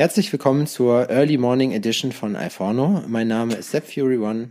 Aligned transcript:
Herzlich 0.00 0.32
willkommen 0.32 0.66
zur 0.66 1.10
Early 1.10 1.36
Morning 1.36 1.72
Edition 1.72 2.10
von 2.10 2.34
iPhone. 2.34 3.04
Mein 3.08 3.28
Name 3.28 3.56
ist 3.56 3.70
Sepp 3.70 3.84
Fury 3.86 4.16
One. 4.16 4.48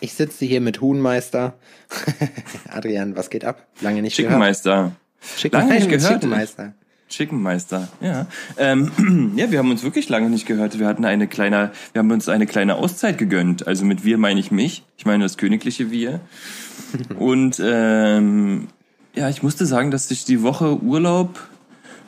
Ich 0.00 0.12
sitze 0.12 0.44
hier 0.44 0.60
mit 0.60 0.82
Huhnmeister. 0.82 1.54
Adrian, 2.68 3.16
was 3.16 3.30
geht 3.30 3.46
ab? 3.46 3.66
Lange 3.80 4.02
nicht 4.02 4.14
Chickenmeister. 4.14 4.92
gehört. 5.40 5.52
Lange 5.54 5.74
nicht 5.76 5.88
gehört. 5.88 6.20
Chickenmeister. 6.20 6.74
Chickenmeister, 7.08 7.88
ja. 8.02 8.26
Ähm, 8.58 9.32
ja, 9.36 9.50
wir 9.50 9.60
haben 9.60 9.70
uns 9.70 9.82
wirklich 9.84 10.10
lange 10.10 10.28
nicht 10.28 10.44
gehört. 10.44 10.78
Wir 10.78 10.86
hatten 10.86 11.06
eine 11.06 11.28
kleine, 11.28 11.72
wir 11.94 12.00
haben 12.00 12.10
uns 12.10 12.28
eine 12.28 12.44
kleine 12.44 12.74
Auszeit 12.74 13.16
gegönnt. 13.16 13.66
Also 13.66 13.86
mit 13.86 14.04
wir 14.04 14.18
meine 14.18 14.38
ich 14.38 14.50
mich. 14.50 14.84
Ich 14.98 15.06
meine 15.06 15.24
das 15.24 15.38
königliche 15.38 15.90
Wir. 15.90 16.20
Und 17.18 17.58
ähm, 17.64 18.68
ja, 19.14 19.30
ich 19.30 19.42
musste 19.42 19.64
sagen, 19.64 19.90
dass 19.90 20.10
ich 20.10 20.26
die 20.26 20.42
Woche 20.42 20.82
Urlaub 20.82 21.48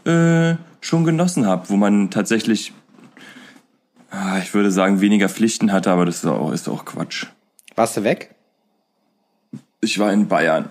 äh, 0.05 0.57
schon 0.81 1.05
genossen 1.05 1.47
habe, 1.47 1.69
wo 1.69 1.77
man 1.77 2.11
tatsächlich, 2.11 2.73
ah, 4.11 4.39
ich 4.39 4.55
würde 4.55 4.70
sagen, 4.70 5.01
weniger 5.01 5.29
Pflichten 5.29 5.73
hatte, 5.73 5.91
aber 5.91 6.06
das 6.06 6.16
ist 6.16 6.27
auch, 6.27 6.53
ist 6.53 6.69
auch 6.69 6.84
Quatsch. 6.84 7.27
Warst 7.75 7.97
du 7.97 8.05
weg? 8.05 8.34
Ich 9.80 9.98
war 9.98 10.12
in 10.12 10.29
Bayern. 10.29 10.70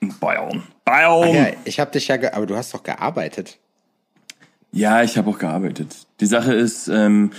In 0.00 0.14
Bayern. 0.18 0.62
Bayern! 0.84 1.34
ja, 1.34 1.46
ich 1.64 1.80
habe 1.80 1.90
dich 1.90 2.08
ja, 2.08 2.16
ge 2.16 2.30
aber 2.30 2.46
du 2.46 2.56
hast 2.56 2.74
doch 2.74 2.82
gearbeitet. 2.82 3.58
Ja, 4.72 5.02
ich 5.02 5.16
habe 5.16 5.30
auch 5.30 5.38
gearbeitet. 5.38 6.06
Die 6.20 6.26
Sache 6.26 6.54
ist, 6.54 6.88
ähm, 6.88 7.30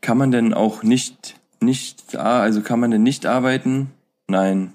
kann 0.00 0.18
man 0.18 0.30
denn 0.30 0.52
auch 0.52 0.82
nicht, 0.82 1.36
nicht, 1.60 2.16
ah, 2.16 2.40
also 2.40 2.60
kann 2.60 2.80
man 2.80 2.90
denn 2.90 3.02
nicht 3.02 3.24
arbeiten? 3.24 3.92
Nein. 4.26 4.72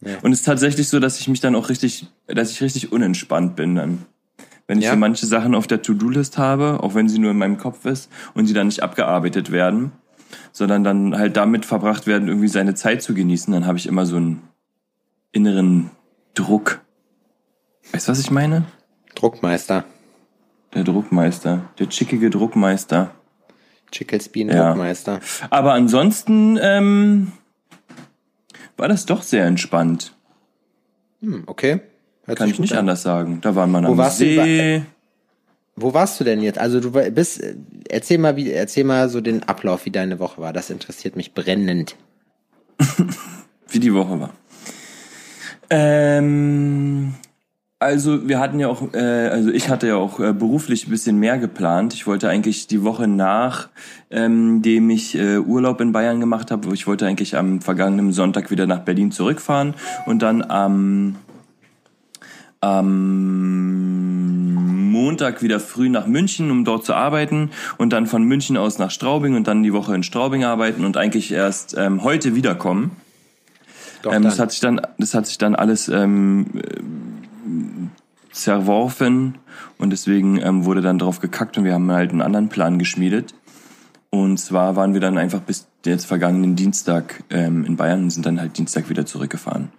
Ja. 0.00 0.18
Und 0.22 0.32
es 0.32 0.40
ist 0.40 0.44
tatsächlich 0.44 0.88
so, 0.88 1.00
dass 1.00 1.18
ich 1.18 1.28
mich 1.28 1.40
dann 1.40 1.54
auch 1.54 1.70
richtig, 1.70 2.06
dass 2.26 2.50
ich 2.50 2.60
richtig 2.60 2.92
unentspannt 2.92 3.56
bin 3.56 3.74
dann. 3.74 4.06
Wenn 4.66 4.78
ich 4.78 4.84
Ja? 4.84 4.92
so 4.92 4.96
manche 4.96 5.26
Sachen 5.26 5.54
auf 5.54 5.66
der 5.66 5.82
To-Do-List 5.82 6.38
habe, 6.38 6.82
auch 6.82 6.94
wenn 6.94 7.08
sie 7.08 7.18
nur 7.18 7.30
in 7.30 7.38
meinem 7.38 7.58
Kopf 7.58 7.84
ist 7.84 8.10
und 8.34 8.46
sie 8.46 8.54
dann 8.54 8.66
nicht 8.66 8.82
abgearbeitet 8.82 9.52
werden, 9.52 9.92
sondern 10.52 10.82
dann 10.82 11.16
halt 11.16 11.36
damit 11.36 11.64
verbracht 11.64 12.06
werden, 12.06 12.28
irgendwie 12.28 12.48
seine 12.48 12.74
Zeit 12.74 13.02
zu 13.02 13.14
genießen, 13.14 13.52
dann 13.52 13.66
habe 13.66 13.78
ich 13.78 13.86
immer 13.86 14.06
so 14.06 14.16
einen 14.16 14.42
inneren 15.32 15.90
Druck. 16.34 16.80
Weißt 17.92 18.08
du, 18.08 18.12
was 18.12 18.18
ich 18.20 18.30
meine? 18.30 18.64
Druckmeister. 19.14 19.84
Der 20.74 20.82
Druckmeister, 20.84 21.62
der 21.78 21.88
chickige 21.88 22.28
Druckmeister. 22.28 23.12
Chickelsbean 23.92 24.48
Ja. 24.48 24.68
Druckmeister. 24.70 25.20
Aber 25.48 25.72
ansonsten 25.74 26.58
ähm, 26.60 27.32
war 28.76 28.88
das 28.88 29.06
doch 29.06 29.22
sehr 29.22 29.46
entspannt. 29.46 30.12
Hm, 31.20 31.44
okay. 31.46 31.80
Hört 32.26 32.38
Kann 32.38 32.50
ich 32.50 32.58
nicht 32.58 32.72
an. 32.72 32.80
anders 32.80 33.02
sagen. 33.02 33.38
Da 33.40 33.54
waren 33.54 33.70
wir 33.70 33.82
Wo 33.84 33.92
am 33.92 33.96
warst 33.96 34.20
du 34.20 34.24
See. 34.24 34.82
Wo 35.76 35.94
warst 35.94 36.18
du 36.18 36.24
denn 36.24 36.42
jetzt? 36.42 36.58
Also 36.58 36.80
du 36.80 36.90
bist, 36.90 37.42
äh, 37.42 37.54
erzähl 37.88 38.18
mal, 38.18 38.36
wie, 38.36 38.50
erzähl 38.50 38.84
mal 38.84 39.08
so 39.08 39.20
den 39.20 39.42
Ablauf, 39.42 39.84
wie 39.84 39.90
deine 39.90 40.18
Woche 40.18 40.40
war. 40.40 40.52
Das 40.52 40.70
interessiert 40.70 41.16
mich 41.16 41.34
brennend. 41.34 41.96
wie 43.68 43.78
die 43.78 43.94
Woche 43.94 44.20
war. 44.20 44.30
Ähm, 45.68 47.14
also 47.78 48.26
wir 48.26 48.40
hatten 48.40 48.58
ja 48.58 48.68
auch, 48.68 48.94
äh, 48.94 49.28
also 49.28 49.50
ich 49.50 49.68
hatte 49.68 49.88
ja 49.88 49.96
auch 49.96 50.18
äh, 50.18 50.32
beruflich 50.32 50.86
ein 50.86 50.90
bisschen 50.90 51.18
mehr 51.18 51.38
geplant. 51.38 51.92
Ich 51.92 52.06
wollte 52.06 52.28
eigentlich 52.30 52.66
die 52.68 52.82
Woche 52.82 53.06
nach, 53.06 53.68
ähm, 54.10 54.62
dem 54.62 54.88
ich 54.88 55.14
äh, 55.14 55.38
Urlaub 55.38 55.80
in 55.82 55.92
Bayern 55.92 56.20
gemacht 56.20 56.50
habe, 56.50 56.72
ich 56.72 56.86
wollte 56.86 57.06
eigentlich 57.06 57.36
am 57.36 57.60
vergangenen 57.60 58.12
Sonntag 58.12 58.50
wieder 58.50 58.66
nach 58.66 58.80
Berlin 58.80 59.12
zurückfahren 59.12 59.74
und 60.06 60.22
dann 60.22 60.42
am 60.42 61.16
am 62.66 64.90
Montag 64.90 65.42
wieder 65.42 65.60
früh 65.60 65.88
nach 65.88 66.06
München, 66.06 66.50
um 66.50 66.64
dort 66.64 66.84
zu 66.84 66.94
arbeiten 66.94 67.50
und 67.78 67.92
dann 67.92 68.06
von 68.06 68.24
München 68.24 68.56
aus 68.56 68.78
nach 68.78 68.90
Straubing 68.90 69.36
und 69.36 69.46
dann 69.46 69.62
die 69.62 69.72
Woche 69.72 69.94
in 69.94 70.02
Straubing 70.02 70.44
arbeiten 70.44 70.84
und 70.84 70.96
eigentlich 70.96 71.32
erst 71.32 71.76
ähm, 71.78 72.02
heute 72.02 72.34
wiederkommen. 72.34 72.92
Doch 74.02 74.12
Ähm, 74.12 74.22
das 74.22 74.38
hat 74.38 74.52
sich 74.52 74.60
dann, 74.60 74.80
das 74.98 75.14
hat 75.14 75.26
sich 75.26 75.38
dann 75.38 75.54
alles 75.54 75.88
ähm, 75.88 76.46
äh, 76.56 78.32
zerworfen 78.32 79.36
und 79.78 79.90
deswegen 79.90 80.40
ähm, 80.40 80.64
wurde 80.64 80.80
dann 80.80 80.98
drauf 80.98 81.20
gekackt 81.20 81.58
und 81.58 81.64
wir 81.64 81.74
haben 81.74 81.90
halt 81.90 82.10
einen 82.10 82.22
anderen 82.22 82.48
Plan 82.48 82.78
geschmiedet. 82.78 83.34
Und 84.22 84.38
zwar 84.38 84.76
waren 84.76 84.94
wir 84.94 85.00
dann 85.00 85.18
einfach 85.18 85.40
bis 85.40 85.68
jetzt 85.84 86.06
vergangenen 86.06 86.56
Dienstag 86.56 87.22
ähm, 87.30 87.64
in 87.64 87.76
Bayern 87.76 88.04
und 88.04 88.10
sind 88.10 88.26
dann 88.26 88.40
halt 88.40 88.58
Dienstag 88.58 88.88
wieder 88.88 89.06
zurückgefahren. 89.06 89.70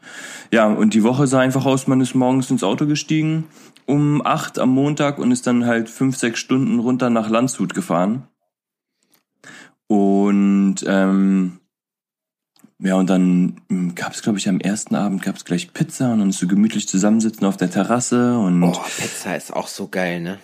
Ja, 0.52 0.68
und 0.68 0.94
die 0.94 1.04
Woche 1.04 1.28
sah 1.28 1.40
einfach 1.40 1.66
aus, 1.66 1.88
man 1.88 2.02
ist 2.02 2.16
morgens 2.16 2.50
ins 2.50 2.64
Auto 2.64 2.86
gestiegen 2.86 3.46
um 3.88 4.24
acht 4.24 4.60
am 4.60 4.70
Montag 4.70 5.18
und 5.18 5.32
ist 5.32 5.48
dann 5.48 5.66
halt 5.66 5.90
fünf, 5.90 6.18
sechs 6.18 6.40
Stunden 6.40 6.80
runter 6.80 7.10
nach 7.10 7.30
Landshut 7.30 7.74
gefahren. 7.74 8.28
Und 9.88 10.84
ähm, 10.86 11.60
ja, 12.80 12.96
und 12.96 13.10
dann 13.10 13.62
gab 13.96 14.12
es, 14.12 14.22
glaube 14.22 14.38
ich, 14.38 14.50
am 14.50 14.60
ersten 14.60 14.94
Abend 14.94 15.24
gab 15.24 15.38
es 15.38 15.46
gleich 15.46 15.74
Pizza 15.74 16.12
und 16.12 16.20
dann 16.20 16.32
so 16.32 16.48
gemütlich 16.48 16.88
zusammensitzen 16.88 17.48
auf 17.48 17.58
der 17.58 17.72
Terrasse 17.72 18.38
und 18.38 18.62
Oh, 18.62 18.80
Pizza 18.98 19.36
ist 19.36 19.54
auch 19.54 19.68
so 19.68 19.88
geil, 19.88 20.20
ne? 20.20 20.38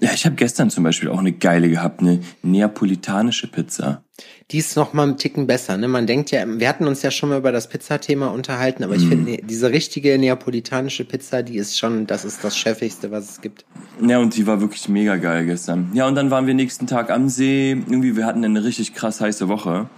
Ja, 0.00 0.10
ich 0.14 0.24
habe 0.26 0.36
gestern 0.36 0.70
zum 0.70 0.84
Beispiel 0.84 1.08
auch 1.08 1.18
eine 1.18 1.32
geile 1.32 1.68
gehabt, 1.68 2.00
eine 2.00 2.20
neapolitanische 2.42 3.46
Pizza. 3.48 4.02
Die 4.50 4.58
ist 4.58 4.76
noch 4.76 4.92
mal 4.92 5.02
einen 5.02 5.18
Ticken 5.18 5.46
besser, 5.46 5.76
ne? 5.76 5.88
Man 5.88 6.06
denkt 6.06 6.30
ja, 6.30 6.44
wir 6.46 6.68
hatten 6.68 6.86
uns 6.86 7.02
ja 7.02 7.10
schon 7.10 7.28
mal 7.28 7.38
über 7.38 7.52
das 7.52 7.68
Pizzathema 7.68 8.28
unterhalten, 8.28 8.84
aber 8.84 8.94
Mhm. 8.96 9.00
ich 9.02 9.08
finde, 9.08 9.36
diese 9.42 9.70
richtige 9.70 10.16
neapolitanische 10.18 11.04
Pizza, 11.04 11.42
die 11.42 11.56
ist 11.58 11.78
schon, 11.78 12.06
das 12.06 12.24
ist 12.24 12.42
das 12.44 12.56
Chefigste, 12.56 13.10
was 13.10 13.30
es 13.30 13.40
gibt. 13.40 13.64
Ja, 14.00 14.18
und 14.18 14.36
die 14.36 14.46
war 14.46 14.60
wirklich 14.60 14.88
mega 14.88 15.16
geil 15.16 15.44
gestern. 15.46 15.90
Ja, 15.94 16.06
und 16.06 16.14
dann 16.14 16.30
waren 16.30 16.46
wir 16.46 16.54
nächsten 16.54 16.86
Tag 16.86 17.10
am 17.10 17.28
See. 17.28 17.72
Irgendwie, 17.72 18.16
wir 18.16 18.24
hatten 18.26 18.44
eine 18.44 18.64
richtig 18.64 18.94
krass 18.94 19.20
heiße 19.20 19.48
Woche. 19.48 19.88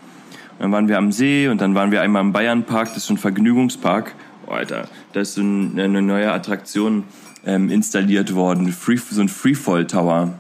Dann 0.58 0.72
waren 0.72 0.88
wir 0.88 0.98
am 0.98 1.12
See 1.12 1.46
und 1.48 1.60
dann 1.60 1.74
waren 1.76 1.92
wir 1.92 2.02
einmal 2.02 2.22
im 2.22 2.32
Bayernpark, 2.32 2.88
das 2.88 2.98
ist 2.98 3.06
so 3.06 3.14
ein 3.14 3.18
Vergnügungspark. 3.18 4.14
Oh, 4.48 4.52
Alter, 4.52 4.88
da 5.12 5.20
ist 5.20 5.34
so 5.34 5.42
ein, 5.42 5.78
eine 5.78 6.02
neue 6.02 6.32
Attraktion 6.32 7.04
ähm, 7.46 7.70
installiert 7.70 8.34
worden, 8.34 8.72
Free, 8.72 8.96
so 8.96 9.20
ein 9.20 9.28
Freefall 9.28 9.86
Tower. 9.86 10.38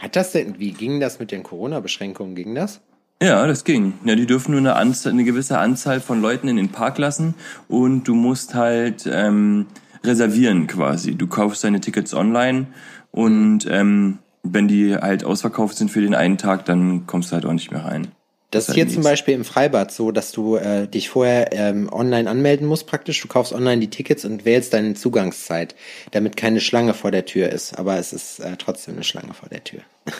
Hat 0.00 0.16
das 0.16 0.32
denn, 0.32 0.58
wie 0.58 0.72
ging 0.72 1.00
das 1.00 1.18
mit 1.18 1.30
den 1.30 1.42
Corona-Beschränkungen? 1.42 2.34
Ging 2.34 2.54
das? 2.54 2.80
Ja, 3.22 3.46
das 3.46 3.62
ging. 3.62 3.94
Ja, 4.04 4.16
die 4.16 4.26
dürfen 4.26 4.50
nur 4.50 4.58
eine, 4.60 4.74
Anzahl, 4.74 5.12
eine 5.12 5.22
gewisse 5.22 5.58
Anzahl 5.58 6.00
von 6.00 6.20
Leuten 6.20 6.48
in 6.48 6.56
den 6.56 6.70
Park 6.70 6.98
lassen 6.98 7.34
und 7.68 8.08
du 8.08 8.16
musst 8.16 8.54
halt 8.54 9.08
ähm, 9.10 9.66
reservieren 10.02 10.66
quasi. 10.66 11.14
Du 11.14 11.28
kaufst 11.28 11.62
deine 11.62 11.80
Tickets 11.80 12.14
online 12.14 12.66
und 13.12 13.66
ähm, 13.70 14.18
wenn 14.42 14.66
die 14.66 14.96
halt 14.96 15.22
ausverkauft 15.22 15.76
sind 15.76 15.90
für 15.90 16.00
den 16.00 16.16
einen 16.16 16.36
Tag, 16.36 16.64
dann 16.64 17.06
kommst 17.06 17.30
du 17.30 17.34
halt 17.34 17.46
auch 17.46 17.52
nicht 17.52 17.70
mehr 17.70 17.84
rein. 17.84 18.08
Das 18.52 18.68
ist 18.68 18.74
hier 18.74 18.86
zum 18.86 19.02
Beispiel 19.02 19.34
im 19.34 19.44
Freibad 19.44 19.90
so, 19.90 20.12
dass 20.12 20.30
du 20.30 20.56
äh, 20.56 20.86
dich 20.86 21.08
vorher 21.08 21.52
ähm, 21.52 21.88
online 21.92 22.28
anmelden 22.30 22.66
musst 22.66 22.86
praktisch. 22.86 23.20
Du 23.20 23.26
kaufst 23.26 23.52
online 23.52 23.80
die 23.80 23.90
Tickets 23.90 24.24
und 24.24 24.44
wählst 24.44 24.74
deine 24.74 24.94
Zugangszeit, 24.94 25.74
damit 26.12 26.36
keine 26.36 26.60
Schlange 26.60 26.94
vor 26.94 27.10
der 27.10 27.24
Tür 27.24 27.48
ist. 27.48 27.78
Aber 27.78 27.96
es 27.98 28.12
ist 28.12 28.40
äh, 28.40 28.56
trotzdem 28.58 28.94
eine 28.94 29.04
Schlange 29.04 29.34
vor 29.34 29.48
der 29.48 29.64
Tür. 29.64 29.80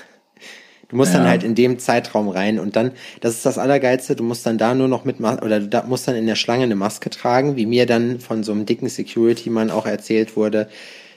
Du 0.88 0.96
musst 0.98 1.14
dann 1.14 1.22
Ja. 1.22 1.30
halt 1.30 1.42
in 1.42 1.54
dem 1.54 1.78
Zeitraum 1.78 2.28
rein 2.28 2.58
und 2.58 2.76
dann, 2.76 2.90
das 3.22 3.32
ist 3.32 3.46
das 3.46 3.56
Allergeilste, 3.56 4.14
du 4.14 4.22
musst 4.24 4.44
dann 4.44 4.58
da 4.58 4.74
nur 4.74 4.88
noch 4.88 5.06
mit, 5.06 5.20
oder 5.20 5.60
du 5.60 5.66
da, 5.66 5.84
musst 5.84 6.06
dann 6.06 6.16
in 6.16 6.26
der 6.26 6.34
Schlange 6.34 6.64
eine 6.64 6.74
Maske 6.74 7.08
tragen, 7.08 7.56
wie 7.56 7.64
mir 7.64 7.86
dann 7.86 8.20
von 8.20 8.44
so 8.44 8.52
einem 8.52 8.66
dicken 8.66 8.90
Security-Mann 8.90 9.70
auch 9.70 9.86
erzählt 9.86 10.36
wurde. 10.36 10.68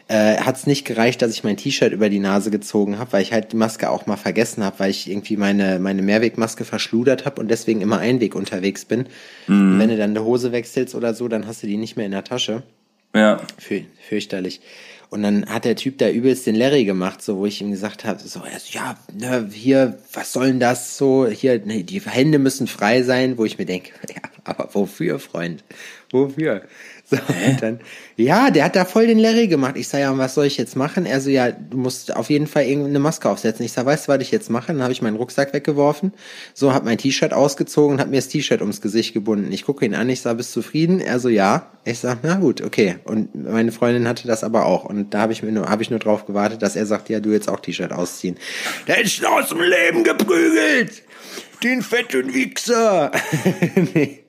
Äh, 0.08 0.38
hat 0.38 0.56
es 0.56 0.68
nicht 0.68 0.86
gereicht, 0.86 1.24
dass 1.24 1.32
ich 1.32 1.44
mein 1.44 1.58
T-Shirt 1.58 1.92
über 1.92 2.10
die 2.10 2.20
Nase 2.20 2.52
gezogen 2.52 3.00
habe, 3.00 3.14
weil 3.14 3.24
ich 3.24 3.34
halt 3.34 3.54
die 3.54 3.56
Maske 3.56 3.90
auch 3.90 4.06
mal 4.06 4.18
vergessen 4.18 4.64
habe, 4.64 4.78
weil 4.78 4.92
ich 4.92 5.10
irgendwie 5.10 5.36
meine, 5.36 5.80
meine 5.80 6.04
Mehrwegmaske 6.04 6.64
verschludert 6.64 7.26
habe 7.26 7.42
und 7.42 7.50
deswegen 7.50 7.82
immer 7.82 7.98
Einweg 7.98 8.36
unterwegs 8.36 8.86
bin. 8.86 9.08
Und 9.48 9.80
wenn 9.80 9.90
du 9.90 9.98
dann 9.98 10.12
eine 10.12 10.24
Hose 10.24 10.52
wechselst 10.52 10.94
oder 10.94 11.16
so, 11.16 11.28
dann 11.28 11.48
hast 11.48 11.64
du 11.64 11.68
die 11.68 11.78
nicht 11.78 11.96
mehr 11.96 12.06
in 12.06 12.12
der 12.12 12.24
Tasche. 12.24 12.62
Ja, 13.16 13.42
Fü 13.58 13.82
fürchterlich. 14.08 14.62
Und 15.10 15.24
dann 15.24 15.46
hat 15.48 15.66
der 15.66 15.76
Typ 15.76 15.98
da 15.98 16.10
übelst 16.10 16.46
den 16.46 16.56
Larry 16.56 16.84
gemacht, 16.84 17.22
so 17.22 17.38
wo 17.38 17.46
ich 17.46 17.62
ihm 17.62 17.72
gesagt 17.72 18.04
habe, 18.04 18.20
so, 18.20 18.42
ja, 18.72 18.98
ne, 19.14 19.50
hier, 19.52 19.98
was 20.12 20.34
soll 20.34 20.48
denn 20.48 20.60
das 20.60 20.98
so, 20.98 21.28
hier, 21.28 21.66
ne, 21.66 21.84
die 21.84 22.02
Hände 22.02 22.38
müssen 22.38 22.68
frei 22.68 23.04
sein, 23.04 23.38
wo 23.38 23.46
ich 23.46 23.58
mir 23.58 23.66
denke, 23.66 23.92
ja, 24.10 24.22
aber 24.44 24.70
wofür, 24.74 25.20
Freund? 25.20 25.64
Wofür? 26.12 26.64
So, 27.10 27.18
und 27.18 27.62
dann, 27.62 27.80
ja, 28.18 28.50
der 28.50 28.66
hat 28.66 28.76
da 28.76 28.84
voll 28.84 29.06
den 29.06 29.20
Larry 29.20 29.48
gemacht. 29.48 29.76
Ich 29.78 29.88
sag, 29.88 30.00
ja, 30.00 30.10
und 30.10 30.18
was 30.18 30.34
soll 30.34 30.48
ich 30.48 30.58
jetzt 30.58 30.76
machen? 30.76 31.06
Er 31.06 31.22
so, 31.22 31.30
ja, 31.30 31.52
du 31.52 31.78
musst 31.78 32.16
auf 32.16 32.32
jeden 32.32 32.48
Fall 32.48 32.64
irgendeine 32.64 32.98
Maske 32.98 33.30
aufsetzen. 33.30 33.64
Ich 33.64 33.74
sag, 33.74 33.86
weißt 33.86 34.08
du, 34.08 34.12
was 34.12 34.22
ich 34.22 34.32
jetzt 34.32 34.50
mache? 34.50 34.74
Dann 34.74 34.82
habe 34.82 34.92
ich 34.92 35.04
meinen 35.04 35.16
Rucksack 35.16 35.54
weggeworfen, 35.54 36.14
so, 36.56 36.74
hab 36.74 36.84
mein 36.84 36.98
T-Shirt 36.98 37.32
ausgezogen 37.32 37.96
und 37.96 38.02
hab 38.02 38.10
mir 38.10 38.16
das 38.16 38.28
T-Shirt 38.30 38.62
ums 38.62 38.82
Gesicht 38.82 39.14
gebunden. 39.14 39.52
Ich 39.52 39.66
gucke 39.66 39.86
ihn 39.86 39.94
an, 39.94 40.10
ich 40.10 40.22
sag, 40.22 40.38
bist 40.38 40.56
du 40.56 40.62
zufrieden? 40.62 41.00
Er 41.00 41.20
so, 41.20 41.30
ja. 41.30 41.72
Ich 41.84 42.00
sag, 42.00 42.20
na 42.24 42.36
gut, 42.36 42.62
okay. 42.62 42.96
Und 43.04 43.36
meine 43.36 43.72
Freundin 43.72 44.08
hatte 44.08 44.28
das 44.28 44.44
aber 44.44 44.66
auch. 44.66 44.86
Und 44.86 45.14
da 45.14 45.20
habe 45.22 45.34
ich 45.34 45.44
mir 45.44 45.52
nur, 45.52 45.70
habe 45.70 45.84
ich 45.84 45.92
nur 45.92 46.00
drauf 46.00 46.26
gewartet, 46.26 46.64
dass 46.64 46.76
er 46.76 46.88
sagt, 46.88 47.10
ja, 47.10 47.20
du 47.20 47.32
jetzt 47.32 47.50
auch 47.50 47.60
T-Shirt 47.60 47.94
ausziehen. 47.94 48.38
Der 48.88 49.00
ist 49.02 49.24
aus 49.24 49.50
dem 49.50 49.62
Leben 49.62 50.04
geprügelt! 50.04 51.04
Den 51.64 51.84
fetten 51.84 52.34
Wichser! 52.34 53.12
nee. 53.94 54.24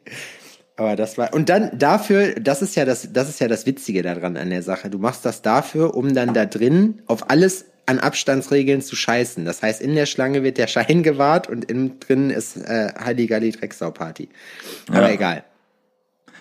Aber 0.77 0.95
das 0.95 1.17
war, 1.17 1.33
und 1.33 1.49
dann 1.49 1.71
dafür, 1.79 2.35
das 2.35 2.61
ist 2.61 2.77
ja 2.77 2.85
das, 2.85 3.09
das 3.13 3.31
ist 3.31 3.41
ja 3.41 3.49
das 3.49 3.65
Witzige 3.65 4.03
daran 4.03 4.37
an 4.37 4.51
der 4.51 4.63
Sache. 4.63 4.91
Du 4.91 4.99
machst 4.99 5.25
das 5.25 5.41
dafür, 5.41 5.95
um 5.95 6.15
dann 6.15 6.35
da 6.35 6.45
drin 6.45 7.01
auf 7.07 7.31
alles 7.31 7.65
an 7.87 7.99
Abstandsregeln 7.99 8.83
zu 8.83 8.95
scheißen. 8.97 9.45
Das 9.45 9.63
heißt, 9.63 9.81
in 9.81 9.95
der 9.95 10.07
Schlange 10.07 10.43
wird 10.43 10.59
der 10.59 10.67
Schein 10.67 11.03
gewahrt 11.03 11.49
und 11.49 11.65
innen 11.65 11.99
drin 12.01 12.31
ist 12.31 12.57
äh, 12.57 12.93
Halligalli 12.99 13.53
Drecksau-Party. 13.53 14.29
Aber 14.89 15.09
Ja. 15.09 15.15
egal. 15.15 15.45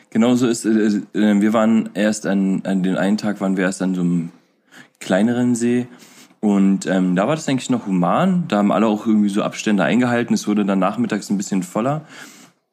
Genauso 0.10 0.48
ist, 0.48 0.66
äh, 0.66 0.70
äh, 0.70 1.02
wir 1.14 1.54
waren 1.54 1.90
erst 1.94 2.26
an, 2.26 2.62
an 2.66 2.84
den 2.84 2.98
einen 2.98 3.18
Tag 3.18 3.42
waren 3.42 3.58
wir 3.58 3.66
erst 3.66 3.82
an 3.82 3.96
so 3.96 4.02
einem 4.02 4.32
kleineren 5.00 5.56
See 5.56 5.88
und 6.40 6.86
ähm, 6.88 7.16
da 7.16 7.28
war 7.28 7.36
das 7.36 7.48
eigentlich 7.48 7.70
noch 7.70 7.86
human. 7.86 8.46
Da 8.48 8.58
haben 8.58 8.72
alle 8.72 8.88
auch 8.88 9.06
irgendwie 9.06 9.30
so 9.30 9.44
Abstände 9.44 9.84
eingehalten. 9.84 10.34
Es 10.34 10.48
wurde 10.48 10.66
dann 10.66 10.80
nachmittags 10.80 11.30
ein 11.30 11.38
bisschen 11.38 11.64
voller, 11.64 12.06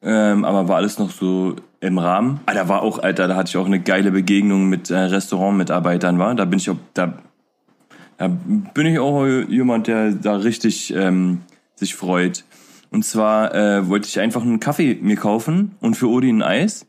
ähm, 0.03 0.45
aber 0.45 0.67
war 0.67 0.77
alles 0.77 0.99
noch 0.99 1.11
so 1.11 1.55
im 1.79 1.97
Rahmen. 1.97 2.39
Ah, 2.45 2.53
da 2.53 2.67
war 2.67 2.81
auch, 2.81 2.99
Alter, 2.99 3.27
da 3.27 3.35
hatte 3.35 3.49
ich 3.49 3.57
auch 3.57 3.65
eine 3.65 3.79
geile 3.79 4.11
Begegnung 4.11 4.69
mit 4.69 4.89
äh, 4.89 4.97
Restaurantmitarbeitern, 4.97 6.19
war. 6.19 6.35
Da 6.35 6.45
bin 6.45 6.59
ich 6.59 6.69
auch, 6.69 6.77
da, 6.93 7.13
da 8.17 8.27
bin 8.27 8.85
ich 8.85 8.99
auch 8.99 9.25
jemand, 9.25 9.87
der 9.87 10.11
da 10.11 10.35
richtig 10.35 10.93
ähm, 10.93 11.41
sich 11.75 11.95
freut. 11.95 12.45
Und 12.91 13.03
zwar 13.03 13.55
äh, 13.55 13.87
wollte 13.89 14.07
ich 14.07 14.19
einfach 14.19 14.43
einen 14.43 14.59
Kaffee 14.59 14.97
mir 15.01 15.15
kaufen 15.15 15.71
und 15.81 15.95
für 15.95 16.07
Odi 16.09 16.29
ein 16.29 16.43
Eis 16.43 16.85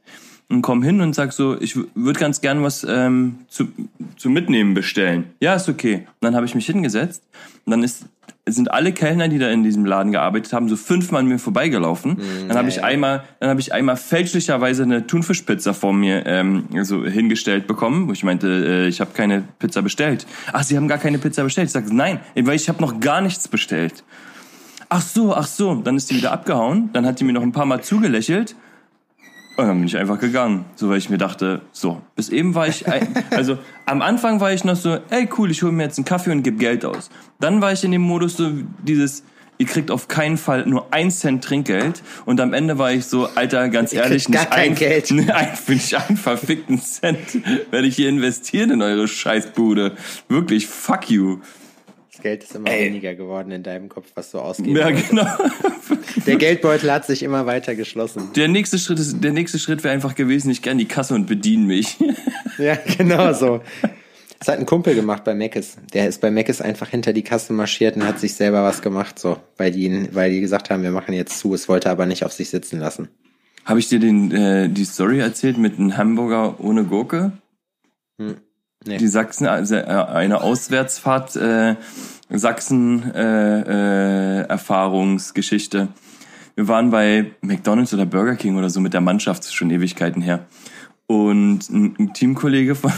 und 0.49 0.63
komm 0.63 0.83
hin 0.83 1.01
und 1.01 1.15
sag 1.15 1.33
so, 1.33 1.59
ich 1.59 1.77
würde 1.95 2.21
ganz 2.21 2.41
gern 2.41 2.63
was 2.63 2.85
ähm, 2.89 3.39
zu, 3.49 3.69
zu 4.17 4.29
mitnehmen 4.29 4.75
bestellen. 4.75 5.25
Ja, 5.41 5.55
ist 5.55 5.69
okay. 5.69 6.07
Und 6.21 6.23
dann 6.23 6.37
habe 6.37 6.47
ich 6.47 6.55
mich 6.55 6.67
hingesetzt 6.67 7.23
und 7.65 7.71
dann 7.71 7.83
ist 7.83 8.05
sind 8.47 8.71
alle 8.71 8.93
Kellner, 8.93 9.29
die 9.29 9.39
da 9.39 9.49
in 9.49 9.63
diesem 9.63 9.87
Laden 9.87 10.13
gearbeitet 10.13 10.53
haben, 10.53 10.69
so 10.69 10.77
fünfmal 10.77 11.23
an 11.23 11.29
mir 11.29 11.39
vorbeigelaufen. 11.39 12.19
dann 12.47 12.59
habe 12.59 12.69
ich 12.69 12.77
ja. 12.77 12.85
einmal, 12.85 13.25
dann 13.41 13.49
habe 13.49 13.61
ich 13.61 13.73
einmal 13.73 13.97
fälschlicherweise 13.97 14.83
eine 14.83 15.07
Thunfischpizza 15.07 15.73
vor 15.73 15.95
mir 15.95 16.27
ähm, 16.27 16.65
so 16.83 17.05
hingestellt 17.07 17.67
bekommen, 17.67 18.09
wo 18.09 18.13
ich 18.13 18.23
meinte, 18.23 18.49
äh, 18.49 18.89
ich 18.89 19.01
habe 19.01 19.13
keine 19.15 19.45
Pizza 19.59 19.81
bestellt. 19.81 20.27
Ach, 20.53 20.63
Sie 20.63 20.77
haben 20.77 20.89
gar 20.89 20.99
keine 20.99 21.19
Pizza 21.19 21.43
bestellt. 21.43 21.69
Ich 21.69 21.73
sage, 21.73 21.95
nein, 21.95 22.21
weil 22.35 22.57
ich 22.57 22.69
habe 22.69 22.83
noch 22.83 23.01
gar 23.01 23.23
nichts 23.23 23.49
bestellt. 23.49 24.05
Ach 24.91 25.03
so, 25.03 25.35
ach 25.35 25.47
so. 25.47 25.75
Dann 25.77 25.97
ist 25.97 26.11
die 26.11 26.17
wieder 26.17 26.33
abgehauen. 26.33 26.91
Dann 26.93 27.07
hat 27.07 27.21
die 27.21 27.25
mir 27.25 27.33
noch 27.33 27.43
ein 27.43 27.53
paar 27.53 27.67
Mal 27.67 27.83
zugelächelt. 27.83 28.55
Und 29.57 29.67
dann 29.69 29.79
bin 29.79 29.87
ich 29.87 29.97
einfach 29.97 30.19
gegangen. 30.19 30.65
So, 30.75 30.89
weil 30.91 30.99
ich 30.99 31.11
mir 31.11 31.19
dachte, 31.19 31.61
so, 31.71 32.01
bis 32.17 32.29
eben 32.29 32.55
war 32.55 32.67
ich, 32.67 32.89
ein- 32.89 33.07
also 33.31 33.59
am 33.87 34.03
Anfang 34.03 34.41
war 34.41 34.53
ich 34.53 34.65
noch 34.65 34.77
so, 34.77 34.99
ey 35.11 35.29
cool, 35.39 35.51
ich 35.51 35.63
hole 35.63 35.73
mir 35.73 35.85
jetzt 35.85 35.99
einen 35.99 36.05
Kaffee 36.05 36.33
und 36.33 36.43
gebe 36.43 36.57
Geld 36.57 36.85
aus. 36.85 37.09
Dann 37.41 37.61
war 37.61 37.73
ich 37.73 37.85
in 37.85 37.93
dem 37.93 38.03
Modus 38.03 38.37
so, 38.37 38.51
dieses, 38.83 39.23
ihr 39.59 39.67
kriegt 39.67 39.93
auf 39.93 40.09
keinen 40.09 40.39
Fall 40.39 40.67
nur 40.67 40.93
ein 40.93 41.13
Cent 41.13 41.45
Trinkgeld. 41.45 42.03
Und 42.25 42.41
am 42.41 42.53
Ende 42.53 42.79
war 42.79 42.91
ich 42.93 43.05
so, 43.07 43.29
Alter, 43.37 43.69
ganz 43.69 43.93
Ihr 43.93 44.03
ehrlich, 44.03 44.25
kein 44.25 44.51
ein, 44.51 44.75
Geld. 44.75 45.13
ein, 45.33 45.49
nicht 45.69 45.95
einen 45.95 46.17
verfickten 46.17 46.81
Cent 46.81 47.19
werde 47.71 47.87
ich 47.87 47.95
hier 47.95 48.09
investieren 48.09 48.71
in 48.73 48.83
eure 48.83 49.07
Scheißbude. 49.07 49.93
Wirklich, 50.29 50.67
fuck 50.67 51.11
you. 51.11 51.39
Geld 52.25 52.43
ist 52.43 52.55
immer 52.55 52.69
Ey. 52.71 52.87
weniger 52.87 53.15
geworden 53.15 53.51
in 53.53 53.63
deinem 53.63 53.89
Kopf, 53.91 54.07
was 54.15 54.31
du 54.31 54.39
ausgibst. 54.39 54.75
Ja, 54.81 54.91
genau. 54.91 55.27
Der 56.27 56.37
Geldbeutel 56.37 56.91
hat 56.91 57.05
sich 57.07 57.23
immer 57.23 57.45
weiter 57.45 57.75
geschlossen. 57.75 58.31
Der 58.35 58.49
nächste 58.49 58.79
Schritt 58.79 58.99
ist, 58.99 59.23
der 59.23 59.33
nächste 59.33 59.59
Schritt 59.59 59.85
wäre 59.85 59.93
einfach 59.93 60.15
gewesen, 60.15 60.51
ich 60.51 60.63
gern 60.63 60.79
die 60.79 60.87
Kasse 60.89 61.15
und 61.15 61.27
bediene 61.27 61.67
mich. 61.67 61.99
Ja, 62.59 62.77
genau 62.97 63.33
so. 63.33 63.61
Das 64.39 64.47
hat 64.49 64.59
ein 64.61 64.65
Kumpel 64.67 64.95
gemacht 64.95 65.25
bei 65.25 65.35
Meckes. 65.35 65.77
Der 65.93 66.09
ist 66.09 66.21
bei 66.21 66.31
Meckes 66.31 66.61
einfach 66.63 66.89
hinter 66.89 67.13
die 67.13 67.23
Kasse 67.25 67.53
marschiert 67.53 67.97
und 67.97 68.07
hat 68.07 68.21
sich 68.21 68.35
selber 68.35 68.63
was 68.63 68.81
gemacht, 68.81 69.19
so, 69.19 69.39
weil 69.57 69.73
die, 69.73 69.85
ihn- 69.87 70.09
weil 70.13 70.31
die 70.31 70.41
gesagt 70.41 70.71
haben, 70.71 70.83
wir 70.85 70.93
machen 70.93 71.15
jetzt 71.15 71.39
zu. 71.41 71.53
Es 71.53 71.69
wollte 71.69 71.91
aber 71.91 72.07
nicht 72.07 72.25
auf 72.25 72.33
sich 72.33 72.51
sitzen 72.51 72.79
lassen. 72.79 73.09
Habe 73.65 73.81
ich 73.81 73.89
dir 73.89 73.99
den, 73.99 74.31
äh, 74.31 74.69
die 74.69 74.85
Story 74.85 75.19
erzählt 75.19 75.59
mit 75.59 75.79
einem 75.79 75.97
Hamburger 75.97 76.61
ohne 76.61 76.85
Gurke? 76.85 77.33
Nee. 78.19 78.99
Die 78.99 79.09
Sachsen, 79.09 79.47
also 79.47 79.75
äh, 79.77 79.81
eine 79.81 80.43
Auswärtsfahrt, 80.43 81.35
äh, 81.37 81.75
Sachsen 82.31 83.13
äh, 83.13 84.41
äh, 84.41 84.49
Erfahrungsgeschichte. 84.49 85.89
Wir 86.55 86.69
waren 86.69 86.91
bei 86.91 87.33
McDonald's 87.41 87.93
oder 87.93 88.07
Burger 88.07 88.37
King 88.37 88.57
oder 88.57 88.71
so 88.71 88.81
mit 88.81 88.95
der 88.95 89.01
Mannschaft 89.01 89.53
schon 89.53 89.71
Ewigkeiten 89.71 90.23
her. 90.23 90.47
Und 91.07 91.69
ein, 91.69 91.97
ein 91.99 92.15
Teamkollege 92.15 92.75
von, 92.75 92.93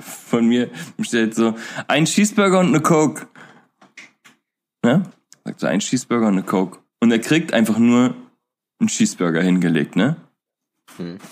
von 0.00 0.46
mir 0.46 0.70
bestellt 0.96 1.34
so 1.34 1.54
ein 1.88 2.06
Cheeseburger 2.06 2.60
und 2.60 2.68
eine 2.68 2.80
Coke. 2.80 3.26
Ne? 4.84 5.02
Sagt 5.44 5.60
so 5.60 5.66
ein 5.66 5.80
Cheeseburger 5.80 6.28
und 6.28 6.34
eine 6.34 6.42
Coke. 6.42 6.78
Und 7.00 7.10
er 7.10 7.18
kriegt 7.18 7.52
einfach 7.52 7.78
nur 7.78 8.14
einen 8.78 8.88
Cheeseburger 8.88 9.42
hingelegt, 9.42 9.96
ne? 9.96 10.16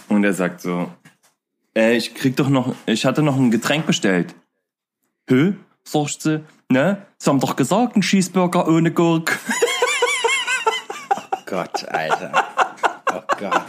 Und 0.09 0.25
er 0.25 0.33
sagt 0.33 0.61
so, 0.61 0.91
äh, 1.77 1.97
ich 1.97 2.15
krieg 2.15 2.37
doch 2.37 2.49
noch, 2.49 2.75
ich 2.87 3.05
hatte 3.05 3.23
noch 3.23 3.37
ein 3.37 3.51
Getränk 3.51 3.87
bestellt. 3.87 4.35
Hö? 5.29 5.55
Sagst 5.85 6.25
du, 6.25 6.45
ne? 6.69 7.03
Sie 7.19 7.31
haben 7.31 7.41
doch 7.41 7.57
gesagt, 7.57 7.97
ein 7.97 8.03
Cheeseburger 8.03 8.69
ohne 8.69 8.91
Gurke. 8.93 9.35
Gott, 11.47 11.89
Alter. 11.89 12.33
Oh 13.15 13.21
Gott. 13.39 13.63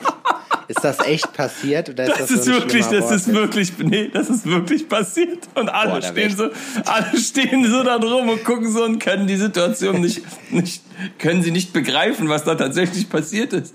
Ist 0.68 0.84
das 0.84 1.00
echt 1.00 1.34
passiert 1.34 1.90
oder 1.90 2.04
ist 2.04 2.12
das, 2.12 2.19
Das 2.19 2.31
ist 2.31 2.46
so 2.46 2.51
wirklich, 2.51 2.86
das 2.86 3.10
ist 3.10 3.34
Wortwitz? 3.34 3.34
wirklich, 3.34 3.74
nee, 3.80 4.07
das 4.10 4.30
ist 4.30 4.46
wirklich 4.46 4.88
passiert. 4.88 5.48
Und 5.56 5.68
alle 5.69 5.94
Boah, 5.94 6.01
stehen 6.04 6.36
so, 6.38 6.50
alle 6.86 7.18
stehen 7.18 7.66
so 7.72 7.84
da 7.84 7.98
drum 7.98 8.30
und 8.30 8.44
gucken 8.44 8.72
so 8.72 8.84
und 8.84 9.00
können 9.00 9.25
die 9.25 9.38
Situation 9.38 10.00
nicht, 10.02 10.22
nicht, 10.52 10.84
können 11.18 11.42
sie 11.42 11.50
nicht 11.50 11.74
begreifen, 11.74 12.30
was 12.30 12.44
da 12.44 12.54
tatsächlich 12.54 13.10
passiert 13.10 13.54
ist. 13.54 13.74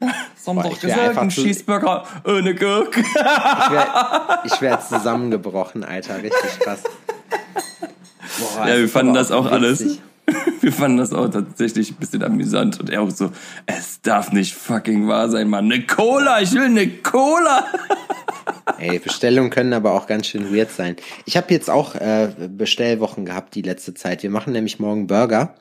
Sie 0.00 0.06
haben 0.50 0.56
Boah, 0.56 0.62
doch 0.62 0.80
gesagt, 0.80 1.18
ein 1.18 1.28
Cheeseburger 1.28 2.06
ohne 2.24 2.54
Gurke. 2.54 3.00
Ich 3.00 3.14
wär, 3.16 4.40
ich 4.44 4.60
wär 4.62 4.80
zusammengebrochen, 4.80 5.84
Alter. 5.84 6.22
Richtig 6.22 6.58
krass. 6.60 6.80
Boah, 8.40 8.68
Ja, 8.68 8.78
wir 8.78 8.88
fanden 8.88 9.14
das 9.14 9.30
auch 9.30 9.46
alles. 9.50 9.80
witzig. 9.80 10.00
Wir 10.60 10.72
fanden 10.72 10.98
das 10.98 11.12
auch 11.12 11.28
tatsächlich 11.28 11.90
ein 11.90 11.96
bisschen 11.96 12.22
amüsant 12.22 12.78
und 12.78 12.88
er 12.88 13.02
auch 13.02 13.10
so, 13.10 13.32
es 13.66 14.00
darf 14.00 14.30
nicht 14.30 14.54
fucking 14.54 15.08
wahr 15.08 15.28
sein, 15.28 15.48
Mann. 15.48 15.64
Eine 15.64 15.84
Cola, 15.86 16.40
ich 16.40 16.52
will 16.52 16.66
eine 16.66 16.86
Cola. 16.88 17.64
Ey, 18.78 19.00
Bestellungen 19.00 19.50
können 19.50 19.72
aber 19.72 19.92
auch 19.94 20.06
ganz 20.06 20.28
schön 20.28 20.54
weird 20.54 20.70
sein. 20.70 20.94
Ich 21.24 21.36
habe 21.36 21.52
jetzt 21.52 21.68
auch 21.68 21.96
äh, 21.96 22.28
Bestellwochen 22.48 23.24
gehabt 23.24 23.56
die 23.56 23.62
letzte 23.62 23.94
Zeit. 23.94 24.22
Wir 24.22 24.30
machen 24.30 24.52
nämlich 24.52 24.78
morgen 24.78 25.08
Burger. 25.08 25.54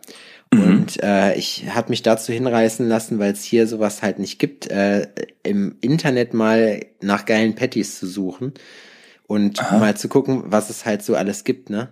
Und 0.52 1.02
äh, 1.02 1.36
ich 1.36 1.66
habe 1.74 1.90
mich 1.90 2.02
dazu 2.04 2.32
hinreißen 2.32 2.88
lassen, 2.88 3.18
weil 3.18 3.32
es 3.34 3.44
hier 3.44 3.66
sowas 3.66 4.02
halt 4.04 4.20
nicht 4.20 4.38
gibt, 4.40 4.68
äh, 4.68 5.08
im 5.42 5.78
Internet 5.82 6.34
mal 6.34 6.86
nach 7.02 7.26
geilen 7.26 7.56
Patties 7.56 7.98
zu 8.00 8.08
suchen 8.08 8.54
und 9.28 9.62
mal 9.72 9.96
zu 9.96 10.10
gucken, 10.10 10.44
was 10.48 10.70
es 10.70 10.86
halt 10.86 11.02
so 11.04 11.16
alles 11.16 11.44
gibt, 11.44 11.70
ne? 11.70 11.90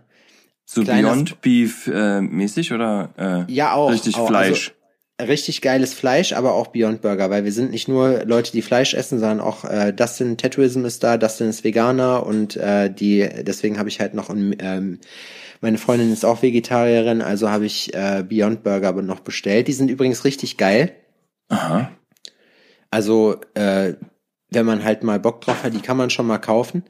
So 0.70 0.84
Kleines- 0.84 1.10
Beyond 1.10 1.42
Beef 1.42 1.88
äh, 1.88 2.20
mäßig 2.22 2.74
oder 2.74 3.46
äh, 3.48 3.52
Ja, 3.52 3.74
auch. 3.74 3.90
richtig 3.90 4.18
auch, 4.18 4.28
Fleisch? 4.28 4.74
Also, 5.18 5.32
richtig 5.32 5.62
geiles 5.62 5.94
Fleisch, 5.94 6.34
aber 6.34 6.54
auch 6.56 6.68
Beyond 6.68 7.02
Burger, 7.02 7.30
weil 7.30 7.46
wir 7.46 7.54
sind 7.54 7.72
nicht 7.72 7.88
nur 7.88 8.26
Leute, 8.26 8.52
die 8.52 8.62
Fleisch 8.62 8.94
essen, 8.94 9.18
sondern 9.20 9.40
auch 9.40 9.64
äh, 9.64 9.94
Dustin 9.94 10.38
Tattooism 10.38 10.84
ist 10.84 11.04
da, 11.04 11.18
Dustin 11.18 11.48
ist 11.48 11.64
Veganer 11.64 12.26
und 12.26 12.58
äh, 12.58 12.92
die, 12.94 13.28
deswegen 13.44 13.80
habe 13.80 13.88
ich 13.88 14.02
halt 14.02 14.14
noch 14.14 14.30
ein, 14.30 14.56
ähm, 14.60 15.00
meine 15.62 15.78
Freundin 15.78 16.12
ist 16.12 16.26
auch 16.26 16.44
Vegetarierin, 16.44 17.22
also 17.22 17.50
habe 17.50 17.66
ich 17.66 17.94
äh, 17.96 18.24
Beyond 18.28 18.62
Burger 18.64 18.90
aber 18.90 19.02
noch 19.02 19.22
bestellt. 19.22 19.70
Die 19.70 19.74
sind 19.74 19.90
übrigens 19.90 20.26
richtig 20.26 20.58
geil. 20.58 20.92
Aha. 21.48 21.90
Also, 22.92 23.38
äh, 23.54 23.94
wenn 24.52 24.66
man 24.66 24.84
halt 24.84 25.04
mal 25.04 25.20
Bock 25.20 25.42
drauf 25.42 25.64
hat, 25.64 25.74
die 25.74 25.80
kann 25.82 25.98
man 25.98 26.10
schon 26.10 26.28
mal 26.28 26.38
kaufen. 26.38 26.84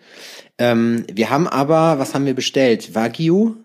Ähm, 0.58 1.06
wir 1.12 1.30
haben 1.30 1.48
aber, 1.48 1.98
was 2.00 2.14
haben 2.14 2.26
wir 2.26 2.36
bestellt? 2.36 2.94
Wagyu 2.94 3.56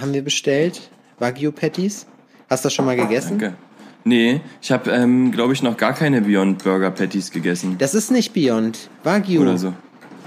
haben 0.00 0.12
wir 0.12 0.22
bestellt. 0.22 0.90
Wagyu 1.18 1.52
Patties. 1.52 2.06
Hast 2.50 2.64
du 2.64 2.66
das 2.66 2.74
schon 2.74 2.84
mal 2.84 2.96
gegessen? 2.96 3.38
Danke. 3.38 3.56
Nee, 4.04 4.42
ich 4.60 4.70
habe, 4.70 4.90
ähm, 4.90 5.32
glaube 5.32 5.54
ich, 5.54 5.62
noch 5.62 5.76
gar 5.76 5.94
keine 5.94 6.20
Beyond 6.20 6.62
Burger 6.62 6.90
Patties 6.90 7.30
gegessen. 7.30 7.76
Das 7.78 7.94
ist 7.94 8.10
nicht 8.10 8.34
Beyond. 8.34 8.90
Wagyu. 9.02 9.40
Oder 9.40 9.56
so. 9.56 9.72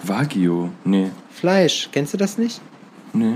Wagyu? 0.04 0.70
Nee, 0.84 1.12
Fleisch. 1.32 1.90
Kennst 1.92 2.14
du 2.14 2.18
das 2.18 2.38
nicht? 2.38 2.62
nee. 3.14 3.36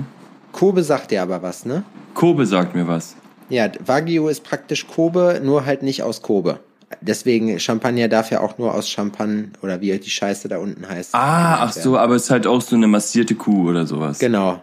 Kobe 0.51 0.83
sagt 0.83 1.11
dir 1.11 1.21
aber 1.21 1.41
was, 1.41 1.65
ne? 1.65 1.83
Kobe 2.13 2.45
sagt 2.45 2.75
mir 2.75 2.85
was. 2.85 3.15
Ja, 3.47 3.69
Wagyu 3.85 4.27
ist 4.27 4.43
praktisch 4.43 4.85
Kobe, 4.85 5.39
nur 5.41 5.65
halt 5.65 5.81
nicht 5.81 6.03
aus 6.03 6.21
Kobe. 6.21 6.59
Deswegen 6.99 7.57
Champagner 7.57 8.09
darf 8.09 8.31
ja 8.31 8.41
auch 8.41 8.57
nur 8.57 8.73
aus 8.73 8.89
Champagne 8.89 9.51
oder 9.61 9.79
wie 9.79 9.97
die 9.97 10.09
Scheiße 10.09 10.49
da 10.49 10.57
unten 10.57 10.87
heißt. 10.89 11.15
Ah, 11.15 11.63
ach 11.63 11.71
so, 11.71 11.97
aber 11.97 12.15
es 12.15 12.23
ist 12.23 12.31
halt 12.31 12.47
auch 12.47 12.61
so 12.61 12.75
eine 12.75 12.87
massierte 12.87 13.35
Kuh 13.35 13.69
oder 13.69 13.85
sowas. 13.85 14.19
Genau. 14.19 14.61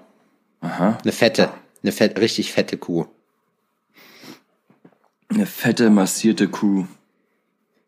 Aha. 0.60 0.98
Eine 1.02 1.12
fette. 1.12 1.48
Eine 1.82 1.92
fett, 1.92 2.18
richtig 2.18 2.52
fette 2.52 2.76
Kuh. 2.76 3.06
Eine 5.28 5.46
fette, 5.46 5.90
massierte 5.90 6.48
Kuh. 6.48 6.86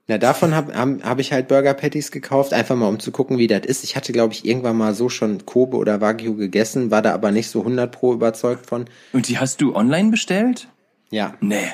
Na, 0.09 0.19
davon 0.19 0.55
habe 0.55 0.75
hab, 0.75 1.03
hab 1.05 1.19
ich 1.21 1.33
halt 1.33 1.49
Burger 1.49 1.73
Patties 1.75 2.11
gekauft, 2.11 2.53
einfach 2.53 2.75
mal 2.77 2.89
um 2.89 2.99
zu 2.99 3.13
gucken, 3.13 3.39
wie 3.39 3.47
das 3.47 3.65
ist. 3.65 3.85
Ich 3.85 3.95
hatte, 3.97 4.13
glaube 4.13 4.35
ich, 4.35 4.45
irgendwann 4.45 4.77
mal 4.77 4.95
so 4.95 5.09
schon 5.09 5.47
Kobe 5.47 5.77
oder 5.77 6.01
Wagyu 6.01 6.35
gegessen, 6.35 6.91
war 6.91 7.01
da 7.01 7.15
aber 7.15 7.31
nicht 7.31 7.49
so 7.49 7.61
100 7.61 7.91
pro 7.93 8.13
überzeugt 8.13 8.67
von. 8.67 8.87
Und 9.13 9.29
die 9.29 9.39
hast 9.39 9.61
du 9.61 9.75
online 9.75 10.11
bestellt? 10.11 10.69
Ja, 11.11 11.35
Nee. 11.41 11.69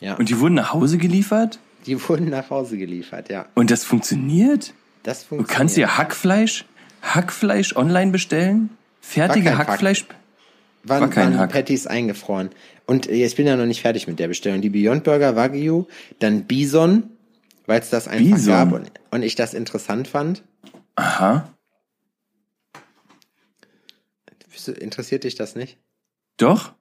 ja. 0.00 0.14
Und 0.16 0.28
die 0.28 0.38
wurden 0.40 0.54
nach 0.54 0.72
Hause 0.72 0.98
geliefert? 0.98 1.58
die 1.86 2.00
wurden 2.08 2.30
nach 2.30 2.48
Hause 2.50 2.78
geliefert, 2.78 3.28
ja. 3.28 3.46
Und 3.54 3.72
das 3.72 3.82
funktioniert? 3.82 4.72
Das 5.02 5.22
Du 5.22 5.28
funktioniert. 5.30 5.48
kannst 5.58 5.76
dir 5.76 5.98
Hackfleisch, 5.98 6.64
Hackfleisch 7.02 7.74
online 7.74 8.12
bestellen? 8.12 8.70
Fertige 9.00 9.58
Hackfleisch? 9.58 10.06
Waren, 10.84 11.02
War 11.02 11.10
kein 11.10 11.36
waren. 11.36 11.48
Patties 11.48 11.86
eingefroren. 11.86 12.50
Und 12.86 13.08
äh, 13.08 13.24
ich 13.24 13.36
bin 13.36 13.46
ja 13.46 13.56
noch 13.56 13.66
nicht 13.66 13.82
fertig 13.82 14.06
mit 14.06 14.18
der 14.18 14.28
Bestellung. 14.28 14.60
Die 14.60 14.70
Beyond 14.70 15.04
Burger 15.04 15.36
Wagyu, 15.36 15.86
dann 16.18 16.44
Bison, 16.44 17.04
weil 17.66 17.80
es 17.80 17.90
das 17.90 18.08
einfach 18.08 18.36
Bison? 18.36 18.52
gab 18.52 18.72
und, 18.72 18.90
und 19.10 19.22
ich 19.22 19.34
das 19.34 19.54
interessant 19.54 20.08
fand. 20.08 20.42
Aha. 20.96 21.48
Interessiert 24.78 25.24
dich 25.24 25.34
das 25.34 25.56
nicht? 25.56 25.78
Doch? 26.36 26.72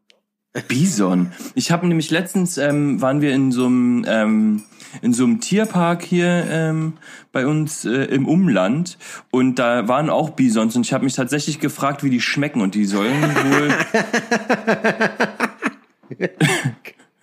Bison. 0.67 1.31
Ich 1.55 1.71
habe 1.71 1.87
nämlich 1.87 2.11
letztens 2.11 2.57
ähm, 2.57 3.01
waren 3.01 3.21
wir 3.21 3.33
in 3.33 3.51
so 3.51 3.65
einem 3.65 4.05
ähm, 4.07 4.63
in 5.01 5.13
so 5.13 5.23
einem 5.23 5.39
Tierpark 5.39 6.03
hier 6.03 6.45
ähm, 6.49 6.93
bei 7.31 7.47
uns 7.47 7.85
äh, 7.85 8.05
im 8.05 8.27
Umland 8.27 8.97
und 9.31 9.59
da 9.59 9.87
waren 9.87 10.09
auch 10.09 10.31
Bisons 10.31 10.75
und 10.75 10.85
ich 10.85 10.91
habe 10.91 11.05
mich 11.05 11.15
tatsächlich 11.15 11.59
gefragt, 11.59 12.03
wie 12.03 12.09
die 12.09 12.19
schmecken 12.19 12.59
und 12.59 12.75
die 12.75 12.83
sollen 12.83 13.21
wohl 13.21 13.73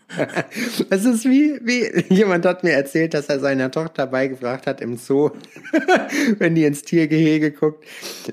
Es 0.91 1.05
ist 1.05 1.25
wie, 1.25 1.59
wie, 1.63 2.05
jemand 2.15 2.47
hat 2.47 2.65
mir 2.65 2.73
erzählt, 2.73 3.15
dass 3.15 3.27
er 3.27 3.41
seiner 3.41 3.71
Tochter 3.71 4.07
beigebracht 4.07 4.67
hat 4.67 4.81
im 4.81 4.97
Zoo, 4.97 5.31
wenn 6.39 6.55
die 6.55 6.65
ins 6.65 6.83
Tiergehege 6.83 7.53
guckt, 7.53 7.85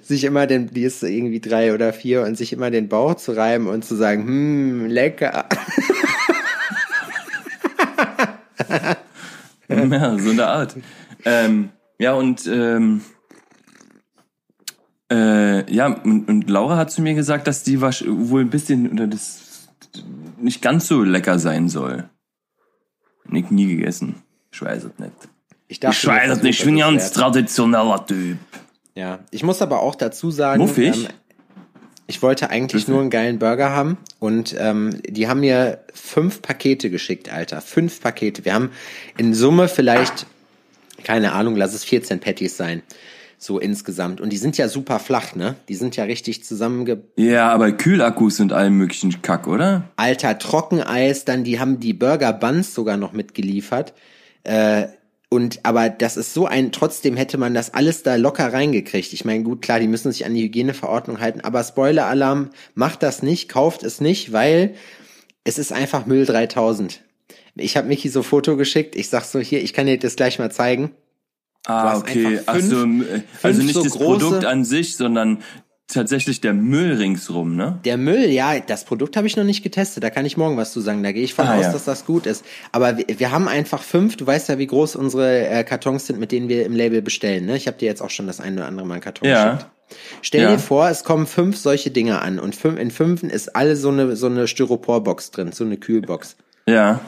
sich 0.02 0.24
immer 0.24 0.48
den, 0.48 0.68
die 0.68 0.84
ist 0.84 1.04
irgendwie 1.04 1.42
drei 1.42 1.74
oder 1.74 1.92
vier 1.92 2.24
und 2.24 2.38
sich 2.38 2.54
immer 2.54 2.72
den 2.72 2.88
Bauch 2.88 3.16
zu 3.16 3.34
reiben 3.34 3.68
und 3.68 3.84
zu 3.84 3.96
sagen, 3.96 4.26
hm, 4.26 4.86
lecker. 4.88 5.50
ja, 9.68 10.18
so 10.18 10.30
eine 10.30 10.48
Art. 10.48 10.78
Ähm, 11.26 11.70
ja 11.98 12.14
und 12.14 12.48
ähm, 12.48 13.02
äh, 15.12 15.70
ja 15.74 15.88
und, 15.88 16.30
und 16.30 16.50
Laura 16.50 16.78
hat 16.78 16.92
zu 16.92 17.02
mir 17.02 17.16
gesagt, 17.16 17.48
dass 17.48 17.64
die 17.64 17.82
wohl 17.82 18.42
ein 18.42 18.50
bisschen 18.50 18.92
oder 18.92 19.08
das 19.08 19.68
nicht 20.38 20.62
ganz 20.62 20.88
so 20.88 21.04
lecker 21.04 21.40
sein 21.40 21.70
soll. 21.70 22.10
Nicht 23.28 23.52
nie 23.52 23.68
gegessen. 23.76 24.16
Ich 24.52 24.62
weiß 24.62 24.86
es 24.86 25.00
nicht. 25.00 25.12
Ich, 25.68 25.80
dachte, 25.80 25.98
Ich 26.00 26.08
weiß 26.08 26.32
es 26.38 26.44
nicht, 26.44 26.60
ich 26.60 26.66
bin 26.66 26.78
ganz 26.78 27.04
wert. 27.04 27.14
traditioneller 27.16 28.06
Typ. 28.06 28.38
Ja, 28.94 29.20
ich 29.32 29.44
muss 29.44 29.62
aber 29.62 29.82
auch 29.82 29.96
dazu 29.96 30.32
sagen, 30.32 30.62
Muffig? 30.62 30.96
ähm, 30.96 31.08
ich 32.08 32.22
wollte 32.22 32.50
eigentlich 32.52 32.84
Bitte? 32.84 32.92
nur 32.92 33.02
einen 33.02 33.10
geilen 33.10 33.40
Burger 33.40 33.72
haben 33.72 33.98
und 34.20 34.56
ähm, 34.60 35.02
die 35.08 35.28
haben 35.28 35.40
mir 35.40 35.80
fünf 35.94 36.42
Pakete 36.42 36.90
geschickt, 36.92 37.34
Alter. 37.34 37.62
Fünf 37.62 38.00
Pakete. 38.00 38.46
Wir 38.46 38.54
haben 38.54 38.70
in 39.18 39.34
Summe 39.34 39.68
vielleicht, 39.68 40.28
keine 41.04 41.34
Ahnung, 41.34 41.56
lass 41.56 41.74
es 41.74 41.84
14 41.84 42.20
Patties 42.20 42.56
sein. 42.58 42.84
So 43.38 43.60
insgesamt. 43.60 44.22
Und 44.22 44.32
die 44.32 44.38
sind 44.38 44.58
ja 44.58 44.68
super 44.68 45.00
flach, 45.00 45.36
ne? 45.36 45.56
Die 45.68 45.76
sind 45.76 45.96
ja 45.96 46.06
richtig 46.06 46.44
zusammenge... 46.44 47.04
Ja, 47.18 47.50
aber 47.52 47.72
Kühlakkus 47.72 48.38
sind 48.38 48.54
allen 48.54 48.74
möglichen 48.74 49.22
Kack, 49.22 49.48
oder? 49.48 49.90
Alter, 49.98 50.40
Trockeneis, 50.40 51.26
dann 51.26 51.44
die 51.44 51.60
haben 51.60 51.80
die 51.80 51.94
Burger 51.94 52.34
Buns 52.34 52.74
sogar 52.74 52.98
noch 52.98 53.14
mitgeliefert. 53.14 53.94
Äh, 54.44 54.88
und 55.30 55.60
aber 55.64 55.90
das 55.90 56.18
ist 56.18 56.34
so 56.34 56.46
ein, 56.46 56.72
trotzdem 56.72 57.18
hätte 57.18 57.38
man 57.38 57.54
das 57.54 57.74
alles 57.74 58.04
da 58.04 58.16
locker 58.16 58.54
reingekriegt. 58.54 59.12
Ich 59.12 59.26
meine, 59.26 59.44
gut, 59.44 59.62
klar, 59.62 59.80
die 59.80 59.88
müssen 59.88 60.12
sich 60.12 60.26
an 60.26 60.34
die 60.34 60.44
Hygieneverordnung 60.44 61.20
halten, 61.20 61.42
aber 61.42 61.64
Spoiler-Alarm, 61.64 62.52
macht 62.74 63.04
das 63.04 63.22
nicht, 63.22 63.50
kauft 63.50 63.84
es 63.84 64.00
nicht, 64.00 64.32
weil 64.32 64.76
es 65.44 65.58
ist 65.58 65.74
einfach 65.74 66.06
Müll 66.06 66.26
3000. 66.26 67.02
Ich 67.56 67.76
habe 67.76 67.88
Michi 67.88 68.10
so 68.10 68.24
Foto 68.24 68.56
geschickt, 68.56 68.96
ich 68.96 69.10
sag 69.10 69.24
so, 69.24 69.40
hier, 69.40 69.62
ich 69.62 69.74
kann 69.74 69.88
dir 69.88 69.98
das 69.98 70.16
gleich 70.16 70.40
mal 70.40 70.52
zeigen. 70.52 70.92
Ah, 71.66 71.98
okay. 71.98 72.40
also, 72.46 72.86
also 73.42 73.62
nicht 73.64 73.74
so 73.74 73.84
das 73.84 73.98
Produkt 73.98 74.46
an 74.46 74.64
sich, 74.66 74.98
sondern 74.98 75.40
tatsächlich 75.88 76.42
der 76.42 76.54
Müll 76.54 76.94
ringsrum, 76.96 77.56
ne? 77.56 77.80
Der 77.86 77.98
Müll, 77.98 78.26
ja, 78.30 78.60
das 78.60 78.86
Produkt 78.86 79.18
habe 79.18 79.28
ich 79.28 79.38
noch 79.38 79.44
nicht 79.44 79.62
getestet. 79.64 80.04
Da 80.04 80.10
kann 80.10 80.26
ich 80.26 80.36
morgen 80.36 80.58
was 80.58 80.72
zu 80.74 80.82
sagen. 80.82 81.04
Da 81.04 81.12
gehe 81.12 81.24
ich 81.24 81.34
von 81.36 81.46
Ah, 81.46 81.56
aus, 81.58 81.64
ja. 81.66 81.72
dass 81.72 81.86
das 81.86 82.06
gut 82.06 82.26
ist. 82.26 82.44
Aber 82.72 82.98
wir, 82.98 83.06
wir 83.20 83.32
haben 83.32 83.48
einfach 83.48 83.84
fünf. 83.84 84.18
Du 84.18 84.26
weißt 84.26 84.50
ja, 84.50 84.58
wie 84.58 84.66
groß 84.68 84.96
unsere 84.96 85.48
äh, 85.48 85.64
Kartons 85.64 86.08
sind, 86.08 86.20
mit 86.20 86.32
denen 86.32 86.50
wir 86.50 86.66
im 86.66 86.76
Label 86.76 87.02
bestellen. 87.04 87.46
Ne? 87.46 87.56
Ich 87.56 87.68
habe 87.68 87.78
dir 87.78 87.86
jetzt 87.86 88.02
auch 88.02 88.10
schon 88.10 88.26
das 88.26 88.40
eine 88.42 88.58
oder 88.58 88.68
andere 88.68 88.88
Mal 88.88 88.96
einen 88.96 89.04
Karton 89.04 89.28
Ja. 89.30 89.54
geschickt. 89.54 89.72
Stell 90.24 90.42
Ja. 90.42 90.52
dir 90.54 90.60
vor, 90.60 90.90
es 90.90 91.04
kommen 91.04 91.28
fünf 91.28 91.56
solche 91.58 91.92
Dinge 91.92 92.20
an 92.20 92.40
und 92.40 92.56
fünf, 92.56 92.80
in 92.80 92.90
fünfen 92.90 93.30
ist 93.30 93.56
alle 93.56 93.76
so 93.76 93.90
eine 93.90 94.16
so 94.16 94.26
eine 94.26 94.48
Styroporbox 94.48 95.30
drin, 95.30 95.52
so 95.52 95.64
eine 95.64 95.78
Kühlbox. 95.78 96.36
Ja. 96.68 97.02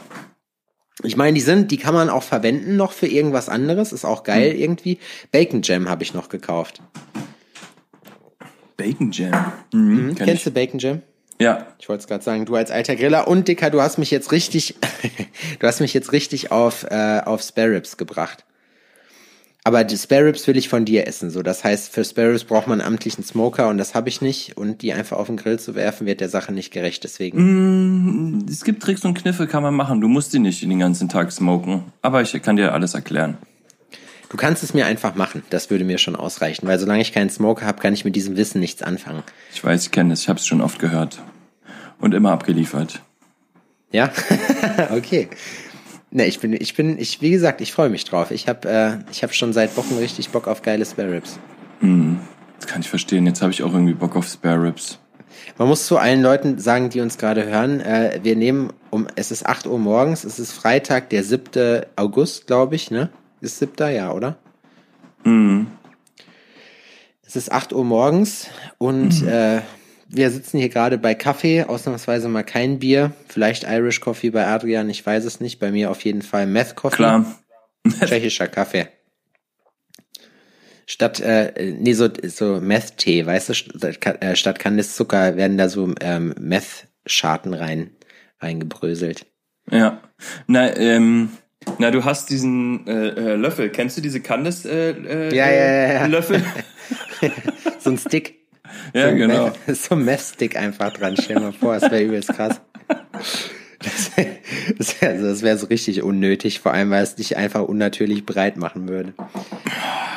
Ich 1.04 1.16
meine, 1.16 1.34
die 1.34 1.40
sind, 1.40 1.70
die 1.70 1.76
kann 1.76 1.94
man 1.94 2.10
auch 2.10 2.22
verwenden 2.24 2.76
noch 2.76 2.92
für 2.92 3.06
irgendwas 3.06 3.48
anderes. 3.48 3.92
Ist 3.92 4.04
auch 4.04 4.24
geil 4.24 4.52
Hm. 4.52 4.58
irgendwie. 4.60 4.98
Bacon 5.30 5.62
Jam 5.62 5.88
habe 5.88 6.02
ich 6.02 6.12
noch 6.14 6.28
gekauft. 6.28 6.80
Bacon 8.76 9.10
Jam. 9.12 9.52
Mhm, 9.72 10.14
kenn 10.14 10.26
Kennst 10.26 10.38
ich. 10.40 10.44
du 10.44 10.50
Bacon 10.52 10.78
Jam? 10.78 11.02
Ja. 11.40 11.68
Ich 11.78 11.88
wollte 11.88 12.00
es 12.02 12.06
gerade 12.08 12.24
sagen, 12.24 12.46
du 12.46 12.56
als 12.56 12.70
alter 12.70 12.96
Griller 12.96 13.28
und 13.28 13.46
Dicker, 13.48 13.70
du 13.70 13.80
hast 13.80 13.98
mich 13.98 14.10
jetzt 14.10 14.32
richtig, 14.32 14.74
du 15.60 15.66
hast 15.66 15.80
mich 15.80 15.94
jetzt 15.94 16.12
richtig 16.12 16.50
auf, 16.50 16.84
äh, 16.90 17.20
auf 17.24 17.42
Spare 17.42 17.70
Ribs 17.72 17.96
gebracht. 17.96 18.44
Aber 19.68 19.84
die 19.84 19.98
Spare 19.98 20.24
Ribs 20.24 20.46
will 20.46 20.56
ich 20.56 20.70
von 20.70 20.86
dir 20.86 21.06
essen. 21.06 21.28
So, 21.28 21.42
das 21.42 21.62
heißt, 21.62 21.92
für 21.92 22.02
Spare 22.02 22.30
Ribs 22.30 22.44
braucht 22.44 22.68
man 22.68 22.80
einen 22.80 22.90
amtlichen 22.90 23.22
Smoker 23.22 23.68
und 23.68 23.76
das 23.76 23.94
habe 23.94 24.08
ich 24.08 24.22
nicht. 24.22 24.56
Und 24.56 24.80
die 24.80 24.94
einfach 24.94 25.18
auf 25.18 25.26
den 25.26 25.36
Grill 25.36 25.60
zu 25.60 25.74
werfen, 25.74 26.06
wird 26.06 26.22
der 26.22 26.30
Sache 26.30 26.52
nicht 26.54 26.72
gerecht. 26.72 27.04
Deswegen. 27.04 28.46
Es 28.48 28.64
gibt 28.64 28.82
Tricks 28.82 29.04
und 29.04 29.12
Kniffe, 29.12 29.46
kann 29.46 29.62
man 29.62 29.74
machen. 29.74 30.00
Du 30.00 30.08
musst 30.08 30.32
die 30.32 30.38
nicht 30.38 30.62
den 30.62 30.78
ganzen 30.78 31.10
Tag 31.10 31.30
smoken. 31.32 31.82
Aber 32.00 32.22
ich 32.22 32.32
kann 32.40 32.56
dir 32.56 32.72
alles 32.72 32.94
erklären. 32.94 33.36
Du 34.30 34.38
kannst 34.38 34.62
es 34.62 34.72
mir 34.72 34.86
einfach 34.86 35.14
machen. 35.16 35.42
Das 35.50 35.68
würde 35.68 35.84
mir 35.84 35.98
schon 35.98 36.16
ausreichen, 36.16 36.66
weil 36.66 36.78
solange 36.78 37.02
ich 37.02 37.12
keinen 37.12 37.28
Smoker 37.28 37.66
habe, 37.66 37.78
kann 37.78 37.92
ich 37.92 38.06
mit 38.06 38.16
diesem 38.16 38.38
Wissen 38.38 38.60
nichts 38.60 38.80
anfangen. 38.80 39.22
Ich 39.52 39.62
weiß, 39.62 39.84
ich 39.84 39.90
kenne 39.90 40.14
es. 40.14 40.22
Ich 40.22 40.30
habe 40.30 40.38
es 40.38 40.46
schon 40.46 40.62
oft 40.62 40.78
gehört. 40.78 41.20
Und 42.00 42.14
immer 42.14 42.32
abgeliefert. 42.32 43.02
Ja, 43.92 44.10
okay. 44.96 45.28
Ne, 46.10 46.26
ich 46.26 46.40
bin, 46.40 46.54
ich 46.54 46.74
bin, 46.74 46.98
ich, 46.98 47.20
wie 47.20 47.30
gesagt, 47.30 47.60
ich 47.60 47.72
freue 47.72 47.90
mich 47.90 48.04
drauf. 48.04 48.30
Ich 48.30 48.48
habe, 48.48 48.68
äh, 48.68 49.10
ich 49.12 49.22
habe 49.22 49.32
schon 49.34 49.52
seit 49.52 49.76
Wochen 49.76 49.94
richtig 49.98 50.30
Bock 50.30 50.48
auf 50.48 50.62
geile 50.62 50.86
Spare 50.86 51.12
Ribs. 51.12 51.38
Das 52.58 52.66
kann 52.66 52.80
ich 52.80 52.88
verstehen. 52.88 53.26
Jetzt 53.26 53.42
habe 53.42 53.52
ich 53.52 53.62
auch 53.62 53.72
irgendwie 53.72 53.94
Bock 53.94 54.16
auf 54.16 54.26
Spare 54.26 54.62
Ribs. 54.62 54.98
Man 55.58 55.68
muss 55.68 55.86
zu 55.86 55.98
allen 55.98 56.22
Leuten 56.22 56.58
sagen, 56.58 56.88
die 56.88 57.00
uns 57.00 57.18
gerade 57.18 57.46
hören, 57.46 57.80
äh, 57.80 58.20
wir 58.22 58.36
nehmen 58.36 58.72
um, 58.90 59.06
es 59.16 59.30
ist 59.30 59.46
8 59.46 59.66
Uhr 59.66 59.78
morgens, 59.78 60.24
es 60.24 60.38
ist 60.38 60.52
Freitag, 60.52 61.10
der 61.10 61.22
7. 61.22 61.82
August, 61.96 62.46
glaube 62.46 62.74
ich, 62.74 62.90
ne? 62.90 63.10
Ist 63.40 63.58
7. 63.58 63.94
ja, 63.94 64.12
oder? 64.12 64.38
Es 67.26 67.36
ist 67.36 67.52
8 67.52 67.72
Uhr 67.72 67.84
morgens 67.84 68.48
und 68.78 69.22
äh, 69.22 69.60
wir 70.08 70.30
sitzen 70.30 70.58
hier 70.58 70.68
gerade 70.68 70.98
bei 70.98 71.14
Kaffee, 71.14 71.64
ausnahmsweise 71.64 72.28
mal 72.28 72.42
kein 72.42 72.78
Bier, 72.78 73.12
vielleicht 73.28 73.64
Irish 73.64 74.00
Coffee 74.00 74.30
bei 74.30 74.46
Adrian, 74.46 74.88
ich 74.88 75.04
weiß 75.04 75.24
es 75.24 75.40
nicht, 75.40 75.58
bei 75.58 75.70
mir 75.70 75.90
auf 75.90 76.02
jeden 76.04 76.22
Fall 76.22 76.46
Meth 76.46 76.76
Coffee. 76.76 76.96
Klar. 76.96 77.38
Tschechischer 78.04 78.48
Kaffee. 78.48 78.88
Statt, 80.86 81.20
äh, 81.20 81.74
nee, 81.78 81.92
so, 81.92 82.08
so 82.22 82.60
Meth-Tee, 82.62 83.26
weißt 83.26 83.50
du, 83.50 83.54
statt, 83.54 84.22
äh, 84.22 84.34
statt 84.36 84.58
Kandiszucker 84.58 85.36
werden 85.36 85.58
da 85.58 85.68
so 85.68 85.92
ähm, 86.00 86.34
Meth-Scharten 86.40 87.52
rein, 87.52 87.90
reingebröselt. 88.40 89.26
Ja. 89.70 90.00
Na, 90.46 90.74
ähm, 90.76 91.28
na, 91.78 91.90
du 91.90 92.04
hast 92.04 92.30
diesen 92.30 92.86
äh, 92.86 93.08
äh, 93.08 93.36
Löffel. 93.36 93.68
Kennst 93.68 93.98
du 93.98 94.00
diese 94.00 94.20
Candice 94.20 94.64
äh, 94.64 94.90
äh, 94.90 95.36
Ja, 95.36 95.50
ja, 95.50 95.72
ja, 95.72 95.92
ja. 95.92 96.06
Löffel? 96.06 96.42
So 97.80 97.90
ein 97.90 97.98
Stick. 97.98 98.37
ja, 98.94 99.10
so 99.10 99.16
genau. 99.16 99.52
So 99.66 99.94
ein 99.94 100.04
Meth-Stick 100.04 100.56
einfach 100.56 100.92
dran, 100.92 101.16
stell 101.20 101.36
dir 101.36 101.42
mal 101.42 101.52
vor, 101.52 101.78
das 101.78 101.90
wäre 101.90 102.02
übelst 102.02 102.28
krass. 102.28 102.60
Das 103.80 104.16
wäre 104.16 104.38
das 104.76 105.00
wär, 105.00 105.10
also 105.10 105.26
das 105.26 105.42
wär 105.42 105.56
so 105.56 105.66
richtig 105.66 106.02
unnötig, 106.02 106.58
vor 106.58 106.72
allem, 106.72 106.90
weil 106.90 107.04
es 107.04 107.14
dich 107.14 107.36
einfach 107.36 107.62
unnatürlich 107.62 108.26
breit 108.26 108.56
machen 108.56 108.88
würde. 108.88 109.14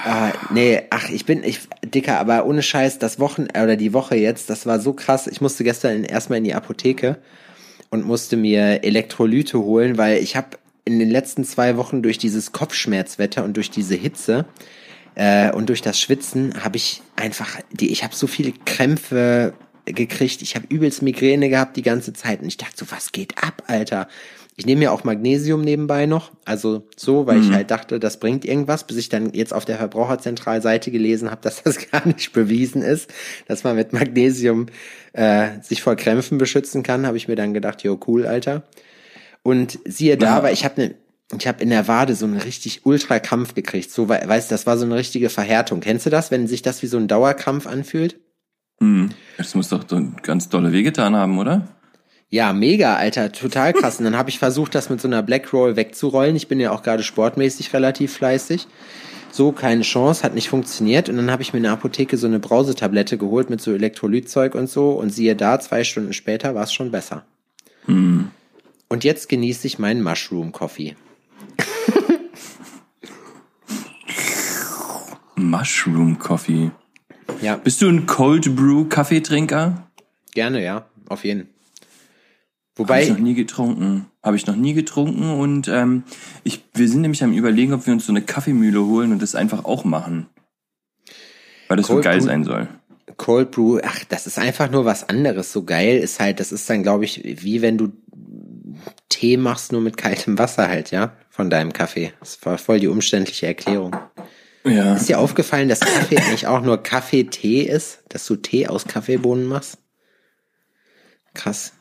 Ah, 0.04 0.32
nee, 0.52 0.82
ach, 0.90 1.10
ich 1.10 1.26
bin, 1.26 1.44
ich, 1.44 1.60
Dicker, 1.86 2.20
aber 2.20 2.48
ohne 2.48 2.64
Scheiß, 2.64 2.98
das 2.98 3.20
Wochen, 3.20 3.44
oder 3.52 3.76
die 3.76 3.94
Woche 3.94 4.16
jetzt, 4.16 4.50
das 4.50 4.66
war 4.66 4.80
so 4.80 4.94
krass. 4.94 5.28
Ich 5.28 5.42
musste 5.42 5.64
gestern 5.64 6.04
erstmal 6.04 6.40
in 6.40 6.44
die 6.44 6.56
Apotheke 6.56 7.18
und 7.92 8.04
musste 8.04 8.36
mir 8.36 8.84
Elektrolyte 8.84 9.60
holen, 9.60 9.98
weil 9.98 10.18
ich 10.18 10.36
habe 10.36 10.58
in 10.86 10.98
den 10.98 11.10
letzten 11.10 11.44
zwei 11.44 11.78
Wochen 11.78 12.02
durch 12.02 12.18
dieses 12.18 12.52
Kopfschmerzwetter 12.52 13.44
und 13.44 13.56
durch 13.58 13.70
diese 13.70 13.96
Hitze 13.96 14.46
äh, 15.16 15.52
und 15.52 15.70
durch 15.70 15.82
das 15.82 16.00
Schwitzen 16.00 16.64
habe 16.64 16.78
ich 16.78 17.02
einfach, 17.16 17.60
die, 17.72 17.92
ich 17.92 18.04
habe 18.04 18.16
so 18.16 18.28
viele 18.28 18.54
Krämpfe 18.66 19.54
gekriegt, 19.86 20.42
ich 20.42 20.56
habe 20.56 20.66
übelst 20.70 21.02
Migräne 21.02 21.50
gehabt 21.50 21.76
die 21.76 21.82
ganze 21.82 22.14
Zeit 22.14 22.42
und 22.42 22.48
ich 22.48 22.58
dachte 22.58 22.74
so, 22.78 22.92
was 22.92 23.12
geht 23.12 23.38
ab, 23.44 23.64
Alter? 23.68 24.08
Ich 24.58 24.66
nehme 24.66 24.84
ja 24.84 24.92
auch 24.92 25.04
Magnesium 25.06 25.62
nebenbei 25.62 26.06
noch, 26.06 26.32
also 26.46 26.88
so, 26.96 27.26
weil 27.26 27.42
ich 27.42 27.52
halt 27.52 27.72
dachte, 27.72 28.00
das 28.00 28.20
bringt 28.20 28.46
irgendwas, 28.46 28.86
bis 28.86 28.98
ich 28.98 29.10
dann 29.10 29.34
jetzt 29.34 29.54
auf 29.54 29.66
der 29.66 29.78
Verbraucherzentralseite 29.78 30.92
gelesen 30.92 31.32
habe, 31.32 31.42
dass 31.44 31.64
das 31.64 31.90
gar 31.90 32.06
nicht 32.06 32.32
bewiesen 32.34 32.82
ist, 32.84 33.10
dass 33.48 33.64
man 33.64 33.76
mit 33.76 33.92
Magnesium 33.94 34.68
äh, 35.14 35.48
sich 35.62 35.82
vor 35.82 35.96
Krämpfen 35.96 36.38
beschützen 36.38 36.84
kann, 36.84 37.08
habe 37.08 37.18
ich 37.18 37.28
mir 37.28 37.36
dann 37.36 37.54
gedacht, 37.54 37.82
jo, 37.84 38.00
cool, 38.08 38.26
Alter. 38.28 38.64
Und 39.42 39.80
siehe 39.86 40.18
da, 40.18 40.38
Ja. 40.38 40.44
weil 40.44 40.54
ich 40.54 40.64
habe 40.66 40.80
ne, 40.82 40.96
ich 41.40 41.48
habe 41.48 41.64
in 41.64 41.70
der 41.70 41.88
Wade 41.88 42.16
so 42.16 42.26
einen 42.26 42.38
richtig 42.38 42.86
Ultrakampf 42.86 43.54
gekriegt. 43.54 43.92
So, 43.92 44.10
wei- 44.10 44.28
weißt, 44.28 44.52
das 44.52 44.66
war 44.66 44.78
so 44.78 44.86
eine 44.86 44.96
richtige 44.96 45.30
Verhärtung. 45.30 45.80
Kennst 45.80 46.06
du 46.06 46.10
das, 46.10 46.32
wenn 46.32 46.48
sich 46.48 46.62
das 46.62 46.82
wie 46.82 46.88
so 46.88 46.98
ein 46.98 47.08
Dauerkrampf 47.08 47.68
anfühlt? 47.68 48.20
Hm. 48.80 49.10
Das 49.38 49.56
muss 49.56 49.70
doch 49.70 49.84
so 49.88 50.02
ganz 50.24 50.50
dolle 50.50 50.72
wehgetan 50.72 51.16
haben, 51.16 51.38
oder? 51.40 51.68
Ja, 52.30 52.54
mega, 52.54 52.96
Alter, 52.96 53.32
total 53.32 53.74
krass. 53.74 54.00
Und 54.00 54.06
dann 54.06 54.18
habe 54.18 54.30
ich 54.30 54.40
versucht, 54.40 54.74
das 54.74 54.90
mit 54.90 55.02
so 55.02 55.08
einer 55.08 55.22
Black 55.22 55.52
Roll 55.54 55.76
wegzurollen. 55.76 56.36
Ich 56.36 56.48
bin 56.48 56.60
ja 56.60 56.72
auch 56.72 56.82
gerade 56.82 57.04
sportmäßig 57.04 57.74
relativ 57.74 58.14
fleißig. 58.14 58.68
So, 59.32 59.52
keine 59.52 59.84
Chance, 59.84 60.24
hat 60.24 60.34
nicht 60.34 60.50
funktioniert. 60.50 61.10
Und 61.10 61.18
dann 61.18 61.30
habe 61.32 61.42
ich 61.42 61.54
mir 61.54 61.58
in 61.58 61.64
der 61.64 61.74
Apotheke 61.74 62.18
so 62.18 62.28
eine 62.28 62.40
Brausetablette 62.40 63.18
geholt 63.18 63.50
mit 63.50 63.62
so 63.62 63.74
Elektrolytzeug 63.74 64.56
und 64.56 64.70
so. 64.70 64.92
Und 64.92 65.10
siehe 65.12 65.36
da, 65.36 65.60
zwei 65.60 65.84
Stunden 65.84 66.14
später 66.14 66.56
war 66.56 66.64
es 66.64 66.74
schon 66.74 66.92
besser. 66.92 67.26
Hm. 67.86 68.32
Und 68.88 69.04
jetzt 69.04 69.30
genieße 69.30 69.68
ich 69.68 69.80
meinen 69.80 70.02
Mushroom 70.02 70.52
Coffee. 70.52 70.96
Mushroom 75.36 76.20
Coffee. 76.20 76.72
Ja, 77.42 77.56
Bist 77.56 77.82
du 77.82 77.90
ein 77.90 78.06
Cold 78.06 78.56
Brew 78.56 78.86
Kaffeetrinker? 78.86 79.88
gerne, 80.34 80.64
ja, 80.64 80.86
auf 81.10 81.26
jeden. 81.26 81.42
Habe 81.42 81.50
Wobei, 82.90 83.04
ich 83.04 83.10
noch 83.10 83.18
nie 83.20 83.34
getrunken. 83.34 84.06
Habe 84.24 84.36
ich 84.38 84.48
noch 84.48 84.56
nie 84.56 84.74
getrunken 84.74 85.30
und 85.32 85.68
ähm, 85.68 86.04
ich, 86.44 86.64
wir 86.74 86.88
sind 86.88 87.02
nämlich 87.02 87.24
am 87.24 87.34
überlegen, 87.34 87.74
ob 87.74 87.86
wir 87.86 87.94
uns 87.94 88.06
so 88.06 88.14
eine 88.14 88.22
Kaffeemühle 88.22 88.84
holen 88.86 89.12
und 89.12 89.22
das 89.22 89.36
einfach 89.36 89.66
auch 89.66 89.84
machen. 89.84 90.28
Weil 91.68 91.78
das 91.78 91.88
so 91.88 91.94
Cold 91.94 92.06
geil 92.06 92.20
Brew- 92.20 92.26
sein 92.26 92.44
soll. 92.44 92.68
Cold 93.18 93.52
Brew, 93.52 93.80
ach, 93.84 94.04
das 94.06 94.26
ist 94.26 94.40
einfach 94.40 94.72
nur 94.72 94.86
was 94.86 95.10
anderes. 95.10 95.52
So 95.52 95.64
geil 95.64 95.98
ist 95.98 96.20
halt, 96.20 96.40
das 96.40 96.52
ist 96.52 96.68
dann, 96.70 96.82
glaube 96.82 97.06
ich, 97.06 97.22
wie 97.44 97.62
wenn 97.62 97.78
du 97.78 97.92
Tee 99.22 99.38
machst, 99.38 99.72
nur 99.72 99.82
mit 99.82 99.98
kaltem 99.98 100.40
Wasser 100.40 100.68
halt, 100.68 100.90
ja, 100.90 101.16
von 101.30 101.52
deinem 101.52 101.74
Kaffee. 101.74 102.12
Das 102.20 102.44
war 102.44 102.58
voll 102.58 102.80
die 102.80 102.88
umständliche 102.88 103.46
Erklärung. 103.46 103.96
Ja. 104.64 104.96
Ist 104.96 105.10
dir 105.10 105.20
aufgefallen, 105.20 105.70
dass 105.70 105.82
Kaffee 105.82 106.18
eigentlich 106.18 106.48
auch 106.48 106.62
nur 106.62 106.82
Kaffee-Tee 106.82 107.62
ist? 107.62 108.00
Dass 108.10 108.26
du 108.26 108.36
Tee 108.36 108.68
aus 108.68 108.86
Kaffeebohnen 108.86 109.46
machst? 109.46 109.78
Krass. 111.36 111.74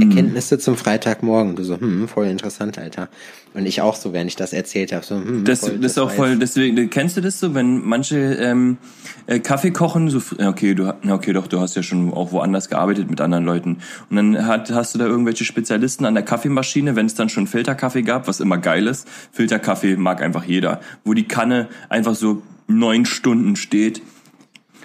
Erkenntnisse 0.00 0.58
zum 0.58 0.76
Freitagmorgen. 0.76 1.56
Du 1.56 1.64
so, 1.64 1.78
hm, 1.78 2.08
voll 2.08 2.26
interessant, 2.26 2.78
Alter. 2.78 3.08
Und 3.54 3.66
ich 3.66 3.80
auch 3.80 3.96
so, 3.96 4.12
wenn 4.12 4.26
ich 4.26 4.36
das 4.36 4.52
erzählt 4.52 4.92
habe. 4.92 5.04
So, 5.04 5.16
hm, 5.16 5.44
Das, 5.44 5.60
voll, 5.60 5.78
das 5.78 5.92
ist 5.92 5.98
auch 5.98 6.10
voll, 6.10 6.36
deswegen, 6.36 6.90
kennst 6.90 7.16
du 7.16 7.20
das 7.20 7.40
so, 7.40 7.54
wenn 7.54 7.84
manche 7.84 8.16
ähm, 8.16 8.78
äh, 9.26 9.38
Kaffee 9.38 9.70
kochen, 9.70 10.10
so, 10.10 10.20
okay, 10.44 10.74
du, 10.74 10.94
okay, 11.08 11.32
doch, 11.32 11.46
du 11.46 11.60
hast 11.60 11.76
ja 11.76 11.82
schon 11.82 12.12
auch 12.12 12.32
woanders 12.32 12.68
gearbeitet 12.68 13.10
mit 13.10 13.20
anderen 13.20 13.44
Leuten. 13.44 13.78
Und 14.10 14.16
dann 14.16 14.46
hat, 14.46 14.70
hast 14.70 14.94
du 14.94 14.98
da 14.98 15.06
irgendwelche 15.06 15.44
Spezialisten 15.44 16.04
an 16.04 16.14
der 16.14 16.24
Kaffeemaschine, 16.24 16.96
wenn 16.96 17.06
es 17.06 17.14
dann 17.14 17.28
schon 17.28 17.46
Filterkaffee 17.46 18.02
gab, 18.02 18.28
was 18.28 18.40
immer 18.40 18.58
geil 18.58 18.86
ist. 18.86 19.08
Filterkaffee 19.32 19.96
mag 19.96 20.22
einfach 20.22 20.44
jeder, 20.44 20.80
wo 21.04 21.14
die 21.14 21.26
Kanne 21.26 21.68
einfach 21.88 22.14
so 22.14 22.42
neun 22.68 23.04
Stunden 23.04 23.56
steht. 23.56 24.02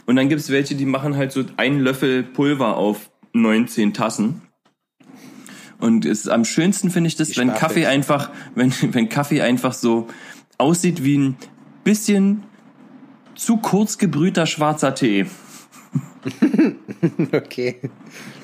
Und 0.05 0.15
dann 0.15 0.29
gibt's 0.29 0.49
welche, 0.49 0.75
die 0.75 0.85
machen 0.85 1.15
halt 1.15 1.31
so 1.31 1.43
einen 1.57 1.79
Löffel 1.79 2.23
Pulver 2.23 2.77
auf 2.77 3.09
19 3.33 3.93
Tassen. 3.93 4.41
Und 5.81 6.05
es 6.05 6.21
ist 6.21 6.29
am 6.29 6.45
schönsten 6.45 6.89
finde 6.89 7.09
ich 7.09 7.15
das, 7.17 7.29
Die 7.29 7.37
wenn. 7.37 7.53
Kaffee 7.53 7.85
einfach, 7.85 8.31
wenn, 8.55 8.73
wenn 8.93 9.09
Kaffee 9.09 9.41
einfach 9.41 9.73
so 9.73 10.07
aussieht 10.57 11.03
wie 11.03 11.17
ein 11.17 11.37
bisschen 11.83 12.43
zu 13.35 13.57
kurz 13.57 13.97
gebrühter 13.97 14.45
schwarzer 14.45 14.95
Tee. 14.95 15.25
Okay. 17.33 17.81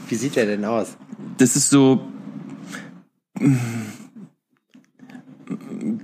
Wie 0.10 0.16
sieht 0.16 0.36
der 0.36 0.48
denn 0.48 0.66
aus? 0.66 0.98
Das 1.38 1.56
ist 1.56 1.70
so, 1.70 2.02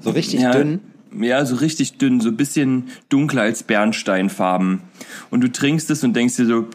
So 0.02 0.12
richtig 0.12 0.42
ja, 0.42 0.52
dünn? 0.52 0.82
Ja, 1.20 1.46
so 1.46 1.56
richtig 1.56 1.98
dünn, 1.98 2.20
so 2.20 2.30
ein 2.30 2.38
bisschen 2.38 2.90
dunkler 3.10 3.44
als 3.44 3.64
Bernsteinfarben. 3.64 4.82
Und 5.30 5.42
du 5.42 5.52
trinkst 5.52 5.90
es 5.90 6.04
und 6.04 6.14
denkst 6.14 6.36
dir 6.38 6.46
so, 6.46 6.68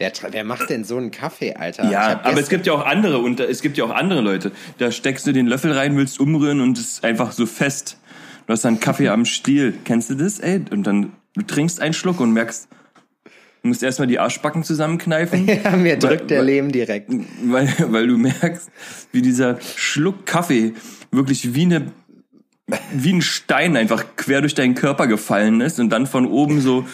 Wer, 0.00 0.12
wer 0.30 0.44
macht 0.44 0.70
denn 0.70 0.82
so 0.82 0.96
einen 0.96 1.10
Kaffee, 1.10 1.52
Alter? 1.52 1.90
Ja, 1.90 2.20
aber 2.24 2.40
es 2.40 2.48
gibt 2.48 2.66
ja 2.66 2.72
auch 2.72 2.86
andere 2.86 3.18
und 3.18 3.38
es 3.38 3.60
gibt 3.60 3.76
ja 3.76 3.84
auch 3.84 3.90
andere 3.90 4.22
Leute. 4.22 4.50
Da 4.78 4.90
steckst 4.90 5.26
du 5.26 5.32
den 5.32 5.46
Löffel 5.46 5.72
rein, 5.72 5.94
willst 5.98 6.18
umrühren 6.18 6.62
und 6.62 6.78
es 6.78 6.84
ist 6.92 7.04
einfach 7.04 7.32
so 7.32 7.44
fest. 7.44 7.98
Du 8.46 8.54
hast 8.54 8.64
dann 8.64 8.80
Kaffee 8.80 9.10
am 9.10 9.26
Stiel. 9.26 9.74
Kennst 9.84 10.08
du 10.08 10.14
das, 10.14 10.38
ey? 10.38 10.62
Und 10.70 10.86
dann, 10.86 11.12
du 11.36 11.42
trinkst 11.42 11.82
einen 11.82 11.92
Schluck 11.92 12.18
und 12.18 12.32
merkst, 12.32 12.66
du 13.62 13.68
musst 13.68 13.82
erstmal 13.82 14.08
die 14.08 14.18
Arschbacken 14.18 14.64
zusammenkneifen. 14.64 15.46
Ja, 15.64 15.76
mir 15.76 15.98
drückt 15.98 16.30
der 16.30 16.38
weil- 16.38 16.46
Lehm 16.46 16.72
direkt. 16.72 17.10
weil, 17.44 17.68
weil 17.88 18.06
du 18.06 18.16
merkst, 18.16 18.70
wie 19.12 19.20
dieser 19.20 19.58
Schluck 19.76 20.24
Kaffee 20.24 20.72
wirklich 21.12 21.54
wie 21.54 21.64
eine 21.64 21.92
wie 22.92 23.12
ein 23.12 23.20
Stein 23.20 23.76
einfach 23.76 24.04
quer 24.16 24.40
durch 24.42 24.54
deinen 24.54 24.76
Körper 24.76 25.08
gefallen 25.08 25.60
ist 25.60 25.80
und 25.80 25.90
dann 25.90 26.06
von 26.06 26.26
oben 26.26 26.60
so 26.60 26.86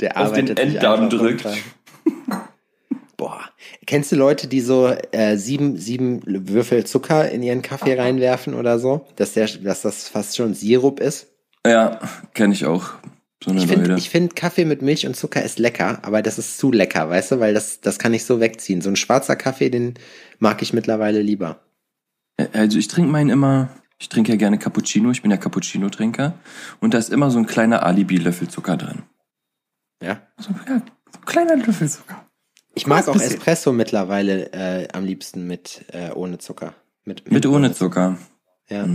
Der 0.00 0.20
auf 0.20 0.32
den 0.32 0.56
Enddarm 0.56 1.10
drückt. 1.10 1.46
Boah. 3.16 3.40
Kennst 3.86 4.12
du 4.12 4.16
Leute, 4.16 4.48
die 4.48 4.60
so 4.60 4.88
äh, 5.12 5.36
sieben, 5.36 5.76
sieben 5.76 6.22
Würfel 6.48 6.84
Zucker 6.84 7.30
in 7.30 7.42
ihren 7.42 7.60
Kaffee 7.60 7.98
reinwerfen 7.98 8.54
oder 8.54 8.78
so? 8.78 9.06
Dass, 9.16 9.34
der, 9.34 9.46
dass 9.46 9.82
das 9.82 10.08
fast 10.08 10.36
schon 10.36 10.54
Sirup 10.54 11.00
ist? 11.00 11.26
Ja, 11.66 12.00
kenne 12.32 12.54
ich 12.54 12.64
auch. 12.64 12.94
So 13.42 13.54
Ich 13.54 13.66
finde 13.66 13.98
find, 13.98 14.36
Kaffee 14.36 14.66
mit 14.66 14.82
Milch 14.82 15.06
und 15.06 15.16
Zucker 15.16 15.42
ist 15.42 15.58
lecker, 15.58 15.98
aber 16.02 16.20
das 16.20 16.38
ist 16.38 16.58
zu 16.58 16.72
lecker, 16.72 17.08
weißt 17.08 17.32
du? 17.32 17.40
Weil 17.40 17.54
das, 17.54 17.80
das 17.80 17.98
kann 17.98 18.12
ich 18.12 18.24
so 18.24 18.38
wegziehen. 18.38 18.82
So 18.82 18.90
ein 18.90 18.96
schwarzer 18.96 19.36
Kaffee, 19.36 19.70
den 19.70 19.94
mag 20.38 20.60
ich 20.60 20.72
mittlerweile 20.72 21.22
lieber. 21.22 21.60
Also 22.52 22.78
ich 22.78 22.88
trinke 22.88 23.10
meinen 23.10 23.30
immer, 23.30 23.70
ich 23.98 24.08
trinke 24.08 24.32
ja 24.32 24.36
gerne 24.36 24.58
Cappuccino, 24.58 25.10
ich 25.10 25.22
bin 25.22 25.30
ja 25.30 25.36
Cappuccino-Trinker 25.36 26.34
und 26.80 26.94
da 26.94 26.98
ist 26.98 27.10
immer 27.10 27.30
so 27.30 27.38
ein 27.38 27.46
kleiner 27.46 27.82
Alibi-Löffel 27.82 28.48
Zucker 28.48 28.76
drin. 28.76 29.02
Ja. 30.02 30.20
So, 30.38 30.50
ja, 30.66 30.82
so 31.12 31.18
ein 31.20 31.24
kleiner 31.26 31.56
Löffel 31.56 31.88
Zucker. 31.88 32.24
Ich 32.74 32.86
mag 32.86 33.08
auch 33.08 33.12
bisschen. 33.14 33.32
Espresso 33.36 33.72
mittlerweile 33.72 34.52
äh, 34.52 34.88
am 34.92 35.04
liebsten 35.04 35.46
mit 35.46 35.84
äh, 35.92 36.10
ohne 36.12 36.38
Zucker. 36.38 36.72
Mit, 37.04 37.30
Mit 37.30 37.44
ohne 37.46 37.72
Zucker. 37.74 38.16
Ja. 38.68 38.86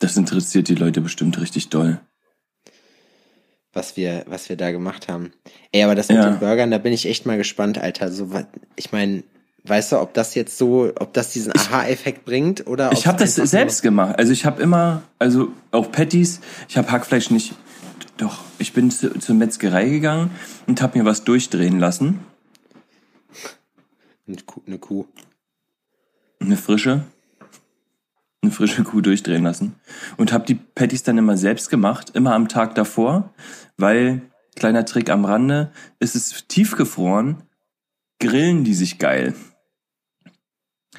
Das 0.00 0.16
interessiert 0.16 0.68
die 0.68 0.74
Leute 0.74 1.00
bestimmt 1.00 1.40
richtig 1.40 1.68
doll. 1.70 2.00
was 3.72 3.96
wir, 3.96 4.24
was 4.26 4.48
wir 4.50 4.56
da 4.56 4.70
gemacht 4.70 5.08
haben. 5.08 5.32
Ey, 5.72 5.82
aber 5.82 5.94
das 5.94 6.08
mit 6.08 6.18
Ja. 6.18 6.28
den 6.28 6.38
Burgern, 6.40 6.70
da 6.70 6.76
bin 6.78 6.92
ich 6.92 7.06
echt 7.06 7.24
mal 7.24 7.38
gespannt, 7.38 7.78
Alter. 7.78 8.12
So, 8.12 8.28
ich 8.76 8.92
meine, 8.92 9.22
weißt 9.64 9.92
du, 9.92 10.00
ob 10.00 10.12
das 10.12 10.34
jetzt 10.34 10.58
so, 10.58 10.92
ob 10.98 11.14
das 11.14 11.32
diesen 11.32 11.56
Aha-Effekt 11.56 12.26
bringt 12.26 12.66
oder 12.66 12.92
Ich 12.92 13.06
habe 13.06 13.18
das 13.18 13.36
selbst 13.36 13.80
gemacht. 13.80 14.18
Also 14.18 14.32
ich 14.32 14.44
habe 14.44 14.60
immer, 14.62 15.02
also 15.18 15.48
auch 15.70 15.90
Patties, 15.90 16.40
ich 16.68 16.76
habe 16.76 16.90
Hackfleisch 16.92 17.30
nicht. 17.30 17.54
Doch, 18.22 18.44
ich 18.60 18.72
bin 18.72 18.88
zu, 18.92 19.18
zur 19.18 19.34
Metzgerei 19.34 19.88
gegangen 19.88 20.30
und 20.68 20.80
habe 20.80 20.96
mir 20.96 21.04
was 21.04 21.24
durchdrehen 21.24 21.80
lassen. 21.80 22.20
Eine 24.28 24.78
Kuh, 24.78 25.06
eine 26.38 26.56
frische. 26.56 27.02
Eine 28.40 28.52
frische 28.52 28.84
Kuh 28.84 29.00
durchdrehen 29.00 29.42
lassen. 29.42 29.74
Und 30.18 30.32
habe 30.32 30.46
die 30.46 30.54
Patties 30.54 31.02
dann 31.02 31.18
immer 31.18 31.36
selbst 31.36 31.68
gemacht, 31.68 32.10
immer 32.14 32.32
am 32.34 32.46
Tag 32.46 32.76
davor, 32.76 33.34
weil, 33.76 34.22
kleiner 34.54 34.84
Trick 34.84 35.10
am 35.10 35.24
Rande, 35.24 35.72
ist 35.98 36.14
es 36.14 36.46
tiefgefroren, 36.46 37.42
grillen 38.20 38.62
die 38.62 38.74
sich 38.74 39.00
geil. 39.00 39.34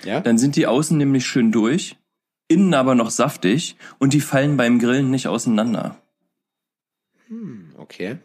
Ja? 0.03 0.19
Dann 0.19 0.37
sind 0.37 0.57
die 0.57 0.67
außen 0.67 0.97
nämlich 0.97 1.25
schön 1.25 1.53
durch, 1.53 1.95
innen 2.49 2.73
aber 2.73 2.95
noch 2.95 3.11
saftig 3.11 3.77
und 3.97 4.11
die 4.11 4.19
fallen 4.19 4.57
beim 4.57 4.77
Grillen 4.77 5.09
nicht 5.09 5.29
auseinander. 5.29 6.02
Hm, 7.27 7.69
okay. 7.77 8.17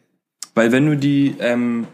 Weil 0.54 0.72
wenn 0.72 0.86
du 0.86 0.96
die 0.96 1.34
ähm, 1.38 1.86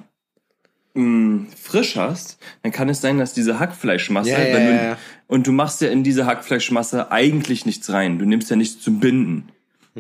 mh, 0.95 1.47
frisch 1.57 1.97
hast, 1.97 2.39
dann 2.63 2.73
kann 2.73 2.89
es 2.89 3.01
sein, 3.01 3.19
dass 3.19 3.35
diese 3.35 3.59
Hackfleischmasse, 3.59 4.31
ja, 4.31 4.39
wenn 4.39 4.67
du, 4.67 4.75
ja. 4.75 4.99
und 5.27 5.47
du 5.47 5.53
machst 5.53 5.81
ja 5.81 5.89
in 5.89 6.03
diese 6.05 6.27
Hackfleischmasse 6.27 7.11
eigentlich 7.13 7.67
nichts 7.67 7.93
rein. 7.93 8.19
Du 8.19 8.25
nimmst 8.25 8.51
ja 8.51 8.57
nichts 8.57 8.83
zum 8.83 9.01
Binden. 9.01 9.49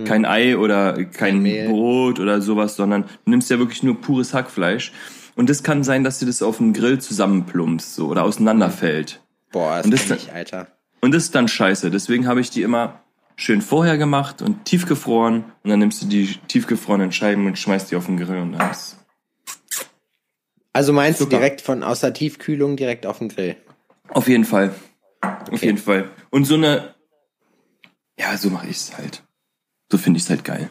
Kein 0.04 0.24
Ei 0.24 0.56
oder 0.58 1.04
kein, 1.04 1.44
Hm. 1.44 1.44
Kein. 1.44 1.70
Brot 1.70 2.18
oder 2.18 2.40
sowas, 2.42 2.74
sondern 2.74 3.02
du 3.02 3.30
nimmst 3.30 3.48
ja 3.48 3.60
wirklich 3.60 3.84
nur 3.84 4.00
pures 4.00 4.34
Hackfleisch. 4.34 4.92
Und 5.36 5.48
das 5.48 5.62
kann 5.62 5.84
sein, 5.84 6.02
dass 6.02 6.18
dir 6.18 6.26
das 6.26 6.42
auf 6.42 6.56
dem 6.56 6.72
Grill 6.72 6.98
zusammenplumpst 7.00 7.94
so, 7.94 8.08
oder 8.08 8.24
auseinanderfällt. 8.24 9.20
Boah, 9.52 9.76
das, 9.76 9.84
Und 9.84 9.90
das 9.92 10.10
ich, 10.10 10.32
Alter. 10.32 10.66
Und 11.00 11.14
das 11.14 11.24
ist 11.24 11.34
dann 11.36 11.46
scheiße. 11.46 11.92
Deswegen 11.92 12.26
habe 12.26 12.40
ich 12.40 12.50
die 12.50 12.62
immer 12.62 13.03
schön 13.36 13.62
vorher 13.62 13.98
gemacht 13.98 14.42
und 14.42 14.64
tiefgefroren. 14.64 15.44
Und 15.62 15.70
dann 15.70 15.78
nimmst 15.80 16.02
du 16.02 16.06
die 16.06 16.36
tiefgefrorenen 16.48 17.12
Scheiben 17.12 17.46
und 17.46 17.58
schmeißt 17.58 17.90
die 17.90 17.96
auf 17.96 18.06
den 18.06 18.16
Grill. 18.16 18.38
Und 18.40 18.52
dann 18.52 18.70
ist 18.70 18.96
Also 20.72 20.92
meinst 20.92 21.20
du 21.20 21.24
Super. 21.24 21.36
direkt 21.38 21.60
von 21.60 21.82
aus 21.82 22.00
der 22.00 22.12
Tiefkühlung 22.14 22.76
direkt 22.76 23.06
auf 23.06 23.18
den 23.18 23.28
Grill? 23.28 23.56
auf 24.08 24.28
jeden 24.28 24.44
Fall. 24.44 24.74
Auf 25.22 25.48
Okay. 25.54 25.66
jeden 25.66 25.78
Fall. 25.78 26.10
Und 26.30 26.44
so 26.44 26.54
eine, 26.54 26.94
ja, 28.18 28.36
so 28.36 28.50
mache 28.50 28.66
ich 28.68 28.76
es 28.76 28.96
halt. 28.96 29.22
So 29.90 29.98
finde 29.98 30.18
ich 30.18 30.24
es 30.24 30.30
halt 30.30 30.44
geil. 30.44 30.68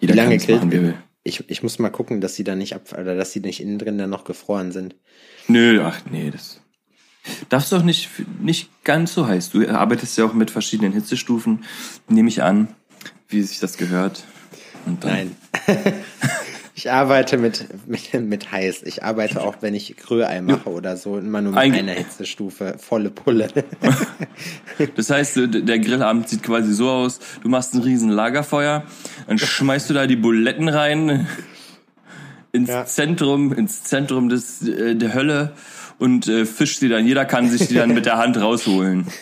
Jeder 0.00 0.14
Wie 0.14 0.16
lange 0.16 0.36
grillt- 0.36 0.56
machen, 0.58 0.72
wie 0.72 0.76
er 0.76 0.82
will. 0.82 0.98
Ich, 1.22 1.48
ich 1.50 1.62
muss 1.62 1.78
mal 1.78 1.90
gucken, 1.90 2.20
dass 2.20 2.34
sie 2.34 2.44
da 2.44 2.54
nicht 2.54 2.74
ab, 2.74 2.92
oder 2.92 3.16
dass 3.16 3.32
sie 3.32 3.40
nicht 3.40 3.60
innen 3.60 3.78
drin 3.78 3.98
dann 3.98 4.10
noch 4.10 4.24
gefroren 4.24 4.70
sind. 4.72 4.94
Nö, 5.48 5.80
ach 5.84 6.02
nee, 6.10 6.30
das 6.30 6.60
darfst 7.48 7.72
doch 7.72 7.82
nicht, 7.82 8.08
nicht 8.40 8.70
ganz 8.84 9.14
so 9.14 9.26
heiß. 9.26 9.50
Du 9.50 9.68
arbeitest 9.68 10.16
ja 10.18 10.24
auch 10.24 10.34
mit 10.34 10.50
verschiedenen 10.50 10.92
Hitzestufen, 10.92 11.64
nehme 12.08 12.28
ich 12.28 12.42
an. 12.42 12.68
Wie 13.28 13.42
sich 13.42 13.58
das 13.58 13.76
gehört. 13.76 14.22
Nein. 15.02 15.34
ich 16.76 16.92
arbeite 16.92 17.38
mit, 17.38 17.66
mit, 17.88 18.14
mit 18.14 18.52
heiß. 18.52 18.82
Ich 18.84 19.02
arbeite 19.02 19.42
auch, 19.42 19.56
wenn 19.62 19.74
ich 19.74 19.96
Rührei 20.08 20.40
mache 20.42 20.70
oder 20.70 20.96
so, 20.96 21.18
immer 21.18 21.40
nur 21.40 21.52
mit 21.52 21.60
Eig- 21.60 21.76
einer 21.76 21.92
Hitzestufe. 21.92 22.76
Volle 22.78 23.10
Pulle. 23.10 23.48
Das 24.94 25.10
heißt, 25.10 25.38
der 25.48 25.78
Grillabend 25.78 26.28
sieht 26.28 26.42
quasi 26.42 26.72
so 26.72 26.90
aus, 26.90 27.18
du 27.42 27.48
machst 27.48 27.74
ein 27.74 27.80
riesen 27.80 28.10
Lagerfeuer, 28.10 28.84
dann 29.26 29.38
schmeißt 29.38 29.88
du 29.90 29.94
da 29.94 30.06
die 30.06 30.16
Buletten 30.16 30.68
rein 30.68 31.26
ins 32.52 32.68
Ja. 32.68 32.84
Zentrum, 32.84 33.52
ins 33.52 33.84
Zentrum 33.84 34.28
des, 34.28 34.62
äh, 34.68 34.94
der 34.94 35.14
Hölle 35.14 35.52
und 35.98 36.28
äh, 36.28 36.44
fischt 36.44 36.80
sie 36.80 36.88
dann. 36.88 37.06
Jeder 37.06 37.24
kann 37.24 37.48
sich 37.48 37.68
die 37.68 37.74
dann 37.74 37.94
mit 37.94 38.06
der 38.06 38.18
Hand 38.18 38.40
rausholen. 38.40 39.06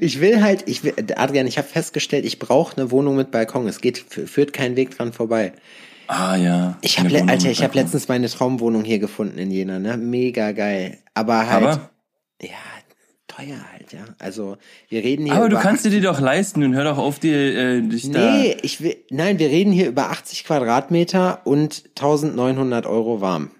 Ich 0.00 0.20
will 0.20 0.42
halt, 0.42 0.64
ich 0.66 0.84
will, 0.84 0.94
Adrian, 1.16 1.46
ich 1.46 1.58
habe 1.58 1.68
festgestellt, 1.68 2.24
ich 2.24 2.38
brauche 2.38 2.76
eine 2.76 2.90
Wohnung 2.90 3.16
mit 3.16 3.30
Balkon. 3.30 3.66
Es 3.66 3.80
geht, 3.80 3.98
führt 3.98 4.52
kein 4.52 4.76
Weg 4.76 4.96
dran 4.96 5.12
vorbei. 5.12 5.52
Ah 6.08 6.36
ja. 6.36 6.78
Ich 6.82 6.98
habe, 6.98 7.10
Wohnung 7.10 7.28
Alter, 7.28 7.50
ich 7.50 7.62
habe 7.62 7.74
letztens 7.74 8.08
meine 8.08 8.28
Traumwohnung 8.28 8.84
hier 8.84 8.98
gefunden 8.98 9.38
in 9.38 9.50
Jena, 9.50 9.78
ne? 9.78 9.96
Mega 9.96 10.52
geil. 10.52 10.98
Aber 11.14 11.48
halt, 11.48 11.64
Aber, 11.64 11.90
ja, 12.40 12.48
teuer 13.26 13.58
halt, 13.72 13.92
ja. 13.92 14.04
Also 14.18 14.56
wir 14.88 15.02
reden 15.02 15.26
hier 15.26 15.34
aber 15.34 15.48
du 15.48 15.58
kannst 15.58 15.84
dir 15.84 15.90
die 15.90 16.00
doch 16.00 16.20
leisten 16.20 16.62
und 16.62 16.74
hör 16.74 16.84
doch 16.84 16.98
auf, 16.98 17.18
dir 17.18 17.36
äh, 17.36 17.82
dich 17.82 18.10
da. 18.10 18.36
Nee, 18.36 18.56
ich 18.62 18.80
will, 18.80 18.96
nein, 19.10 19.38
wir 19.38 19.48
reden 19.48 19.72
hier 19.72 19.88
über 19.88 20.10
80 20.10 20.44
Quadratmeter 20.44 21.40
und 21.44 21.84
1900 21.96 22.86
Euro 22.86 23.20
warm. 23.20 23.50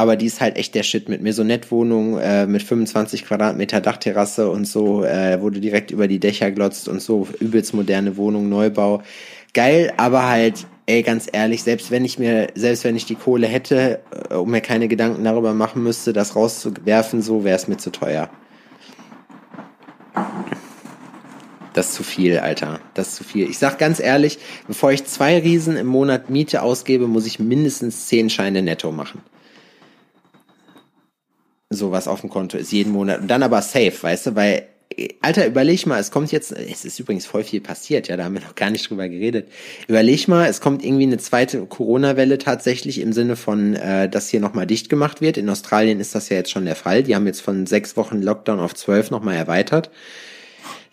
Aber 0.00 0.16
die 0.16 0.24
ist 0.24 0.40
halt 0.40 0.56
echt 0.56 0.74
der 0.74 0.82
Shit 0.82 1.10
mit 1.10 1.22
Maisonette-Wohnung 1.22 2.16
äh, 2.16 2.46
mit 2.46 2.62
25 2.62 3.26
Quadratmeter 3.26 3.82
Dachterrasse 3.82 4.50
und 4.50 4.66
so, 4.66 5.04
äh, 5.04 5.36
du 5.36 5.50
direkt 5.50 5.90
über 5.90 6.08
die 6.08 6.18
Dächer 6.18 6.50
glotzt 6.50 6.88
und 6.88 7.02
so, 7.02 7.28
übelst 7.38 7.74
moderne 7.74 8.16
Wohnung, 8.16 8.48
Neubau. 8.48 9.02
Geil, 9.52 9.92
aber 9.98 10.26
halt, 10.26 10.66
ey, 10.86 11.02
ganz 11.02 11.28
ehrlich, 11.30 11.62
selbst 11.64 11.90
wenn 11.90 12.06
ich 12.06 12.18
mir, 12.18 12.46
selbst 12.54 12.84
wenn 12.84 12.96
ich 12.96 13.04
die 13.04 13.14
Kohle 13.14 13.46
hätte, 13.46 14.00
äh, 14.30 14.36
um 14.36 14.50
mir 14.50 14.62
keine 14.62 14.88
Gedanken 14.88 15.22
darüber 15.22 15.52
machen 15.52 15.82
müsste, 15.82 16.14
das 16.14 16.34
rauszuwerfen, 16.34 17.20
so 17.20 17.44
wäre 17.44 17.56
es 17.56 17.68
mir 17.68 17.76
zu 17.76 17.92
teuer. 17.92 18.30
Das 21.74 21.90
ist 21.90 21.94
zu 21.94 22.04
viel, 22.04 22.38
Alter. 22.38 22.80
Das 22.94 23.08
ist 23.08 23.16
zu 23.16 23.24
viel. 23.24 23.50
Ich 23.50 23.58
sag 23.58 23.78
ganz 23.78 24.00
ehrlich, 24.00 24.38
bevor 24.66 24.92
ich 24.92 25.04
zwei 25.04 25.38
Riesen 25.38 25.76
im 25.76 25.88
Monat 25.88 26.30
Miete 26.30 26.62
ausgebe, 26.62 27.06
muss 27.06 27.26
ich 27.26 27.38
mindestens 27.38 28.06
zehn 28.06 28.30
Scheine 28.30 28.62
netto 28.62 28.92
machen. 28.92 29.20
So 31.72 31.92
was 31.92 32.08
auf 32.08 32.20
dem 32.20 32.30
Konto 32.30 32.58
ist 32.58 32.72
jeden 32.72 32.92
Monat. 32.92 33.20
Und 33.20 33.28
dann 33.28 33.44
aber 33.44 33.62
safe, 33.62 33.94
weißt 34.00 34.26
du, 34.26 34.34
weil, 34.34 34.66
Alter, 35.20 35.46
überleg 35.46 35.86
mal, 35.86 36.00
es 36.00 36.10
kommt 36.10 36.32
jetzt, 36.32 36.50
es 36.50 36.84
ist 36.84 36.98
übrigens 36.98 37.26
voll 37.26 37.44
viel 37.44 37.60
passiert, 37.60 38.08
ja, 38.08 38.16
da 38.16 38.24
haben 38.24 38.34
wir 38.34 38.40
noch 38.40 38.56
gar 38.56 38.70
nicht 38.70 38.90
drüber 38.90 39.08
geredet. 39.08 39.48
Überleg 39.86 40.26
mal, 40.26 40.48
es 40.48 40.60
kommt 40.60 40.84
irgendwie 40.84 41.04
eine 41.04 41.18
zweite 41.18 41.64
Corona-Welle 41.64 42.38
tatsächlich 42.38 43.00
im 43.00 43.12
Sinne 43.12 43.36
von, 43.36 43.76
äh, 43.76 44.08
dass 44.08 44.28
hier 44.28 44.40
nochmal 44.40 44.66
dicht 44.66 44.88
gemacht 44.88 45.20
wird. 45.20 45.36
In 45.36 45.48
Australien 45.48 46.00
ist 46.00 46.16
das 46.16 46.28
ja 46.28 46.38
jetzt 46.38 46.50
schon 46.50 46.64
der 46.64 46.74
Fall. 46.74 47.04
Die 47.04 47.14
haben 47.14 47.26
jetzt 47.26 47.40
von 47.40 47.66
sechs 47.66 47.96
Wochen 47.96 48.20
Lockdown 48.20 48.58
auf 48.58 48.74
zwölf 48.74 49.12
nochmal 49.12 49.36
erweitert. 49.36 49.90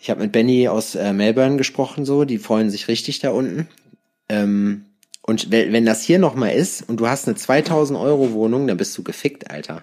Ich 0.00 0.10
habe 0.10 0.20
mit 0.22 0.30
Benny 0.30 0.68
aus 0.68 0.94
äh, 0.94 1.12
Melbourne 1.12 1.56
gesprochen, 1.56 2.04
so, 2.04 2.24
die 2.24 2.38
freuen 2.38 2.70
sich 2.70 2.86
richtig 2.86 3.18
da 3.18 3.30
unten. 3.30 3.68
Ähm, 4.28 4.84
und 5.22 5.50
wenn, 5.50 5.72
wenn 5.72 5.84
das 5.84 6.04
hier 6.04 6.20
nochmal 6.20 6.52
ist 6.52 6.88
und 6.88 7.00
du 7.00 7.08
hast 7.08 7.26
eine 7.26 7.36
2000 7.36 7.98
Euro 7.98 8.32
Wohnung, 8.32 8.68
dann 8.68 8.76
bist 8.76 8.96
du 8.96 9.02
gefickt, 9.02 9.50
Alter. 9.50 9.82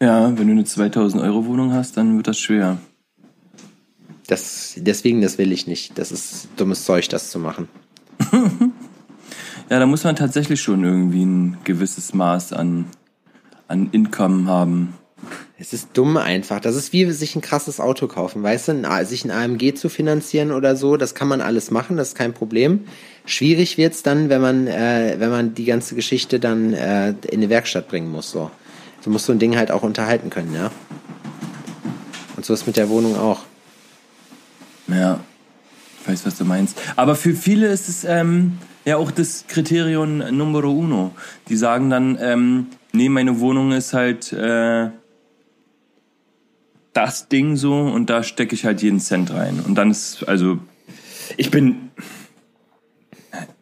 Ja, 0.00 0.38
wenn 0.38 0.46
du 0.46 0.52
eine 0.52 0.64
2000 0.64 1.22
Euro 1.22 1.46
Wohnung 1.46 1.72
hast, 1.72 1.96
dann 1.96 2.16
wird 2.16 2.28
das 2.28 2.38
schwer. 2.38 2.78
Das, 4.26 4.74
deswegen, 4.76 5.22
das 5.22 5.38
will 5.38 5.52
ich 5.52 5.66
nicht. 5.66 5.98
Das 5.98 6.12
ist 6.12 6.48
dummes 6.56 6.84
Zeug, 6.84 7.08
das 7.08 7.30
zu 7.30 7.38
machen. 7.38 7.68
Ja, 9.70 9.78
da 9.78 9.86
muss 9.86 10.04
man 10.04 10.16
tatsächlich 10.16 10.62
schon 10.62 10.82
irgendwie 10.82 11.24
ein 11.24 11.58
gewisses 11.64 12.14
Maß 12.14 12.54
an, 12.54 12.86
an 13.66 13.90
Income 13.92 14.46
haben. 14.46 14.94
Es 15.58 15.74
ist 15.74 15.90
dumm 15.92 16.16
einfach. 16.16 16.60
Das 16.60 16.74
ist 16.74 16.92
wie 16.94 17.10
sich 17.10 17.36
ein 17.36 17.42
krasses 17.42 17.78
Auto 17.78 18.06
kaufen, 18.06 18.42
weißt 18.42 18.68
du? 18.68 19.04
Sich 19.04 19.26
ein 19.26 19.30
AMG 19.30 19.74
zu 19.74 19.90
finanzieren 19.90 20.52
oder 20.52 20.74
so, 20.74 20.96
das 20.96 21.14
kann 21.14 21.28
man 21.28 21.42
alles 21.42 21.70
machen, 21.70 21.98
das 21.98 22.08
ist 22.08 22.14
kein 22.14 22.32
Problem. 22.32 22.84
Schwierig 23.26 23.76
wird's 23.76 24.02
dann, 24.02 24.30
wenn 24.30 24.40
man, 24.40 24.68
äh, 24.68 25.16
wenn 25.18 25.30
man 25.30 25.54
die 25.54 25.66
ganze 25.66 25.94
Geschichte 25.94 26.40
dann 26.40 26.72
äh, 26.72 27.10
in 27.10 27.40
eine 27.40 27.50
Werkstatt 27.50 27.88
bringen 27.88 28.10
muss. 28.10 28.30
So. 28.30 28.50
Du 29.08 29.12
musst 29.12 29.24
so 29.24 29.32
ein 29.32 29.38
Ding 29.38 29.56
halt 29.56 29.70
auch 29.70 29.84
unterhalten 29.84 30.28
können, 30.28 30.52
ja. 30.54 30.70
Und 32.36 32.44
so 32.44 32.52
ist 32.52 32.66
mit 32.66 32.76
der 32.76 32.90
Wohnung 32.90 33.16
auch. 33.16 33.40
Ja, 34.86 35.20
ich 36.02 36.08
weiß, 36.10 36.26
was 36.26 36.36
du 36.36 36.44
meinst. 36.44 36.78
Aber 36.94 37.14
für 37.14 37.32
viele 37.32 37.68
ist 37.68 37.88
es 37.88 38.04
ähm, 38.04 38.58
ja 38.84 38.98
auch 38.98 39.10
das 39.10 39.46
Kriterium 39.48 40.18
numero 40.18 40.70
uno. 40.70 41.12
Die 41.48 41.56
sagen 41.56 41.88
dann, 41.88 42.18
ähm, 42.20 42.66
nee, 42.92 43.08
meine 43.08 43.40
Wohnung 43.40 43.72
ist 43.72 43.94
halt 43.94 44.30
äh, 44.34 44.90
das 46.92 47.28
Ding 47.30 47.56
so 47.56 47.80
und 47.80 48.10
da 48.10 48.22
stecke 48.22 48.54
ich 48.54 48.66
halt 48.66 48.82
jeden 48.82 49.00
Cent 49.00 49.32
rein. 49.32 49.64
Und 49.66 49.76
dann 49.76 49.90
ist, 49.90 50.28
also, 50.28 50.58
ich 51.38 51.50
bin, 51.50 51.92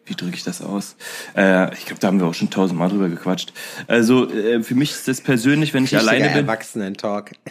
wie 0.07 0.15
drücke 0.15 0.35
ich 0.35 0.43
das 0.43 0.61
aus? 0.61 0.95
Äh, 1.35 1.73
ich 1.73 1.85
glaube, 1.85 1.99
da 1.99 2.07
haben 2.07 2.19
wir 2.19 2.27
auch 2.27 2.33
schon 2.33 2.49
tausendmal 2.49 2.89
drüber 2.89 3.09
gequatscht. 3.09 3.53
Also, 3.87 4.29
äh, 4.29 4.63
für 4.63 4.75
mich 4.75 4.91
ist 4.91 5.07
das 5.07 5.21
persönlich, 5.21 5.73
wenn 5.73 5.83
ich 5.83 5.93
Richtiger 5.93 6.11
alleine 6.11 6.29
bin. 6.29 6.37
Erwachsenen-Talk. 6.37 7.31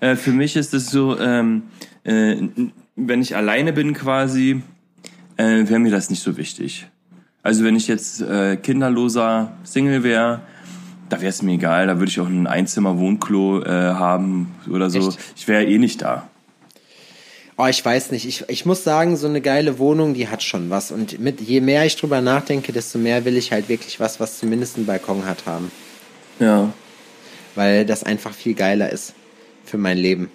Äh, 0.00 0.14
für 0.14 0.30
mich 0.30 0.54
ist 0.54 0.74
es 0.74 0.90
so, 0.90 1.18
ähm, 1.18 1.64
äh, 2.04 2.36
wenn 2.94 3.20
ich 3.20 3.34
alleine 3.34 3.72
bin 3.72 3.94
quasi, 3.94 4.62
äh, 5.36 5.68
wäre 5.68 5.80
mir 5.80 5.90
das 5.90 6.08
nicht 6.08 6.22
so 6.22 6.36
wichtig. 6.36 6.86
Also 7.42 7.64
wenn 7.64 7.74
ich 7.74 7.88
jetzt 7.88 8.20
äh, 8.20 8.56
kinderloser 8.56 9.52
Single 9.64 10.04
wäre, 10.04 10.40
da 11.08 11.20
wäre 11.20 11.30
es 11.30 11.42
mir 11.42 11.54
egal, 11.54 11.86
da 11.86 11.98
würde 11.98 12.10
ich 12.10 12.20
auch 12.20 12.28
ein 12.28 12.46
Einzimmer-Wohnklo 12.46 13.62
äh, 13.62 13.68
haben 13.68 14.54
oder 14.70 14.90
so. 14.90 15.08
Echt? 15.08 15.18
Ich 15.36 15.48
wäre 15.48 15.64
eh 15.64 15.78
nicht 15.78 16.02
da. 16.02 16.28
Oh, 17.60 17.66
ich 17.66 17.84
weiß 17.84 18.12
nicht. 18.12 18.24
Ich, 18.24 18.44
ich 18.48 18.66
muss 18.66 18.84
sagen, 18.84 19.16
so 19.16 19.26
eine 19.26 19.40
geile 19.40 19.80
Wohnung, 19.80 20.14
die 20.14 20.28
hat 20.28 20.44
schon 20.44 20.70
was. 20.70 20.92
Und 20.92 21.18
mit, 21.18 21.40
je 21.40 21.60
mehr 21.60 21.84
ich 21.84 21.96
drüber 21.96 22.20
nachdenke, 22.20 22.72
desto 22.72 22.98
mehr 22.98 23.24
will 23.24 23.36
ich 23.36 23.50
halt 23.50 23.68
wirklich 23.68 23.98
was, 23.98 24.20
was 24.20 24.38
zumindest 24.38 24.76
einen 24.76 24.86
Balkon 24.86 25.26
hat 25.26 25.44
haben. 25.44 25.72
Ja, 26.38 26.72
Weil 27.56 27.84
das 27.84 28.04
einfach 28.04 28.32
viel 28.32 28.54
geiler 28.54 28.92
ist 28.92 29.12
für 29.64 29.76
mein 29.76 29.98
Leben. 29.98 30.30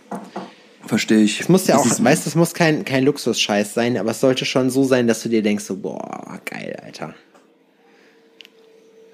verstehe 0.86 1.20
ich. 1.24 1.40
Es 1.40 1.48
muss 1.48 1.66
ja 1.66 1.78
auch, 1.78 1.86
weißt 1.86 2.26
du, 2.26 2.30
es 2.30 2.36
muss 2.36 2.54
kein, 2.54 2.84
kein 2.84 3.06
Luxusscheiß 3.06 3.74
sein, 3.74 3.98
aber 3.98 4.12
es 4.12 4.20
sollte 4.20 4.44
schon 4.44 4.70
so 4.70 4.84
sein, 4.84 5.08
dass 5.08 5.24
du 5.24 5.30
dir 5.30 5.42
denkst, 5.42 5.64
so, 5.64 5.78
boah, 5.78 6.42
geil, 6.44 6.76
Alter. 6.84 7.16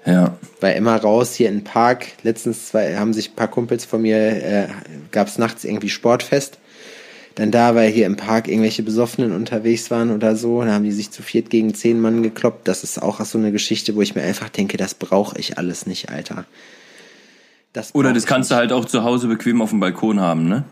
Ja, 0.04 0.36
Weil 0.60 0.76
immer 0.76 0.96
raus 0.96 1.34
hier 1.34 1.48
in 1.48 1.58
den 1.58 1.64
Park, 1.64 2.06
letztens 2.24 2.68
zwei, 2.68 2.96
haben 2.96 3.12
sich 3.12 3.30
ein 3.30 3.36
paar 3.36 3.48
Kumpels 3.48 3.84
von 3.84 4.02
mir, 4.02 4.16
äh, 4.16 4.68
gab's 5.12 5.38
nachts 5.38 5.62
irgendwie 5.62 5.90
Sportfest. 5.90 6.58
Dann 7.40 7.50
da, 7.50 7.74
weil 7.74 7.90
hier 7.90 8.04
im 8.04 8.16
Park 8.16 8.48
irgendwelche 8.48 8.82
Besoffenen 8.82 9.32
unterwegs 9.32 9.90
waren 9.90 10.10
oder 10.10 10.36
so, 10.36 10.60
dann 10.60 10.72
haben 10.72 10.84
die 10.84 10.92
sich 10.92 11.10
zu 11.10 11.22
viert 11.22 11.48
gegen 11.48 11.72
zehn 11.72 11.98
Mann 11.98 12.22
gekloppt. 12.22 12.68
Das 12.68 12.84
ist 12.84 13.00
auch 13.00 13.18
so 13.24 13.38
eine 13.38 13.50
Geschichte, 13.50 13.96
wo 13.96 14.02
ich 14.02 14.14
mir 14.14 14.20
einfach 14.20 14.50
denke, 14.50 14.76
das 14.76 14.92
brauche 14.92 15.38
ich 15.38 15.56
alles 15.56 15.86
nicht, 15.86 16.10
Alter. 16.10 16.44
Das 17.72 17.94
oder 17.94 18.12
das 18.12 18.26
kannst 18.26 18.50
du 18.50 18.54
nicht. 18.56 18.60
halt 18.60 18.72
auch 18.72 18.84
zu 18.84 19.04
Hause 19.04 19.26
bequem 19.26 19.62
auf 19.62 19.70
dem 19.70 19.80
Balkon 19.80 20.20
haben, 20.20 20.50
ne? 20.50 20.64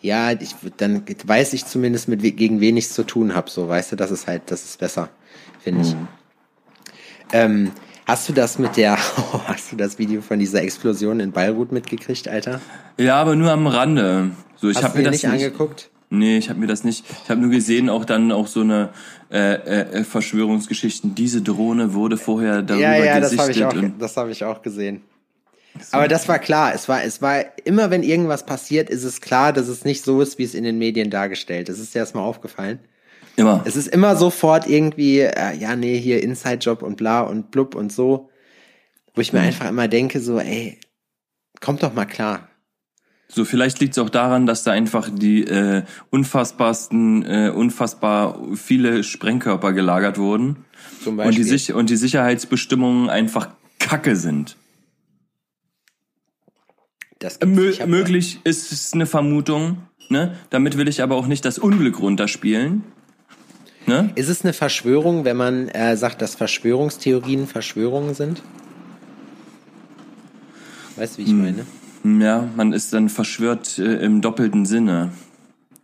Ja, 0.00 0.30
ich, 0.30 0.54
dann 0.76 1.02
weiß 1.24 1.54
ich 1.54 1.66
zumindest, 1.66 2.06
mit 2.06 2.22
gegen 2.36 2.60
wen 2.60 2.76
ich 2.76 2.88
zu 2.90 3.02
tun 3.02 3.34
habe. 3.34 3.50
So, 3.50 3.68
weißt 3.68 3.90
du, 3.90 3.96
das 3.96 4.12
ist 4.12 4.28
halt, 4.28 4.42
das 4.46 4.62
ist 4.62 4.78
besser, 4.78 5.08
finde 5.58 5.80
ich. 5.80 5.96
Ähm, 7.32 7.72
hast 8.06 8.28
du 8.28 8.32
das 8.32 8.60
mit 8.60 8.76
der, 8.76 8.96
hast 9.48 9.72
du 9.72 9.76
das 9.76 9.98
Video 9.98 10.22
von 10.22 10.38
dieser 10.38 10.62
Explosion 10.62 11.18
in 11.18 11.32
Beirut 11.32 11.72
mitgekriegt, 11.72 12.28
Alter? 12.28 12.60
Ja, 12.96 13.16
aber 13.16 13.34
nur 13.34 13.50
am 13.50 13.66
Rande. 13.66 14.30
So, 14.54 14.70
ich 14.70 14.76
Hast 14.76 14.84
habe 14.84 14.92
du 14.92 14.98
mir 15.00 15.10
das 15.10 15.14
nicht 15.14 15.26
angeguckt? 15.26 15.90
Nee, 16.12 16.36
ich 16.36 16.50
habe 16.50 16.60
mir 16.60 16.66
das 16.66 16.84
nicht. 16.84 17.04
Ich 17.24 17.30
habe 17.30 17.40
nur 17.40 17.50
gesehen, 17.50 17.88
auch 17.88 18.04
dann 18.04 18.32
auch 18.32 18.46
so 18.46 18.60
eine 18.60 18.90
äh, 19.30 19.54
äh, 19.54 20.04
Verschwörungsgeschichten. 20.04 21.14
Diese 21.14 21.40
Drohne 21.40 21.94
wurde 21.94 22.18
vorher 22.18 22.62
darüber 22.62 22.82
Ja, 22.82 22.96
ja, 22.96 23.20
das 23.20 23.30
gesichtet. 23.30 23.64
habe 23.64 23.78
ich 23.78 23.84
auch, 23.86 23.90
das 23.98 24.16
habe 24.16 24.30
ich 24.30 24.44
auch 24.44 24.62
gesehen. 24.62 25.02
Aber 25.90 26.08
das 26.08 26.28
war 26.28 26.38
klar. 26.38 26.74
Es 26.74 26.86
war, 26.88 27.02
es 27.02 27.22
war 27.22 27.44
immer, 27.64 27.90
wenn 27.90 28.02
irgendwas 28.02 28.44
passiert, 28.44 28.90
ist 28.90 29.04
es 29.04 29.22
klar, 29.22 29.54
dass 29.54 29.68
es 29.68 29.86
nicht 29.86 30.04
so 30.04 30.20
ist, 30.20 30.38
wie 30.38 30.44
es 30.44 30.54
in 30.54 30.64
den 30.64 30.76
Medien 30.78 31.08
dargestellt 31.08 31.70
ist. 31.70 31.78
Ist 31.78 31.94
dir 31.94 32.00
das 32.00 32.12
mal 32.12 32.20
aufgefallen? 32.20 32.78
immer. 33.36 33.62
Es 33.64 33.76
ist 33.76 33.88
immer 33.88 34.16
sofort 34.16 34.68
irgendwie, 34.68 35.20
äh, 35.20 35.56
ja, 35.56 35.76
nee, 35.76 35.98
hier 35.98 36.22
Inside-Job 36.22 36.82
und 36.82 36.96
bla 36.96 37.22
und 37.22 37.50
blub 37.50 37.74
und 37.74 37.92
so. 37.92 38.28
Wo 39.14 39.20
ich 39.20 39.32
mir 39.32 39.40
einfach 39.40 39.68
immer 39.68 39.88
denke, 39.88 40.20
so, 40.20 40.38
ey, 40.38 40.78
kommt 41.60 41.82
doch 41.82 41.94
mal 41.94 42.06
klar. 42.06 42.48
So, 43.34 43.46
vielleicht 43.46 43.80
liegt 43.80 43.92
es 43.92 43.98
auch 43.98 44.10
daran, 44.10 44.44
dass 44.44 44.62
da 44.62 44.72
einfach 44.72 45.08
die 45.10 45.44
äh, 45.44 45.84
unfassbarsten, 46.10 47.24
äh, 47.24 47.48
unfassbar 47.48 48.38
viele 48.56 49.02
Sprengkörper 49.02 49.72
gelagert 49.72 50.18
wurden 50.18 50.56
Zum 51.02 51.18
und 51.18 51.22
die, 51.22 51.38
Beispiel. 51.38 51.44
Sich 51.44 51.72
und 51.72 51.88
die 51.88 51.96
Sicherheitsbestimmungen 51.96 53.08
einfach 53.08 53.48
Kacke 53.78 54.16
sind. 54.16 54.56
das 57.20 57.38
gibt's. 57.40 57.56
Mö 57.56 57.86
möglich 57.86 58.40
ist 58.44 58.70
es 58.70 58.92
eine 58.92 59.06
Vermutung. 59.06 59.78
Ne? 60.10 60.36
Damit 60.50 60.76
will 60.76 60.86
ich 60.88 61.02
aber 61.02 61.16
auch 61.16 61.26
nicht 61.26 61.44
das 61.46 61.58
Unglück 61.58 62.00
runterspielen. 62.00 62.82
Ne? 63.86 64.10
Ist 64.14 64.28
es 64.28 64.42
eine 64.44 64.52
Verschwörung, 64.52 65.24
wenn 65.24 65.38
man 65.38 65.68
äh, 65.68 65.96
sagt, 65.96 66.20
dass 66.20 66.34
Verschwörungstheorien 66.34 67.46
Verschwörungen 67.46 68.14
sind? 68.14 68.42
Weißt 70.96 71.14
du, 71.14 71.18
wie 71.18 71.22
ich 71.22 71.30
Hm. 71.30 71.42
meine? 71.42 71.66
Ja, 72.04 72.48
man 72.56 72.72
ist 72.72 72.92
dann 72.92 73.08
verschwört 73.08 73.78
äh, 73.78 74.04
im 74.04 74.20
doppelten 74.20 74.66
Sinne. 74.66 75.12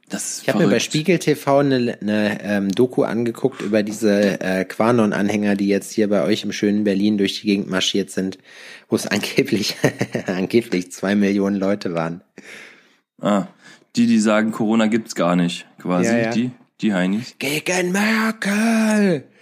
Das 0.09 0.41
Ich 0.43 0.49
habe 0.49 0.65
mir 0.65 0.71
bei. 0.71 0.81
Spiegel 0.81 1.19
TV 1.19 1.59
eine, 1.59 1.99
eine 2.01 2.43
ähm, 2.43 2.71
Doku 2.71 3.03
angeguckt 3.03 3.61
über 3.61 3.83
diese 3.83 4.41
äh, 4.41 4.65
Quanon-Anhänger, 4.65 5.55
die 5.55 5.69
jetzt 5.69 5.93
hier 5.93 6.09
bei 6.09 6.23
euch 6.25 6.45
im 6.45 6.53
schönen 6.53 6.85
Berlin 6.85 7.19
durch 7.19 7.41
die 7.41 7.47
Gegend 7.47 7.69
marschiert 7.69 8.11
sind, 8.11 8.39
wo 8.89 8.97
es 8.97 9.07
angeblich 9.07 9.77
angeblich 10.27 10.91
zwei 10.93 11.15
Millionen 11.15 11.57
Leute 11.57 11.95
waren. 11.95 12.23
Ah, 13.21 13.49
die, 13.97 14.07
die 14.07 14.19
sagen, 14.19 14.53
Corona 14.53 14.87
gibt's 14.87 15.15
gar 15.15 15.37
nicht, 15.37 15.67
quasi. 15.79 16.11
Ja, 16.11 16.19
ja. 16.19 16.31
Die, 16.31 16.53
die 16.81 16.95
Heinis. 16.95 17.35
Gegen 17.39 17.93
Merkel! 17.93 19.25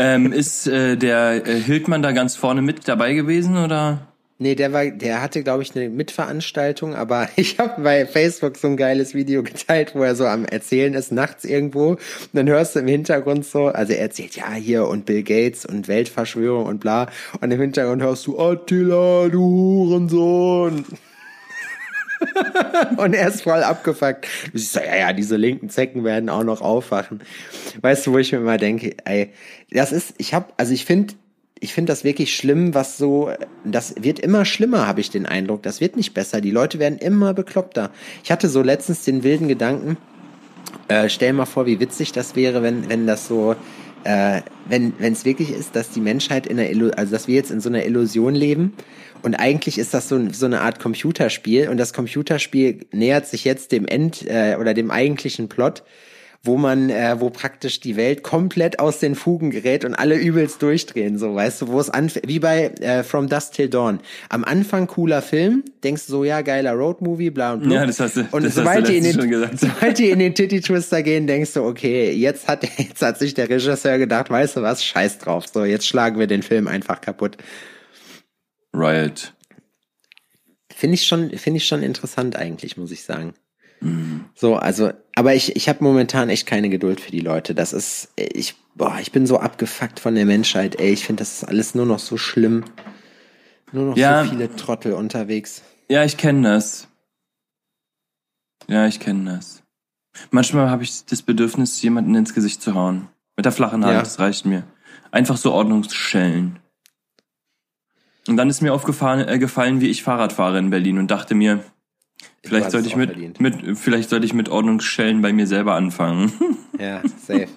Ähm, 0.00 0.32
ist 0.32 0.68
äh, 0.68 0.96
der 0.96 1.44
äh, 1.44 1.60
Hildmann 1.60 2.02
da 2.02 2.12
ganz 2.12 2.36
vorne 2.36 2.62
mit 2.62 2.86
dabei 2.86 3.14
gewesen 3.14 3.56
oder? 3.56 4.06
Nee, 4.40 4.54
der 4.54 4.72
war, 4.72 4.86
der 4.86 5.20
hatte, 5.20 5.42
glaube 5.42 5.64
ich, 5.64 5.74
eine 5.74 5.88
Mitveranstaltung, 5.88 6.94
aber 6.94 7.28
ich 7.36 7.58
habe 7.58 7.82
bei 7.82 8.06
Facebook 8.06 8.56
so 8.56 8.68
ein 8.68 8.76
geiles 8.76 9.12
Video 9.12 9.42
geteilt, 9.42 9.96
wo 9.96 10.02
er 10.04 10.14
so 10.14 10.26
am 10.26 10.44
Erzählen 10.44 10.94
ist, 10.94 11.10
nachts 11.10 11.44
irgendwo. 11.44 11.90
Und 11.90 11.98
dann 12.32 12.48
hörst 12.48 12.76
du 12.76 12.80
im 12.80 12.86
Hintergrund 12.86 13.44
so, 13.44 13.66
also 13.66 13.92
er 13.92 14.00
erzählt, 14.00 14.36
ja, 14.36 14.52
hier 14.52 14.86
und 14.86 15.06
Bill 15.06 15.24
Gates 15.24 15.66
und 15.66 15.88
Weltverschwörung 15.88 16.66
und 16.66 16.78
bla. 16.78 17.08
Und 17.40 17.50
im 17.50 17.60
Hintergrund 17.60 18.00
hörst 18.00 18.28
du, 18.28 18.38
Attila, 18.38 19.28
du 19.28 19.40
Hurensohn. 19.40 20.84
und 22.96 23.14
er 23.14 23.28
ist 23.28 23.42
voll 23.42 23.64
abgefuckt. 23.64 24.28
Siehst 24.52 24.72
so, 24.72 24.80
ja, 24.80 24.96
ja, 24.96 25.12
diese 25.12 25.36
linken 25.36 25.68
Zecken 25.68 26.04
werden 26.04 26.28
auch 26.28 26.44
noch 26.44 26.60
aufwachen. 26.60 27.22
Weißt 27.80 28.06
du, 28.06 28.12
wo 28.12 28.18
ich 28.18 28.30
mir 28.30 28.38
immer 28.38 28.56
denke, 28.56 28.94
ey, 29.04 29.30
das 29.70 29.90
ist, 29.90 30.14
ich 30.18 30.32
hab, 30.32 30.52
also 30.56 30.72
ich 30.72 30.84
finde, 30.84 31.14
ich 31.60 31.72
finde 31.74 31.92
das 31.92 32.04
wirklich 32.04 32.34
schlimm, 32.34 32.74
was 32.74 32.98
so, 32.98 33.30
das 33.64 33.94
wird 34.00 34.18
immer 34.18 34.44
schlimmer, 34.44 34.86
habe 34.86 35.00
ich 35.00 35.10
den 35.10 35.26
Eindruck. 35.26 35.62
Das 35.62 35.80
wird 35.80 35.96
nicht 35.96 36.14
besser. 36.14 36.40
Die 36.40 36.50
Leute 36.50 36.78
werden 36.78 36.98
immer 36.98 37.34
bekloppter. 37.34 37.90
Ich 38.22 38.30
hatte 38.30 38.48
so 38.48 38.62
letztens 38.62 39.04
den 39.04 39.22
wilden 39.22 39.48
Gedanken, 39.48 39.96
äh, 40.88 41.08
stell 41.08 41.32
mal 41.32 41.46
vor, 41.46 41.66
wie 41.66 41.80
witzig 41.80 42.12
das 42.12 42.36
wäre, 42.36 42.62
wenn, 42.62 42.88
wenn 42.88 43.06
das 43.06 43.26
so, 43.26 43.56
äh, 44.04 44.42
wenn 44.68 44.94
es 45.00 45.24
wirklich 45.24 45.50
ist, 45.50 45.74
dass 45.76 45.90
die 45.90 46.00
Menschheit 46.00 46.46
in 46.46 46.58
einer 46.58 46.70
Illu 46.70 46.90
also 46.90 47.12
dass 47.12 47.28
wir 47.28 47.34
jetzt 47.34 47.50
in 47.50 47.60
so 47.60 47.68
einer 47.68 47.84
Illusion 47.84 48.34
leben 48.34 48.74
und 49.22 49.34
eigentlich 49.34 49.78
ist 49.78 49.94
das 49.94 50.08
so, 50.08 50.30
so 50.30 50.46
eine 50.46 50.60
Art 50.60 50.78
Computerspiel 50.78 51.68
und 51.68 51.78
das 51.78 51.92
Computerspiel 51.92 52.86
nähert 52.92 53.26
sich 53.26 53.44
jetzt 53.44 53.72
dem 53.72 53.86
End 53.86 54.26
äh, 54.26 54.56
oder 54.60 54.74
dem 54.74 54.90
eigentlichen 54.90 55.48
Plot, 55.48 55.82
wo 56.42 56.56
man, 56.56 56.88
äh, 56.88 57.16
wo 57.18 57.30
praktisch 57.30 57.80
die 57.80 57.96
Welt 57.96 58.22
komplett 58.22 58.78
aus 58.78 59.00
den 59.00 59.16
Fugen 59.16 59.50
gerät 59.50 59.84
und 59.84 59.94
alle 59.94 60.16
übelst 60.16 60.62
durchdrehen, 60.62 61.18
so 61.18 61.34
weißt 61.34 61.62
du, 61.62 61.68
wo 61.68 61.80
es 61.80 61.90
anfängt, 61.90 62.28
wie 62.28 62.38
bei 62.38 62.66
äh, 62.80 63.02
From 63.02 63.28
Dusk 63.28 63.52
Till 63.54 63.68
Dawn. 63.68 64.00
Am 64.28 64.44
Anfang 64.44 64.86
cooler 64.86 65.20
Film, 65.20 65.64
denkst 65.82 66.06
du 66.06 66.12
so, 66.12 66.24
ja, 66.24 66.42
geiler 66.42 66.72
Roadmovie, 66.72 67.30
bla 67.30 67.54
und 67.54 67.64
bla. 67.64 67.74
Ja, 67.74 67.86
das 67.86 67.98
hast 67.98 68.16
du- 68.16 68.20
und 68.30 68.44
das 68.44 68.56
hast 68.56 68.58
du 68.58 68.60
sobald 68.62 68.88
die 68.88 68.96
in 68.98 69.04
den, 69.04 69.50
sobald 69.56 69.98
die 69.98 70.10
in 70.10 70.20
den 70.20 70.34
Titty 70.34 70.60
Twister 70.60 71.02
gehen, 71.02 71.26
denkst 71.26 71.54
du, 71.54 71.64
okay, 71.64 72.12
jetzt 72.12 72.46
hat, 72.46 72.64
jetzt 72.78 73.02
hat 73.02 73.18
sich 73.18 73.34
der 73.34 73.48
Regisseur 73.48 73.98
gedacht, 73.98 74.30
weißt 74.30 74.56
du 74.56 74.62
was, 74.62 74.84
scheiß 74.84 75.18
drauf, 75.18 75.46
so, 75.52 75.64
jetzt 75.64 75.86
schlagen 75.88 76.18
wir 76.20 76.28
den 76.28 76.42
Film 76.42 76.68
einfach 76.68 77.00
kaputt. 77.00 77.36
Riot. 78.72 79.34
Finde 80.72 80.94
ich 80.94 81.06
schon, 81.06 81.30
finde 81.30 81.56
ich 81.56 81.66
schon 81.66 81.82
interessant 81.82 82.36
eigentlich, 82.36 82.76
muss 82.76 82.92
ich 82.92 83.02
sagen. 83.02 83.34
Mhm. 83.80 84.24
So, 84.34 84.56
also, 84.56 84.92
aber 85.14 85.34
ich, 85.34 85.54
ich 85.56 85.68
habe 85.68 85.82
momentan 85.84 86.28
echt 86.28 86.46
keine 86.46 86.68
Geduld 86.68 87.00
für 87.00 87.10
die 87.10 87.20
Leute. 87.20 87.54
Das 87.54 87.72
ist, 87.72 88.12
ich, 88.16 88.54
boah, 88.74 88.98
ich 89.00 89.12
bin 89.12 89.26
so 89.26 89.38
abgefuckt 89.38 90.00
von 90.00 90.14
der 90.14 90.26
Menschheit, 90.26 90.76
ey. 90.80 90.92
Ich 90.92 91.04
finde, 91.06 91.20
das 91.22 91.34
ist 91.34 91.44
alles 91.44 91.74
nur 91.74 91.86
noch 91.86 91.98
so 91.98 92.16
schlimm. 92.16 92.64
Nur 93.72 93.84
noch 93.90 93.96
Ja. 93.96 94.24
so 94.24 94.30
viele 94.30 94.54
Trottel 94.56 94.92
unterwegs. 94.94 95.62
Ja, 95.88 96.04
ich 96.04 96.16
kenne 96.16 96.48
das. 96.48 96.88
Ja, 98.66 98.86
ich 98.86 99.00
kenne 99.00 99.30
das. 99.36 99.62
Manchmal 100.30 100.68
habe 100.70 100.82
ich 100.82 101.04
das 101.06 101.22
Bedürfnis, 101.22 101.80
jemanden 101.82 102.14
ins 102.14 102.34
Gesicht 102.34 102.60
zu 102.62 102.74
hauen. 102.74 103.08
Mit 103.36 103.44
der 103.44 103.52
flachen 103.52 103.84
Hand, 103.84 103.94
Ja. 103.94 104.00
das 104.00 104.18
reicht 104.18 104.44
mir. 104.46 104.64
Einfach 105.10 105.36
so 105.36 105.52
Ordnungsschellen. 105.52 106.58
Und 108.26 108.36
dann 108.36 108.50
ist 108.50 108.60
mir 108.60 108.74
aufgefallen, 108.74 109.26
äh, 109.26 109.38
gefallen, 109.38 109.80
wie 109.80 109.88
ich 109.88 110.02
Fahrrad 110.02 110.32
fahre 110.34 110.58
in 110.58 110.70
Berlin 110.70 110.98
und 110.98 111.10
dachte 111.10 111.34
mir, 111.34 111.64
vielleicht 112.44 112.70
sollte 112.70 112.88
ich 112.88 112.96
mit, 112.96 113.10
verdient. 113.10 113.40
mit, 113.40 113.78
vielleicht 113.78 114.10
sollte 114.10 114.26
ich 114.26 114.34
mit 114.34 114.48
Ordnungsschellen 114.48 115.22
bei 115.22 115.32
mir 115.32 115.46
selber 115.46 115.74
anfangen. 115.74 116.32
Ja, 116.78 117.02
safe. 117.26 117.48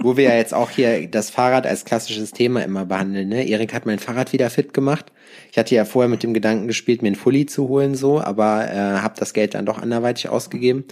Wo 0.00 0.16
wir 0.16 0.24
ja 0.24 0.36
jetzt 0.36 0.54
auch 0.54 0.70
hier 0.70 1.08
das 1.08 1.30
Fahrrad 1.30 1.66
als 1.66 1.84
klassisches 1.84 2.30
Thema 2.30 2.62
immer 2.62 2.86
behandeln, 2.86 3.28
ne? 3.28 3.48
Erik 3.48 3.74
hat 3.74 3.84
mein 3.84 3.98
Fahrrad 3.98 4.32
wieder 4.32 4.48
fit 4.48 4.72
gemacht. 4.72 5.12
Ich 5.50 5.58
hatte 5.58 5.74
ja 5.74 5.84
vorher 5.84 6.08
mit 6.08 6.22
dem 6.22 6.34
Gedanken 6.34 6.68
gespielt, 6.68 7.02
mir 7.02 7.08
einen 7.08 7.16
Fully 7.16 7.46
zu 7.46 7.68
holen, 7.68 7.96
so, 7.96 8.20
aber 8.20 8.70
äh, 8.70 8.76
habe 8.76 9.14
das 9.18 9.32
Geld 9.32 9.54
dann 9.54 9.66
doch 9.66 9.78
anderweitig 9.78 10.28
ausgegeben. 10.28 10.84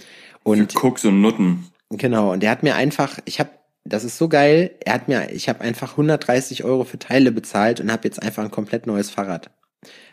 Und 0.43 0.75
Gucks 0.75 1.05
und 1.05 1.21
Nutten. 1.21 1.71
Genau, 1.89 2.33
und 2.33 2.43
der 2.43 2.51
hat 2.51 2.63
mir 2.63 2.75
einfach, 2.75 3.19
ich 3.25 3.39
habe, 3.39 3.49
das 3.85 4.03
ist 4.03 4.17
so 4.17 4.27
geil, 4.27 4.71
er 4.83 4.93
hat 4.93 5.07
mir, 5.07 5.31
ich 5.31 5.47
habe 5.47 5.61
einfach 5.61 5.91
130 5.91 6.65
Euro 6.65 6.83
für 6.83 6.99
Teile 6.99 7.31
bezahlt 7.31 7.79
und 7.79 7.91
habe 7.91 8.05
jetzt 8.05 8.21
einfach 8.21 8.43
ein 8.43 8.51
komplett 8.51 8.87
neues 8.87 9.09
Fahrrad. 9.09 9.51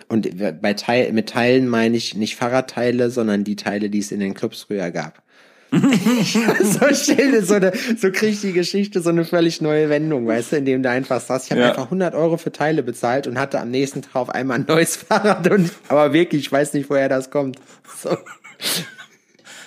Und 0.09 0.29
bei 0.61 0.75
Teil, 0.75 1.12
mit 1.12 1.29
Teilen 1.31 1.69
meine 1.69 1.97
ich 1.97 2.14
nicht 2.14 2.37
Fahrradteile, 2.37 3.11
sondern 3.11 3.45
die 3.45 3.57
Teile, 3.57 3.90
die 3.90 3.99
es 3.99 4.12
in 4.12 4.21
den 4.21 4.35
Clubs 4.35 4.62
früher 4.62 4.90
gab. 4.90 5.23
so 5.75 6.87
stell 6.93 7.43
so 7.45 7.55
eine, 7.55 7.73
so 7.99 8.12
kriegt 8.12 8.43
die 8.45 8.53
Geschichte 8.53 9.01
so 9.01 9.09
eine 9.09 9.25
völlig 9.25 9.61
neue 9.61 9.88
Wendung, 9.88 10.25
weißt 10.25 10.53
du, 10.53 10.57
indem 10.59 10.85
du 10.85 10.90
einfach 10.90 11.21
sagst, 11.21 11.47
ich 11.47 11.51
habe 11.51 11.62
Ja. 11.62 11.71
einfach 11.71 11.85
100 11.87 12.14
Euro 12.14 12.37
für 12.37 12.53
Teile 12.53 12.85
bezahlt 12.85 13.27
und 13.27 13.38
hatte 13.40 13.59
am 13.61 13.73
nächsten 13.73 14.03
Tag 14.03 14.14
auf 14.14 14.31
einmal 14.31 14.59
ein 14.61 14.67
neues 14.69 14.95
Fahrrad 15.09 15.51
und, 15.51 15.73
aber 15.88 16.12
wirklich, 16.12 16.43
ich 16.43 16.53
weiß 16.53 16.75
nicht, 16.75 16.88
woher 16.90 17.09
das 17.09 17.31
kommt. 17.31 17.59
So. 18.01 18.17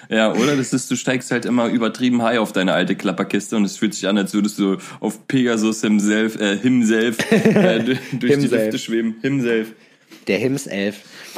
Ja, 0.09 0.31
oder? 0.33 0.55
Das 0.55 0.71
ist, 0.71 0.89
du 0.89 0.95
steigst 0.95 1.31
halt 1.31 1.43
immer 1.45 1.67
übertrieben 1.67 2.21
high 2.21 2.39
auf 2.39 2.53
deine 2.53 2.73
alte 2.73 2.95
Klapperkiste 2.95 3.57
und 3.57 3.65
es 3.65 3.75
fühlt 3.75 3.93
sich 3.93 4.07
an, 4.07 4.17
als 4.17 4.33
würdest 4.33 4.57
du 4.59 4.77
auf 5.01 5.27
Pegasus 5.27 5.81
himself, 5.81 6.39
äh, 6.39 6.55
himself, 6.57 7.17
äh, 7.29 7.79
durch 7.83 7.99
die 8.13 8.27
Himself. 8.27 8.63
Lüfte 8.63 8.79
schweben. 8.79 9.15
Himself. 9.21 9.73
Der 10.27 10.37
Himself. 10.37 10.97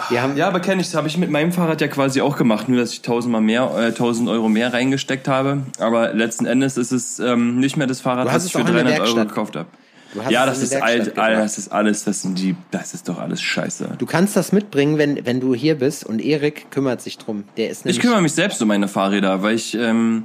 Wir 0.10 0.22
haben, 0.22 0.38
Ja, 0.38 0.48
aber 0.48 0.60
kenne 0.60 0.82
ich, 0.82 0.88
das 0.88 0.96
habe 0.96 1.08
ich 1.08 1.18
mit 1.18 1.30
meinem 1.30 1.52
Fahrrad 1.52 1.82
ja 1.82 1.88
quasi 1.88 2.22
auch 2.22 2.38
gemacht, 2.38 2.70
nur 2.70 2.80
dass 2.80 2.94
ich 2.94 3.02
tausendmal 3.02 3.42
mehr, 3.42 3.72
äh, 3.78 3.92
tausend 3.94 4.30
Euro 4.30 4.50
mehr 4.50 4.74
reingesteckt 4.74 5.28
habe. 5.28 5.64
Aber 5.80 6.14
letzten 6.14 6.46
Endes 6.46 6.78
ist 6.78 6.92
es 6.92 7.20
ähm, 7.20 7.60
nicht 7.60 7.78
mehr 7.78 7.88
das 7.88 8.02
Fahrrad, 8.02 8.28
was 8.28 8.46
ich 8.46 8.52
für 8.52 8.64
auch 8.64 8.68
in 8.68 8.74
der 8.74 8.84
300 8.84 9.00
Euro 9.02 9.28
gekauft 9.28 9.56
habe. 9.56 9.68
Ja, 10.30 10.46
das 10.46 10.64
ist 10.64 10.76
alt, 10.76 11.06
gebracht. 11.06 11.34
das 11.34 11.58
ist 11.58 11.72
alles, 11.72 12.04
das 12.04 12.24
sind 12.24 12.40
die, 12.40 12.56
das 12.72 12.94
ist 12.94 13.08
doch 13.10 13.20
alles 13.20 13.42
Scheiße. 13.42 13.96
Du 14.00 14.06
kannst 14.06 14.36
das 14.36 14.52
mitbringen, 14.52 14.98
wenn, 14.98 15.26
wenn 15.26 15.40
du 15.40 15.54
hier 15.54 15.76
bist 15.76 16.04
und 16.04 16.20
Erik 16.20 16.72
kümmert 16.72 17.02
sich 17.02 17.20
drum. 17.20 17.44
Der 17.58 17.70
ist 17.70 17.86
Ich 17.86 18.00
kümmere 18.00 18.22
mich 18.22 18.34
selbst 18.34 18.60
um 18.62 18.68
meine 18.68 18.88
Fahrräder, 18.88 19.44
weil 19.44 19.56
ich 19.56 19.76
ähm, 19.76 20.24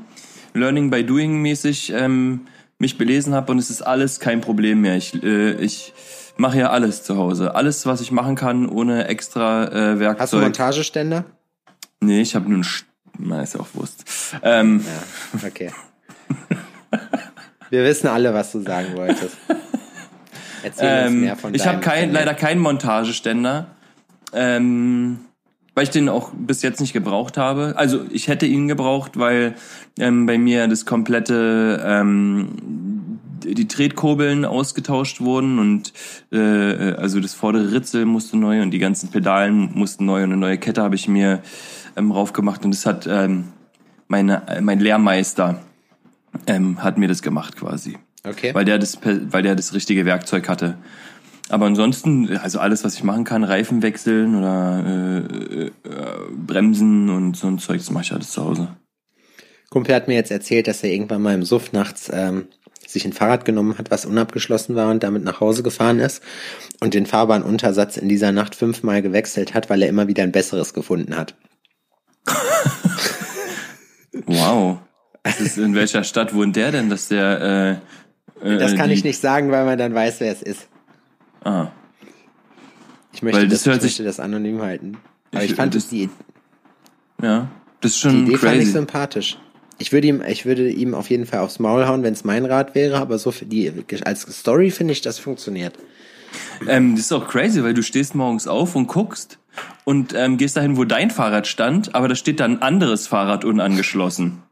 Learning 0.55 0.91
by 0.91 1.05
Doing 1.05 1.43
mäßig 1.43 1.93
ähm, 1.95 2.47
mich 2.79 2.97
belesen 2.97 3.35
habe 3.35 3.53
und 3.53 3.59
es 3.59 3.69
ist 3.69 3.83
alles 3.83 4.21
kein 4.21 4.41
Problem 4.41 4.81
mehr. 4.81 4.97
Ich, 4.97 5.23
äh, 5.23 5.53
ich 5.53 5.93
mache 6.37 6.59
ja 6.59 6.71
alles 6.71 7.03
zu 7.03 7.17
Hause. 7.17 7.55
Alles, 7.55 7.87
was 7.87 8.01
ich 8.01 8.11
machen 8.11 8.35
kann, 8.37 8.69
ohne 8.69 9.09
extra 9.09 9.65
äh, 9.65 9.69
Hast 9.69 9.95
du 9.95 10.01
Werkzeug. 10.01 10.43
Montageständer? 10.43 11.25
Nee, 12.01 12.21
ich 12.21 12.35
habe 12.35 12.49
nur 12.49 12.59
ein... 12.59 12.65
Sch 12.65 12.85
Na, 13.19 13.43
ist 13.43 13.55
ja 13.55 13.61
auch 13.61 13.69
Wurst. 13.75 14.05
Ähm, 14.43 14.85
Ja, 14.85 15.49
okay. 15.49 15.71
Wir 17.71 17.85
wissen 17.85 18.09
alle, 18.09 18.35
was 18.35 18.53
du 18.53 18.61
sagen 18.61 18.95
wolltest. 18.95 19.37
Erzähl 20.63 21.05
uns 21.05 21.13
ähm, 21.13 21.21
mehr 21.21 21.37
von 21.37 21.55
ich 21.55 21.67
habe 21.67 21.81
kein, 21.81 22.13
leider 22.13 22.35
keinen 22.35 22.61
Montageständer. 22.61 23.67
Ähm, 24.33 25.21
weil 25.75 25.85
ich 25.85 25.91
den 25.91 26.09
auch 26.09 26.31
bis 26.35 26.63
jetzt 26.63 26.81
nicht 26.81 26.93
gebraucht 26.93 27.37
habe. 27.37 27.75
Also 27.77 28.05
ich 28.11 28.29
hätte 28.29 28.47
ihn 28.47 28.69
gebraucht, 28.69 29.19
weil 29.19 29.55
ähm, 29.99 30.27
bei 30.27 30.39
mir 30.39 30.69
das 30.69 30.87
komplette 30.87 31.83
ähm, 31.85 32.94
die 33.45 33.69
Tretkurbeln 33.69 34.45
ausgetauscht 34.45 35.21
wurden 35.21 35.59
und 35.59 35.93
äh, 36.33 36.95
also 36.95 37.21
das 37.21 37.35
vordere 37.35 37.73
Ritzel 37.73 38.07
musste 38.07 38.37
neu 38.37 38.63
und 38.63 38.71
die 38.71 38.79
ganzen 38.79 39.11
Pedalen 39.11 39.71
mussten 39.75 40.05
neu 40.05 40.23
und 40.23 40.33
eine 40.33 40.37
neue 40.37 40.59
Kette 40.59 40.83
habe 40.83 40.95
ich 40.95 41.09
mir 41.09 41.43
ähm, 41.97 42.11
raufgemacht 42.11 42.65
und 42.65 42.75
das 42.75 42.87
hat 42.87 43.07
ähm, 43.07 43.45
meine 44.09 44.49
äh, 44.49 44.61
mein 44.61 44.81
Lehrmeister 44.81 45.61
ähm, 46.47 46.83
hat 46.83 46.99
mir 46.99 47.09
das 47.09 47.23
gemacht 47.23 47.57
quasi 47.57 47.97
Okay. 48.27 48.55
weil 48.55 48.65
der 48.65 48.79
das, 48.79 48.99
weil 49.03 49.43
der 49.43 49.55
das 49.55 49.75
richtige 49.75 50.07
Werkzeug 50.07 50.49
hatte. 50.49 50.79
Aber 51.51 51.67
ansonsten, 51.67 52.39
also 52.39 52.59
alles, 52.59 52.83
was 52.83 52.95
ich 52.95 53.05
machen 53.05 53.25
kann, 53.25 53.45
Reifen 53.45 53.83
wechseln 53.83 54.35
oder 54.35 54.83
äh, 54.87 55.65
äh, 55.65 55.67
äh, 55.67 55.71
Bremsen 56.35 57.11
und 57.11 57.37
so 57.37 57.49
ein 57.49 57.59
Zeug, 57.59 57.79
das 57.79 57.91
mache 57.91 58.05
ich 58.05 58.13
alles 58.13 58.31
zu 58.31 58.43
Hause. 58.43 58.69
Kumpel 59.69 59.95
hat 59.95 60.09
mir 60.09 60.15
jetzt 60.15 60.31
erzählt, 60.31 60.69
dass 60.69 60.83
er 60.83 60.91
irgendwann 60.91 61.21
mal 61.21 61.35
im 61.35 61.43
Suff 61.43 61.73
nachts 61.73 62.11
ähm, 62.13 62.47
sich 62.87 63.05
ein 63.05 63.13
Fahrrad 63.13 63.45
genommen 63.45 63.79
hat, 63.79 63.91
was 63.91 64.07
unabgeschlossen 64.07 64.75
war 64.77 64.91
und 64.91 65.03
damit 65.03 65.25
nach 65.25 65.41
Hause 65.41 65.63
gefahren 65.63 65.99
ist 66.01 66.23
und 66.81 66.95
den 66.95 67.07
Fahrbahnuntersatz 67.07 67.97
in 67.97 68.09
dieser 68.09 68.33
Nacht 68.33 68.55
fünfmal 68.55 69.03
gewechselt 69.03 69.55
hat, 69.55 69.71
weil 69.71 69.83
er 69.83 69.89
immer 69.89 70.09
wieder 70.09 70.23
ein 70.23 70.33
besseres 70.33 70.75
gefunden 70.75 71.17
hat. 71.17 71.35
wow. 74.27 74.79
Ist, 75.39 75.59
in 75.59 75.75
welcher 75.75 76.05
Stadt 76.05 76.35
wohnt 76.35 76.57
der 76.57 76.71
denn, 76.73 76.91
dass 76.91 77.09
der 77.09 77.81
äh, 78.43 78.49
äh, 78.55 78.59
Das 78.59 78.75
kann 78.77 78.89
die... 78.89 78.95
ich 78.95 79.05
nicht 79.05 79.21
sagen, 79.21 79.51
weil 79.51 79.65
man 79.65 79.79
dann 79.79 79.95
weiß, 79.95 80.21
wer 80.21 80.33
es 80.33 80.43
ist. 80.43 80.69
Ah. 81.43 81.69
Ich 83.13 83.23
möchte, 83.23 83.41
weil 83.41 83.49
das, 83.49 83.63
das, 83.63 83.77
ich 83.77 83.83
möchte 83.83 84.05
das 84.05 84.21
anonym 84.21 84.61
halten. 84.61 84.99
Aber 85.33 85.45
ich, 85.45 85.51
ich 85.51 85.57
fand 85.57 85.75
das, 85.75 85.89
die 85.89 86.11
Ja, 87.23 87.49
das 87.81 87.93
ist 87.93 88.01
schon 88.01 88.27
die 88.27 88.33
Idee 88.33 88.33
crazy. 88.33 88.47
fand 88.47 88.63
ich 88.63 88.73
sympathisch. 88.73 89.39
Ich 89.79 89.93
würde 89.93 90.07
ihm, 90.07 90.23
ich 90.27 90.47
würde 90.47 90.71
ihm 90.71 90.95
auf 90.95 91.11
jeden 91.11 91.27
Fall 91.27 91.41
aufs 91.41 91.59
Maul 91.59 91.87
hauen, 91.87 92.03
wenn 92.03 92.13
es 92.13 92.25
mein 92.25 92.45
Rad 92.45 92.75
wäre, 92.75 92.99
aber 92.99 93.19
so 93.19 93.31
für 93.31 93.45
die, 93.45 93.73
als 94.05 94.23
Story 94.23 94.71
finde 94.71 94.93
ich, 94.93 95.01
das 95.01 95.19
funktioniert. 95.19 95.75
Ähm, 96.69 96.97
das 96.97 97.07
ist 97.07 97.13
auch 97.13 97.29
crazy, 97.29 97.63
weil 97.63 97.75
du 97.75 97.83
stehst 97.83 98.15
morgens 98.15 98.47
auf 98.47 98.77
und 98.77 98.87
guckst 98.87 99.39
und 99.85 100.15
ähm, 100.15 100.37
gehst 100.37 100.57
dahin, 100.57 100.77
wo 100.77 100.85
dein 100.85 101.11
Fahrrad 101.11 101.47
stand, 101.47 101.95
aber 101.95 102.09
da 102.09 102.15
steht 102.15 102.41
dann 102.41 102.59
ein 102.59 102.63
anderes 102.63 103.07
Fahrrad 103.07 103.45
unangeschlossen. 103.45 104.43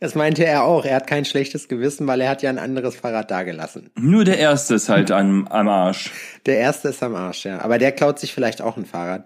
Das 0.00 0.14
meinte 0.14 0.44
er 0.44 0.64
auch. 0.64 0.84
Er 0.84 0.96
hat 0.96 1.06
kein 1.06 1.24
schlechtes 1.24 1.68
Gewissen, 1.68 2.06
weil 2.06 2.20
er 2.20 2.28
hat 2.28 2.42
ja 2.42 2.50
ein 2.50 2.58
anderes 2.58 2.96
Fahrrad 2.96 3.30
dagelassen. 3.30 3.90
Nur 3.96 4.24
der 4.24 4.38
erste 4.38 4.74
ist 4.74 4.88
halt 4.88 5.10
am, 5.10 5.46
am 5.48 5.68
Arsch. 5.68 6.10
Der 6.44 6.58
erste 6.58 6.88
ist 6.88 7.02
am 7.02 7.14
Arsch, 7.14 7.46
ja. 7.46 7.60
Aber 7.62 7.78
der 7.78 7.92
klaut 7.92 8.18
sich 8.18 8.34
vielleicht 8.34 8.60
auch 8.60 8.76
ein 8.76 8.84
Fahrrad. 8.84 9.24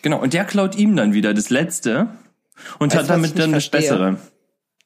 Genau, 0.00 0.20
und 0.20 0.32
der 0.32 0.44
klaut 0.44 0.76
ihm 0.76 0.96
dann 0.96 1.12
wieder 1.12 1.34
das 1.34 1.50
letzte 1.50 2.08
und 2.78 2.94
weißt, 2.94 3.04
hat 3.04 3.10
damit 3.10 3.38
dann 3.38 3.52
das 3.52 3.68
Bessere. 3.68 4.16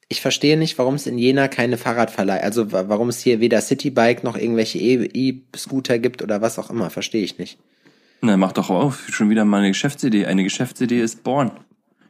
Ich 0.07 0.21
verstehe 0.21 0.57
nicht, 0.57 0.77
warum 0.77 0.95
es 0.95 1.07
in 1.07 1.17
Jena 1.17 1.47
keine 1.47 1.77
Fahrradverleih, 1.77 2.41
also 2.41 2.71
warum 2.71 3.07
es 3.07 3.21
hier 3.21 3.39
weder 3.39 3.61
Citybike 3.61 4.25
noch 4.25 4.35
irgendwelche 4.35 4.77
E-Scooter 4.77 5.99
gibt 5.99 6.21
oder 6.21 6.41
was 6.41 6.59
auch 6.59 6.69
immer, 6.69 6.89
verstehe 6.89 7.23
ich 7.23 7.37
nicht. 7.37 7.57
Na, 8.21 8.37
mach 8.37 8.51
doch 8.51 8.69
auf, 8.69 9.07
schon 9.09 9.29
wieder 9.29 9.45
mal 9.45 9.59
eine 9.59 9.69
Geschäftsidee. 9.69 10.25
Eine 10.25 10.43
Geschäftsidee 10.43 11.01
ist 11.01 11.23
born. 11.23 11.51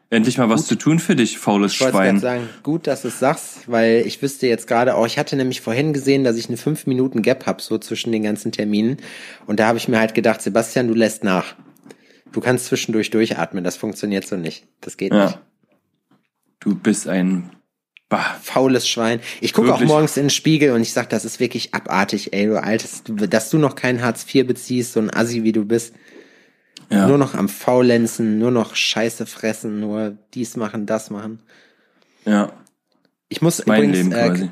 Endlich 0.10 0.38
mal 0.38 0.50
was 0.50 0.62
gut. 0.62 0.68
zu 0.68 0.76
tun 0.76 1.00
für 1.00 1.16
dich, 1.16 1.38
faules 1.38 1.72
ich 1.72 1.78
Schwein. 1.78 2.16
Ich 2.18 2.22
sagen, 2.22 2.50
gut, 2.64 2.86
dass 2.86 3.04
du 3.04 3.08
es 3.08 3.20
sagst, 3.20 3.72
weil 3.72 4.04
ich 4.06 4.22
wüsste 4.22 4.46
jetzt 4.46 4.68
gerade 4.68 4.96
auch, 4.96 5.06
ich 5.06 5.18
hatte 5.18 5.38
nämlich 5.38 5.62
vorhin 5.62 5.94
gesehen, 5.94 6.26
dass 6.26 6.36
ich 6.36 6.50
eine 6.50 6.58
5 6.58 6.86
Minuten 6.86 7.22
Gap 7.22 7.46
hab 7.46 7.62
so 7.62 7.78
zwischen 7.78 8.12
den 8.12 8.24
ganzen 8.24 8.52
Terminen. 8.52 8.98
Und 9.46 9.62
da 9.62 9.68
habe 9.68 9.78
ich 9.78 9.88
mir 9.88 10.00
halt 10.00 10.14
gedacht, 10.14 10.42
Sebastian, 10.42 10.90
du 10.90 10.96
lässt 10.96 11.24
nach. 11.24 11.56
Du 12.34 12.42
kannst 12.42 12.66
zwischendurch 12.66 13.10
durchatmen, 13.10 13.64
das 13.64 13.78
funktioniert 13.78 14.28
so 14.28 14.36
nicht. 14.36 14.66
Das 14.82 14.98
geht 14.98 15.14
ja. 15.14 15.28
nicht. 15.28 15.40
Du 16.62 16.76
bist 16.76 17.08
ein 17.08 17.50
bah, 18.08 18.38
faules 18.42 18.88
Schwein. 18.88 19.20
Ich 19.42 19.52
gucke 19.52 19.74
auch 19.74 19.82
morgens 19.82 20.16
in 20.16 20.26
den 20.26 20.30
Spiegel 20.30 20.72
und 20.72 20.82
ich 20.82 20.94
sag, 20.94 21.10
das 21.10 21.26
ist 21.26 21.40
wirklich 21.40 21.74
abartig, 21.74 22.34
ey, 22.34 22.46
du 22.46 22.62
altes, 22.62 23.04
dass 23.06 23.50
du 23.50 23.58
noch 23.58 23.76
kein 23.76 24.02
Hartz 24.02 24.26
IV 24.32 24.46
beziehst, 24.46 24.94
so 24.94 25.00
ein 25.00 25.12
Assi 25.12 25.44
wie 25.44 25.52
du 25.52 25.66
bist. 25.66 25.96
Ja. 26.92 27.08
Nur 27.08 27.18
noch 27.18 27.34
am 27.34 27.50
Faulenzen, 27.50 28.38
nur 28.38 28.52
noch 28.52 28.76
Scheiße 28.76 29.26
fressen, 29.26 29.80
nur 29.80 30.18
dies 30.34 30.56
machen, 30.56 30.86
das 30.86 31.10
machen. 31.10 31.40
Ja. 32.26 32.54
Ich 33.28 33.42
muss 33.42 33.66
mein 33.66 33.86
übrigens, 33.86 33.98
Leben 33.98 34.12
äh, 34.12 34.28
quasi. 34.28 34.50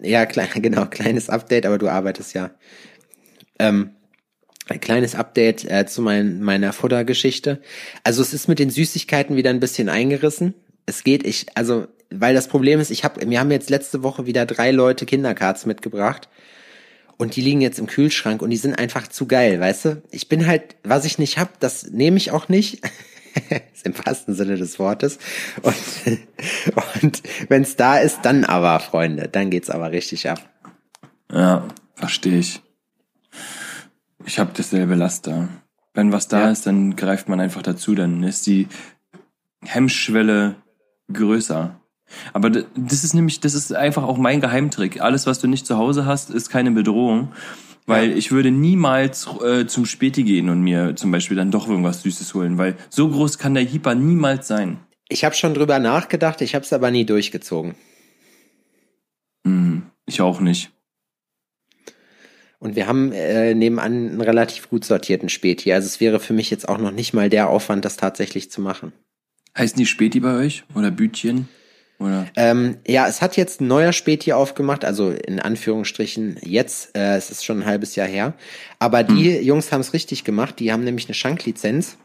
ja, 0.00 0.26
klein, 0.26 0.48
genau, 0.56 0.86
kleines 0.86 1.30
Update, 1.30 1.66
aber 1.66 1.78
du 1.78 1.88
arbeitest 1.88 2.34
ja. 2.34 2.50
Ähm, 3.60 3.90
ein 4.66 4.80
kleines 4.80 5.14
Update 5.14 5.70
äh, 5.70 5.86
zu 5.86 6.02
mein, 6.02 6.42
meiner 6.42 6.72
Futtergeschichte. 6.72 7.60
Also 8.02 8.22
es 8.22 8.32
ist 8.32 8.48
mit 8.48 8.58
den 8.58 8.70
Süßigkeiten 8.70 9.36
wieder 9.36 9.50
ein 9.50 9.60
bisschen 9.60 9.88
eingerissen 9.88 10.54
es 10.86 11.04
geht, 11.04 11.26
ich, 11.26 11.46
also, 11.54 11.86
weil 12.10 12.34
das 12.34 12.48
Problem 12.48 12.80
ist, 12.80 12.90
ich 12.90 13.04
habe, 13.04 13.28
wir 13.28 13.40
haben 13.40 13.50
jetzt 13.50 13.70
letzte 13.70 14.02
Woche 14.02 14.26
wieder 14.26 14.46
drei 14.46 14.70
Leute 14.70 15.06
Kindercards 15.06 15.66
mitgebracht 15.66 16.28
und 17.16 17.36
die 17.36 17.40
liegen 17.40 17.60
jetzt 17.60 17.78
im 17.78 17.86
Kühlschrank 17.86 18.42
und 18.42 18.50
die 18.50 18.56
sind 18.56 18.78
einfach 18.78 19.08
zu 19.08 19.26
geil, 19.26 19.60
weißt 19.60 19.84
du? 19.84 20.02
Ich 20.10 20.28
bin 20.28 20.46
halt, 20.46 20.76
was 20.82 21.04
ich 21.04 21.18
nicht 21.18 21.38
hab, 21.38 21.58
das 21.60 21.90
nehme 21.90 22.16
ich 22.16 22.30
auch 22.30 22.48
nicht. 22.48 22.80
im 23.84 23.94
wahrsten 24.06 24.34
Sinne 24.34 24.56
des 24.56 24.78
Wortes. 24.78 25.18
Und, 25.62 25.74
und 27.02 27.22
wenn 27.48 27.62
es 27.62 27.76
da 27.76 27.98
ist, 27.98 28.20
dann 28.22 28.44
aber, 28.44 28.80
Freunde, 28.80 29.28
dann 29.28 29.50
geht's 29.50 29.70
aber 29.70 29.92
richtig 29.92 30.28
ab. 30.28 30.40
Ja, 31.30 31.68
verstehe 31.94 32.38
ich. 32.38 32.62
Ich 34.24 34.38
habe 34.38 34.52
dasselbe 34.54 34.94
Laster. 34.94 35.48
Wenn 35.92 36.12
was 36.12 36.28
da 36.28 36.44
ja. 36.44 36.50
ist, 36.50 36.66
dann 36.66 36.96
greift 36.96 37.28
man 37.28 37.40
einfach 37.40 37.62
dazu, 37.62 37.94
dann 37.94 38.22
ist 38.22 38.46
die 38.46 38.68
Hemmschwelle 39.64 40.56
größer. 41.12 41.80
Aber 42.32 42.50
das 42.50 43.04
ist 43.04 43.14
nämlich, 43.14 43.40
das 43.40 43.54
ist 43.54 43.72
einfach 43.72 44.04
auch 44.04 44.18
mein 44.18 44.40
Geheimtrick. 44.40 45.00
Alles, 45.00 45.26
was 45.26 45.40
du 45.40 45.46
nicht 45.46 45.66
zu 45.66 45.78
Hause 45.78 46.06
hast, 46.06 46.30
ist 46.30 46.50
keine 46.50 46.70
Bedrohung. 46.70 47.32
Weil 47.86 48.10
ja. 48.10 48.16
ich 48.16 48.32
würde 48.32 48.50
niemals 48.50 49.28
äh, 49.42 49.66
zum 49.66 49.84
Späti 49.84 50.24
gehen 50.24 50.48
und 50.48 50.62
mir 50.62 50.96
zum 50.96 51.10
Beispiel 51.10 51.36
dann 51.36 51.50
doch 51.50 51.68
irgendwas 51.68 52.02
Süßes 52.02 52.32
holen, 52.32 52.56
weil 52.56 52.76
so 52.88 53.10
groß 53.10 53.38
kann 53.38 53.52
der 53.54 53.70
Hyper 53.70 53.94
niemals 53.94 54.48
sein. 54.48 54.78
Ich 55.08 55.24
habe 55.24 55.34
schon 55.34 55.52
drüber 55.52 55.78
nachgedacht, 55.78 56.40
ich 56.40 56.54
habe 56.54 56.64
es 56.64 56.72
aber 56.72 56.90
nie 56.90 57.04
durchgezogen. 57.04 57.74
Hm, 59.46 59.82
ich 60.06 60.22
auch 60.22 60.40
nicht. 60.40 60.70
Und 62.58 62.76
wir 62.76 62.86
haben 62.86 63.12
äh, 63.12 63.54
nebenan 63.54 63.84
einen 63.84 64.20
relativ 64.22 64.70
gut 64.70 64.86
sortierten 64.86 65.28
Späti. 65.28 65.70
Also 65.70 65.84
es 65.84 66.00
wäre 66.00 66.18
für 66.20 66.32
mich 66.32 66.48
jetzt 66.48 66.66
auch 66.66 66.78
noch 66.78 66.92
nicht 66.92 67.12
mal 67.12 67.28
der 67.28 67.50
Aufwand, 67.50 67.84
das 67.84 67.98
tatsächlich 67.98 68.50
zu 68.50 68.62
machen. 68.62 68.94
Heißen 69.56 69.78
die 69.78 69.86
Späti 69.86 70.20
bei 70.20 70.34
euch? 70.36 70.64
Oder 70.74 70.90
Bütchen? 70.90 71.48
Oder? 71.98 72.26
Ähm, 72.36 72.78
ja, 72.86 73.06
es 73.06 73.22
hat 73.22 73.36
jetzt 73.36 73.60
ein 73.60 73.68
neuer 73.68 73.92
Späti 73.92 74.32
aufgemacht, 74.32 74.84
also 74.84 75.10
in 75.10 75.38
Anführungsstrichen 75.38 76.38
jetzt, 76.42 76.96
äh, 76.96 77.16
es 77.16 77.30
ist 77.30 77.44
schon 77.44 77.60
ein 77.60 77.66
halbes 77.66 77.94
Jahr 77.94 78.08
her. 78.08 78.34
Aber 78.78 79.04
die 79.04 79.38
hm. 79.38 79.44
Jungs 79.44 79.70
haben 79.70 79.80
es 79.80 79.92
richtig 79.92 80.24
gemacht, 80.24 80.58
die 80.58 80.72
haben 80.72 80.84
nämlich 80.84 81.06
eine 81.06 81.14
Schanklizenz. 81.14 81.96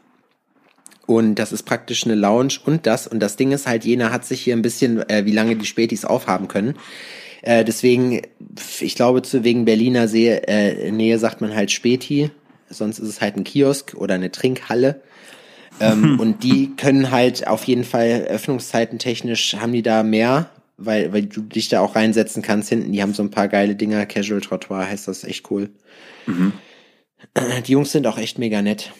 Und 1.06 1.34
das 1.34 1.50
ist 1.50 1.64
praktisch 1.64 2.04
eine 2.04 2.14
Lounge 2.14 2.54
und 2.64 2.86
das. 2.86 3.08
Und 3.08 3.18
das 3.18 3.34
Ding 3.34 3.50
ist 3.50 3.66
halt, 3.66 3.84
jener 3.84 4.12
hat 4.12 4.24
sich 4.24 4.42
hier 4.42 4.54
ein 4.54 4.62
bisschen, 4.62 5.08
äh, 5.08 5.24
wie 5.24 5.32
lange 5.32 5.56
die 5.56 5.66
Spätis 5.66 6.04
aufhaben 6.04 6.46
können. 6.46 6.76
Äh, 7.42 7.64
deswegen, 7.64 8.22
ich 8.78 8.94
glaube, 8.94 9.22
zu 9.22 9.42
wegen 9.42 9.64
Berliner 9.64 10.06
See, 10.06 10.28
äh, 10.28 10.92
Nähe 10.92 11.18
sagt 11.18 11.40
man 11.40 11.54
halt 11.54 11.72
Späti. 11.72 12.30
Sonst 12.68 13.00
ist 13.00 13.08
es 13.08 13.20
halt 13.20 13.36
ein 13.36 13.42
Kiosk 13.42 13.94
oder 13.94 14.14
eine 14.14 14.30
Trinkhalle. 14.30 15.02
Ähm, 15.80 16.20
und 16.20 16.42
die 16.42 16.76
können 16.76 17.10
halt 17.10 17.46
auf 17.46 17.64
jeden 17.64 17.84
Fall 17.84 18.26
Öffnungszeiten 18.28 18.98
technisch 18.98 19.56
haben 19.56 19.72
die 19.72 19.82
da 19.82 20.02
mehr, 20.02 20.50
weil, 20.76 21.12
weil 21.12 21.22
du 21.22 21.42
dich 21.42 21.68
da 21.68 21.80
auch 21.80 21.96
reinsetzen 21.96 22.42
kannst 22.42 22.68
hinten. 22.68 22.92
Die 22.92 23.02
haben 23.02 23.14
so 23.14 23.22
ein 23.22 23.30
paar 23.30 23.48
geile 23.48 23.74
Dinger. 23.74 24.06
Casual 24.06 24.40
Trottoir 24.40 24.86
heißt 24.86 25.08
das 25.08 25.24
echt 25.24 25.50
cool. 25.50 25.70
Mhm. 26.26 26.52
Die 27.66 27.72
Jungs 27.72 27.92
sind 27.92 28.06
auch 28.06 28.18
echt 28.18 28.38
mega 28.38 28.62
nett. 28.62 28.92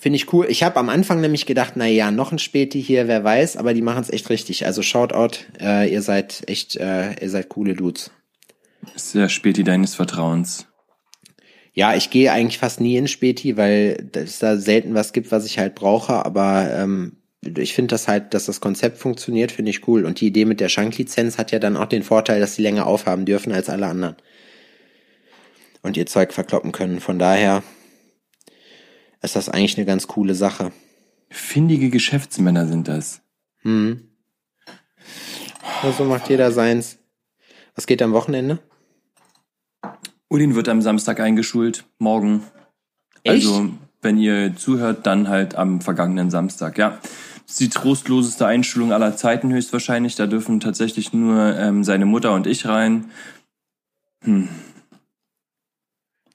Finde 0.00 0.16
ich 0.16 0.32
cool. 0.32 0.46
Ich 0.48 0.64
habe 0.64 0.80
am 0.80 0.88
Anfang 0.88 1.20
nämlich 1.20 1.46
gedacht, 1.46 1.74
na 1.76 1.86
ja, 1.86 2.10
noch 2.10 2.32
ein 2.32 2.40
Späti 2.40 2.82
hier, 2.82 3.06
wer 3.06 3.22
weiß, 3.22 3.56
aber 3.56 3.72
die 3.72 3.82
machen 3.82 4.02
es 4.02 4.10
echt 4.10 4.30
richtig. 4.30 4.66
Also 4.66 4.82
Shoutout, 4.82 5.36
äh, 5.60 5.92
ihr 5.92 6.02
seid 6.02 6.42
echt, 6.48 6.74
äh, 6.74 7.12
ihr 7.22 7.30
seid 7.30 7.48
coole 7.50 7.74
Dudes. 7.74 8.10
Ist 8.96 9.14
der 9.14 9.28
Späti 9.28 9.62
deines 9.62 9.94
Vertrauens. 9.94 10.66
Ja, 11.74 11.94
ich 11.94 12.10
gehe 12.10 12.30
eigentlich 12.30 12.58
fast 12.58 12.80
nie 12.80 12.96
in 12.96 13.08
Späti, 13.08 13.56
weil 13.56 14.10
es 14.12 14.38
da 14.38 14.56
selten 14.58 14.94
was 14.94 15.12
gibt, 15.12 15.32
was 15.32 15.46
ich 15.46 15.58
halt 15.58 15.74
brauche, 15.74 16.24
aber 16.24 16.70
ähm, 16.70 17.16
ich 17.42 17.74
finde 17.74 17.92
das 17.92 18.08
halt, 18.08 18.34
dass 18.34 18.46
das 18.46 18.60
Konzept 18.60 18.98
funktioniert, 18.98 19.50
finde 19.50 19.70
ich 19.70 19.88
cool. 19.88 20.04
Und 20.04 20.20
die 20.20 20.26
Idee 20.26 20.44
mit 20.44 20.60
der 20.60 20.68
Schanklizenz 20.68 21.38
hat 21.38 21.50
ja 21.50 21.58
dann 21.58 21.76
auch 21.76 21.86
den 21.86 22.02
Vorteil, 22.02 22.40
dass 22.40 22.54
sie 22.54 22.62
länger 22.62 22.86
aufhaben 22.86 23.24
dürfen 23.24 23.52
als 23.52 23.68
alle 23.68 23.86
anderen. 23.86 24.16
Und 25.82 25.96
ihr 25.96 26.06
Zeug 26.06 26.32
verkloppen 26.32 26.70
können. 26.70 27.00
Von 27.00 27.18
daher 27.18 27.64
ist 29.22 29.34
das 29.34 29.48
eigentlich 29.48 29.76
eine 29.76 29.86
ganz 29.86 30.06
coole 30.06 30.34
Sache. 30.34 30.72
Findige 31.30 31.90
Geschäftsmänner 31.90 32.68
sind 32.68 32.86
das. 32.86 33.22
Hm. 33.62 34.08
So 35.96 36.04
macht 36.04 36.28
jeder 36.28 36.52
seins. 36.52 36.98
Was 37.74 37.86
geht 37.86 38.02
am 38.02 38.12
Wochenende? 38.12 38.60
Udin 40.32 40.54
wird 40.54 40.70
am 40.70 40.80
Samstag 40.80 41.20
eingeschult, 41.20 41.84
morgen. 41.98 42.42
Echt? 43.22 43.46
Also, 43.46 43.68
wenn 44.00 44.16
ihr 44.16 44.56
zuhört, 44.56 45.06
dann 45.06 45.28
halt 45.28 45.56
am 45.56 45.82
vergangenen 45.82 46.30
Samstag, 46.30 46.78
ja. 46.78 46.98
Das 47.46 47.50
ist 47.52 47.60
die 47.60 47.68
trostloseste 47.68 48.46
Einschulung 48.46 48.92
aller 48.92 49.14
Zeiten 49.14 49.52
höchstwahrscheinlich. 49.52 50.14
Da 50.14 50.26
dürfen 50.26 50.58
tatsächlich 50.58 51.12
nur 51.12 51.54
ähm, 51.58 51.84
seine 51.84 52.06
Mutter 52.06 52.32
und 52.32 52.46
ich 52.46 52.66
rein. 52.66 53.10
Hm. 54.24 54.48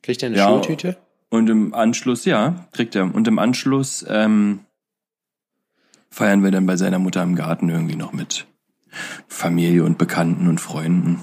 Kriegt 0.03 0.21
er 0.21 0.27
eine 0.27 0.37
ja, 0.37 0.47
Schultüte? 0.47 0.97
Und 1.29 1.49
im 1.49 1.73
Anschluss, 1.73 2.25
ja, 2.25 2.67
kriegt 2.73 2.95
er. 2.95 3.13
Und 3.15 3.27
im 3.27 3.39
Anschluss 3.39 4.05
ähm, 4.07 4.59
feiern 6.11 6.43
wir 6.43 6.51
dann 6.51 6.67
bei 6.67 6.77
seiner 6.77 6.99
Mutter 6.99 7.23
im 7.23 7.35
Garten 7.35 7.67
irgendwie 7.67 7.95
noch 7.95 8.13
mit 8.13 8.45
Familie 9.27 9.83
und 9.83 9.97
Bekannten 9.97 10.47
und 10.47 10.61
Freunden. 10.61 11.19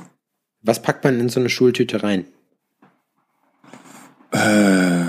Was 0.61 0.83
packt 0.83 1.05
man 1.05 1.21
in 1.21 1.29
so 1.29 1.39
eine 1.39 1.51
Schultüte 1.51 2.03
rein? 2.03 2.27
Äh, 4.35 5.05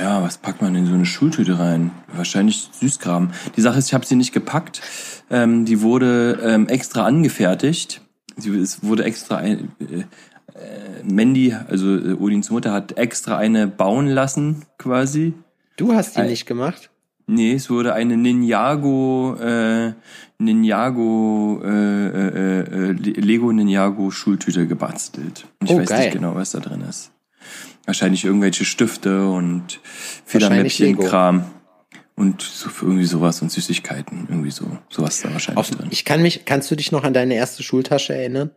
ja, 0.00 0.22
was 0.22 0.38
packt 0.38 0.62
man 0.62 0.74
in 0.74 0.86
so 0.86 0.94
eine 0.94 1.04
Schultüte 1.06 1.58
rein? 1.58 1.90
Wahrscheinlich 2.14 2.70
Süßkram. 2.72 3.30
Die 3.56 3.60
Sache 3.60 3.78
ist, 3.78 3.88
ich 3.88 3.94
habe 3.94 4.06
sie 4.06 4.16
nicht 4.16 4.32
gepackt. 4.32 4.80
Ähm, 5.30 5.64
die 5.64 5.82
wurde 5.82 6.38
ähm, 6.42 6.68
extra 6.68 7.04
angefertigt 7.04 8.00
sie, 8.36 8.56
es 8.58 8.82
wurde 8.82 9.04
extra 9.04 9.36
ein, 9.36 9.72
äh, 9.78 9.84
äh, 9.84 10.04
Mandy, 11.04 11.54
also 11.68 11.94
äh, 11.96 12.14
Odins 12.14 12.50
Mutter, 12.50 12.72
hat 12.72 12.96
extra 12.96 13.36
eine 13.36 13.66
bauen 13.66 14.06
lassen, 14.06 14.62
quasi. 14.78 15.34
Du 15.76 15.92
hast 15.94 16.16
die 16.16 16.20
Ei- 16.20 16.28
nicht 16.28 16.46
gemacht? 16.46 16.88
Nee, 17.26 17.52
es 17.52 17.68
wurde 17.70 17.92
eine 17.94 18.16
Ninjago, 18.16 19.36
äh, 19.40 19.92
Ninjago, 20.38 21.60
äh, 21.64 22.06
äh, 22.08 22.60
äh, 22.60 22.92
Lego 22.92 23.52
Ninjago 23.52 24.10
Schultüte 24.10 24.66
gebastelt. 24.66 25.46
Und 25.60 25.70
ich 25.70 25.76
Oh, 25.76 25.80
weiß 25.80 25.88
geil. 25.88 26.04
nicht 26.06 26.12
genau, 26.14 26.34
was 26.34 26.50
da 26.52 26.60
drin 26.60 26.80
ist. 26.88 27.12
Wahrscheinlich 27.84 28.24
irgendwelche 28.24 28.64
Stifte 28.64 29.26
und. 29.26 29.80
Federmäppchenkram. 30.24 31.50
Und 32.14 32.42
so, 32.42 32.68
irgendwie 32.82 33.06
sowas 33.06 33.40
und 33.42 33.50
Süßigkeiten. 33.50 34.26
Irgendwie 34.28 34.50
so, 34.50 34.78
sowas 34.90 35.20
da 35.22 35.32
wahrscheinlich 35.32 35.58
Auf, 35.58 35.70
drin. 35.70 35.88
ich 35.90 36.04
kann 36.04 36.22
mich, 36.22 36.44
kannst 36.44 36.70
du 36.70 36.76
dich 36.76 36.92
noch 36.92 37.04
an 37.04 37.14
deine 37.14 37.34
erste 37.34 37.62
Schultasche 37.62 38.14
erinnern? 38.14 38.50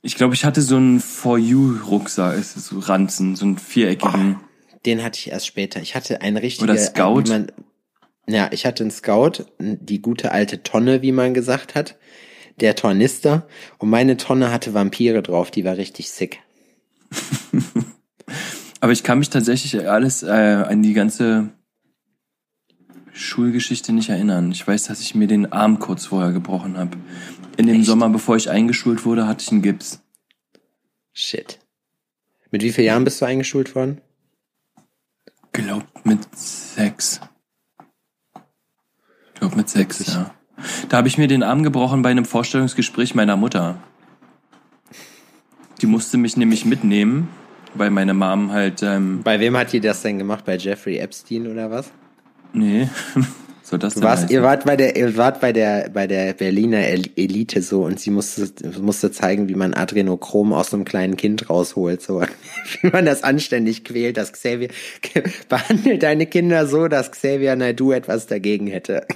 Ich 0.00 0.14
glaube, 0.14 0.34
ich 0.34 0.44
hatte 0.44 0.62
so 0.62 0.76
einen 0.76 1.00
For 1.00 1.38
You-Rucksack, 1.38 2.38
es 2.38 2.56
ist 2.56 2.66
so 2.66 2.78
Ranzen, 2.78 3.34
so 3.34 3.44
einen 3.44 3.58
viereckigen. 3.58 4.36
Den 4.86 5.02
hatte 5.02 5.18
ich 5.18 5.30
erst 5.30 5.46
später. 5.46 5.80
Ich 5.82 5.96
hatte 5.96 6.22
einen 6.22 6.36
richtigen. 6.36 6.70
Oder 6.70 6.78
Scout? 6.78 7.24
Wie 7.26 7.30
man, 7.30 7.52
ja, 8.28 8.48
ich 8.52 8.64
hatte 8.64 8.84
einen 8.84 8.92
Scout, 8.92 9.44
die 9.58 10.00
gute 10.00 10.30
alte 10.30 10.62
Tonne, 10.62 11.02
wie 11.02 11.12
man 11.12 11.34
gesagt 11.34 11.74
hat. 11.74 11.96
Der 12.60 12.76
Tornister. 12.76 13.46
Und 13.78 13.90
meine 13.90 14.16
Tonne 14.16 14.50
hatte 14.52 14.72
Vampire 14.72 15.22
drauf, 15.22 15.50
die 15.50 15.64
war 15.64 15.76
richtig 15.76 16.10
sick. 16.10 16.40
Aber 18.80 18.92
ich 18.92 19.02
kann 19.02 19.18
mich 19.18 19.30
tatsächlich 19.30 19.88
alles 19.88 20.22
äh, 20.22 20.28
an 20.28 20.82
die 20.82 20.92
ganze 20.92 21.50
Schulgeschichte 23.12 23.92
nicht 23.92 24.08
erinnern. 24.08 24.52
Ich 24.52 24.66
weiß, 24.66 24.84
dass 24.84 25.00
ich 25.00 25.14
mir 25.14 25.26
den 25.26 25.52
Arm 25.52 25.78
kurz 25.80 26.06
vorher 26.06 26.32
gebrochen 26.32 26.76
habe. 26.78 26.96
In 27.56 27.66
dem 27.66 27.80
Echt? 27.80 27.86
Sommer, 27.86 28.08
bevor 28.08 28.36
ich 28.36 28.50
eingeschult 28.50 29.04
wurde, 29.04 29.26
hatte 29.26 29.42
ich 29.42 29.50
einen 29.50 29.62
Gips. 29.62 30.00
Shit. 31.12 31.58
Mit 32.50 32.62
wie 32.62 32.72
vielen 32.72 32.86
Jahren 32.86 33.04
bist 33.04 33.20
du 33.20 33.24
eingeschult 33.24 33.74
worden? 33.74 34.00
Glaubt 35.52 36.06
mit 36.06 36.20
sechs. 36.36 37.20
Ich 39.34 39.40
glaube 39.40 39.56
mit 39.56 39.68
sechs, 39.68 40.06
ja. 40.06 40.34
Da 40.88 40.98
habe 40.98 41.08
ich 41.08 41.18
mir 41.18 41.28
den 41.28 41.42
Arm 41.42 41.62
gebrochen 41.62 42.02
bei 42.02 42.10
einem 42.10 42.24
Vorstellungsgespräch 42.24 43.14
meiner 43.14 43.36
Mutter. 43.36 43.82
Die 45.80 45.86
musste 45.86 46.18
mich 46.18 46.36
nämlich 46.36 46.64
mitnehmen, 46.64 47.28
weil 47.74 47.90
meine 47.90 48.14
Mom 48.14 48.52
halt, 48.52 48.82
ähm, 48.82 49.20
Bei 49.22 49.38
wem 49.40 49.56
hat 49.56 49.72
die 49.72 49.80
das 49.80 50.02
denn 50.02 50.18
gemacht? 50.18 50.44
Bei 50.44 50.56
Jeffrey 50.56 50.98
Epstein 50.98 51.46
oder 51.46 51.70
was? 51.70 51.90
nee, 52.52 52.88
soll 53.62 53.78
das 53.78 53.94
Du 53.94 54.00
warst, 54.00 54.22
heißen? 54.24 54.34
ihr 54.34 54.42
wart 54.42 54.64
bei 54.64 54.74
der, 54.76 54.96
ihr 54.96 55.16
wart 55.18 55.40
bei 55.40 55.52
der, 55.52 55.90
bei 55.90 56.06
der 56.06 56.32
Berliner 56.32 56.78
El- 56.78 57.10
Elite 57.14 57.60
so 57.62 57.84
und 57.84 58.00
sie 58.00 58.10
musste, 58.10 58.48
musste 58.80 59.12
zeigen, 59.12 59.48
wie 59.48 59.54
man 59.54 59.74
Adrenochrom 59.74 60.52
aus 60.54 60.72
einem 60.72 60.84
kleinen 60.86 61.16
Kind 61.18 61.48
rausholt, 61.50 62.00
so. 62.02 62.22
Wie 62.80 62.88
man 62.90 63.04
das 63.04 63.22
anständig 63.22 63.84
quält, 63.84 64.16
dass 64.16 64.32
Xavier, 64.32 64.68
behandelt 65.48 66.02
deine 66.02 66.24
Kinder 66.26 66.66
so, 66.66 66.88
dass 66.88 67.10
Xavier 67.12 67.54
Naidoo 67.54 67.92
etwas 67.92 68.26
dagegen 68.26 68.66
hätte. 68.66 69.06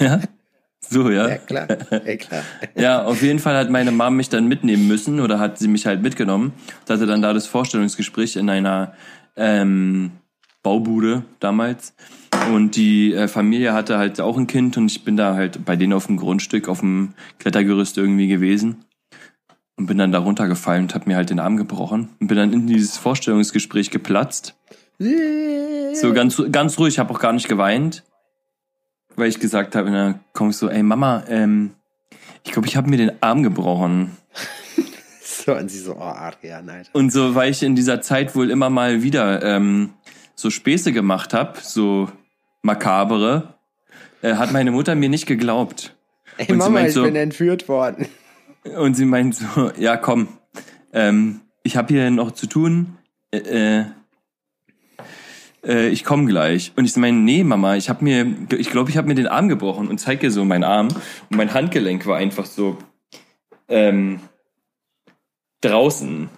Ja? 0.00 0.20
So, 0.92 1.08
ja. 1.08 1.26
Ja, 1.26 1.38
klar. 1.38 1.66
Ja, 1.90 2.16
klar. 2.16 2.42
Ja, 2.74 3.04
auf 3.04 3.22
jeden 3.22 3.38
Fall 3.38 3.56
hat 3.56 3.70
meine 3.70 3.92
Mom 3.92 4.14
mich 4.14 4.28
dann 4.28 4.46
mitnehmen 4.46 4.86
müssen 4.86 5.20
oder 5.20 5.38
hat 5.38 5.58
sie 5.58 5.68
mich 5.68 5.86
halt 5.86 6.02
mitgenommen. 6.02 6.52
Ich 6.84 6.90
hatte 6.90 7.06
dann 7.06 7.22
da 7.22 7.32
das 7.32 7.46
Vorstellungsgespräch 7.46 8.36
in 8.36 8.50
einer 8.50 8.92
ähm, 9.34 10.12
Baubude 10.62 11.24
damals. 11.40 11.94
Und 12.52 12.76
die 12.76 13.14
äh, 13.14 13.26
Familie 13.26 13.72
hatte 13.72 13.96
halt 13.96 14.20
auch 14.20 14.36
ein 14.36 14.46
Kind 14.46 14.76
und 14.76 14.90
ich 14.90 15.02
bin 15.02 15.16
da 15.16 15.34
halt 15.34 15.64
bei 15.64 15.76
denen 15.76 15.94
auf 15.94 16.08
dem 16.08 16.18
Grundstück, 16.18 16.68
auf 16.68 16.80
dem 16.80 17.14
Klettergerüst 17.38 17.96
irgendwie 17.96 18.28
gewesen. 18.28 18.84
Und 19.76 19.86
bin 19.86 19.96
dann 19.96 20.12
da 20.12 20.18
runtergefallen 20.18 20.82
und 20.82 20.94
hab 20.94 21.06
mir 21.06 21.16
halt 21.16 21.30
den 21.30 21.40
Arm 21.40 21.56
gebrochen. 21.56 22.10
Und 22.20 22.26
bin 22.26 22.36
dann 22.36 22.52
in 22.52 22.66
dieses 22.66 22.98
Vorstellungsgespräch 22.98 23.90
geplatzt. 23.90 24.54
So 24.98 26.12
ganz, 26.12 26.42
ganz 26.52 26.78
ruhig, 26.78 26.94
ich 26.94 26.98
habe 26.98 27.14
auch 27.14 27.18
gar 27.18 27.32
nicht 27.32 27.48
geweint. 27.48 28.04
Weil 29.16 29.28
ich 29.28 29.40
gesagt 29.40 29.74
habe, 29.76 29.90
dann 29.90 30.20
komm 30.32 30.50
ich 30.50 30.56
so, 30.56 30.68
ey 30.68 30.82
Mama, 30.82 31.24
ähm, 31.28 31.72
ich 32.44 32.52
glaube, 32.52 32.66
ich 32.68 32.76
habe 32.76 32.88
mir 32.90 32.96
den 32.96 33.22
Arm 33.22 33.42
gebrochen. 33.42 34.16
So, 35.44 35.56
und 35.56 35.68
sie 35.70 35.78
so, 35.80 35.96
oh, 35.96 36.02
Adrian, 36.02 36.68
Alter. 36.68 36.90
Und 36.92 37.10
so, 37.10 37.34
weil 37.34 37.50
ich 37.50 37.64
in 37.64 37.74
dieser 37.74 38.00
Zeit 38.00 38.36
wohl 38.36 38.48
immer 38.48 38.70
mal 38.70 39.02
wieder 39.02 39.42
ähm, 39.42 39.90
so 40.36 40.50
Späße 40.50 40.92
gemacht 40.92 41.34
habe, 41.34 41.58
so 41.60 42.08
makabere, 42.62 43.54
äh, 44.20 44.34
hat 44.34 44.52
meine 44.52 44.70
Mutter 44.70 44.94
mir 44.94 45.08
nicht 45.08 45.26
geglaubt. 45.26 45.96
Ey, 46.36 46.48
und 46.52 46.58
Mama, 46.58 46.82
ich 46.82 46.92
so- 46.92 47.02
bin 47.02 47.16
entführt 47.16 47.68
worden. 47.68 48.06
Und 48.76 48.94
sie 48.94 49.04
meint 49.04 49.34
so, 49.34 49.72
ja 49.76 49.96
komm, 49.96 50.28
ähm, 50.92 51.40
ich 51.64 51.76
habe 51.76 51.92
hier 51.92 52.08
noch 52.12 52.30
zu 52.30 52.46
tun, 52.46 52.98
äh, 53.32 53.84
äh, 55.64 55.88
ich 55.88 56.04
komme 56.04 56.26
gleich. 56.26 56.72
Und 56.76 56.84
ich 56.84 56.96
meine, 56.96 57.18
nee, 57.18 57.44
Mama, 57.44 57.76
ich 57.76 57.88
habe 57.88 58.04
mir, 58.04 58.26
ich 58.56 58.70
glaube, 58.70 58.90
ich 58.90 58.96
habe 58.96 59.08
mir 59.08 59.14
den 59.14 59.26
Arm 59.26 59.48
gebrochen 59.48 59.88
und 59.88 59.98
zeig 59.98 60.22
ihr 60.22 60.30
so 60.30 60.44
meinen 60.44 60.64
Arm. 60.64 60.88
Und 60.88 61.36
mein 61.36 61.54
Handgelenk 61.54 62.06
war 62.06 62.16
einfach 62.16 62.46
so 62.46 62.78
ähm, 63.68 64.20
draußen. 65.60 66.28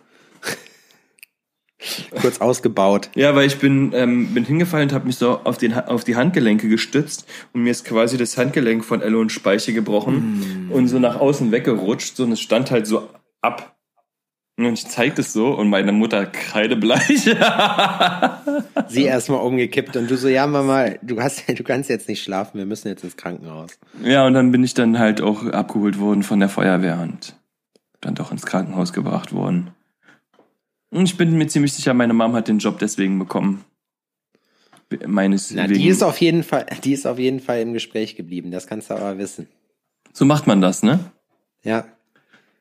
Kurz 2.20 2.40
ausgebaut. 2.40 3.10
Ja, 3.14 3.34
weil 3.34 3.46
ich 3.46 3.58
bin, 3.58 3.92
ähm, 3.94 4.32
bin 4.32 4.44
hingefallen 4.44 4.88
und 4.88 4.94
habe 4.94 5.06
mich 5.06 5.16
so 5.16 5.40
auf, 5.44 5.58
den, 5.58 5.74
auf 5.74 6.04
die 6.04 6.16
Handgelenke 6.16 6.68
gestützt 6.68 7.26
und 7.52 7.62
mir 7.62 7.70
ist 7.70 7.84
quasi 7.84 8.16
das 8.16 8.38
Handgelenk 8.38 8.84
von 8.84 9.02
Ello 9.02 9.20
und 9.20 9.32
Speiche 9.32 9.74
gebrochen 9.74 10.70
und 10.72 10.88
so 10.88 10.98
nach 10.98 11.20
außen 11.20 11.52
weggerutscht 11.52 12.16
so, 12.16 12.24
und 12.24 12.32
es 12.32 12.40
stand 12.40 12.70
halt 12.70 12.86
so 12.86 13.10
ab. 13.42 13.73
Und 14.56 14.74
ich 14.74 14.86
zeig 14.86 15.16
das 15.16 15.32
so 15.32 15.48
und 15.48 15.68
meine 15.68 15.90
Mutter 15.90 16.26
kreidebleich. 16.26 17.08
Sie 18.88 19.02
erstmal 19.02 19.40
umgekippt 19.40 19.96
und 19.96 20.08
du 20.08 20.16
so, 20.16 20.28
ja, 20.28 20.46
Mama, 20.46 20.90
du 21.02 21.20
hast, 21.20 21.48
du 21.48 21.64
kannst 21.64 21.90
jetzt 21.90 22.08
nicht 22.08 22.22
schlafen, 22.22 22.58
wir 22.58 22.66
müssen 22.66 22.86
jetzt 22.86 23.02
ins 23.02 23.16
Krankenhaus. 23.16 23.72
ja, 24.02 24.24
und 24.24 24.34
dann 24.34 24.52
bin 24.52 24.62
ich 24.62 24.74
dann 24.74 24.98
halt 24.98 25.20
auch 25.20 25.44
abgeholt 25.46 25.98
worden 25.98 26.22
von 26.22 26.38
der 26.38 26.48
Feuerwehr 26.48 27.00
und 27.00 27.36
dann 28.00 28.14
doch 28.14 28.30
ins 28.30 28.46
Krankenhaus 28.46 28.92
gebracht 28.92 29.32
worden. 29.32 29.70
Und 30.90 31.06
ich 31.06 31.16
bin 31.16 31.36
mir 31.36 31.48
ziemlich 31.48 31.72
sicher, 31.72 31.92
meine 31.92 32.14
Mom 32.14 32.34
hat 32.34 32.46
den 32.46 32.58
Job 32.58 32.78
deswegen 32.78 33.18
bekommen. 33.18 33.64
Meines 35.04 35.50
Na, 35.50 35.66
die 35.66 35.88
ist 35.88 36.04
auf 36.04 36.18
jeden 36.20 36.44
Fall, 36.44 36.66
die 36.84 36.92
ist 36.92 37.06
auf 37.06 37.18
jeden 37.18 37.40
Fall 37.40 37.60
im 37.60 37.72
Gespräch 37.72 38.14
geblieben, 38.14 38.52
das 38.52 38.68
kannst 38.68 38.90
du 38.90 38.94
aber 38.94 39.18
wissen. 39.18 39.48
so 40.12 40.24
macht 40.24 40.46
man 40.46 40.60
das, 40.60 40.84
ne? 40.84 41.00
Ja. 41.64 41.86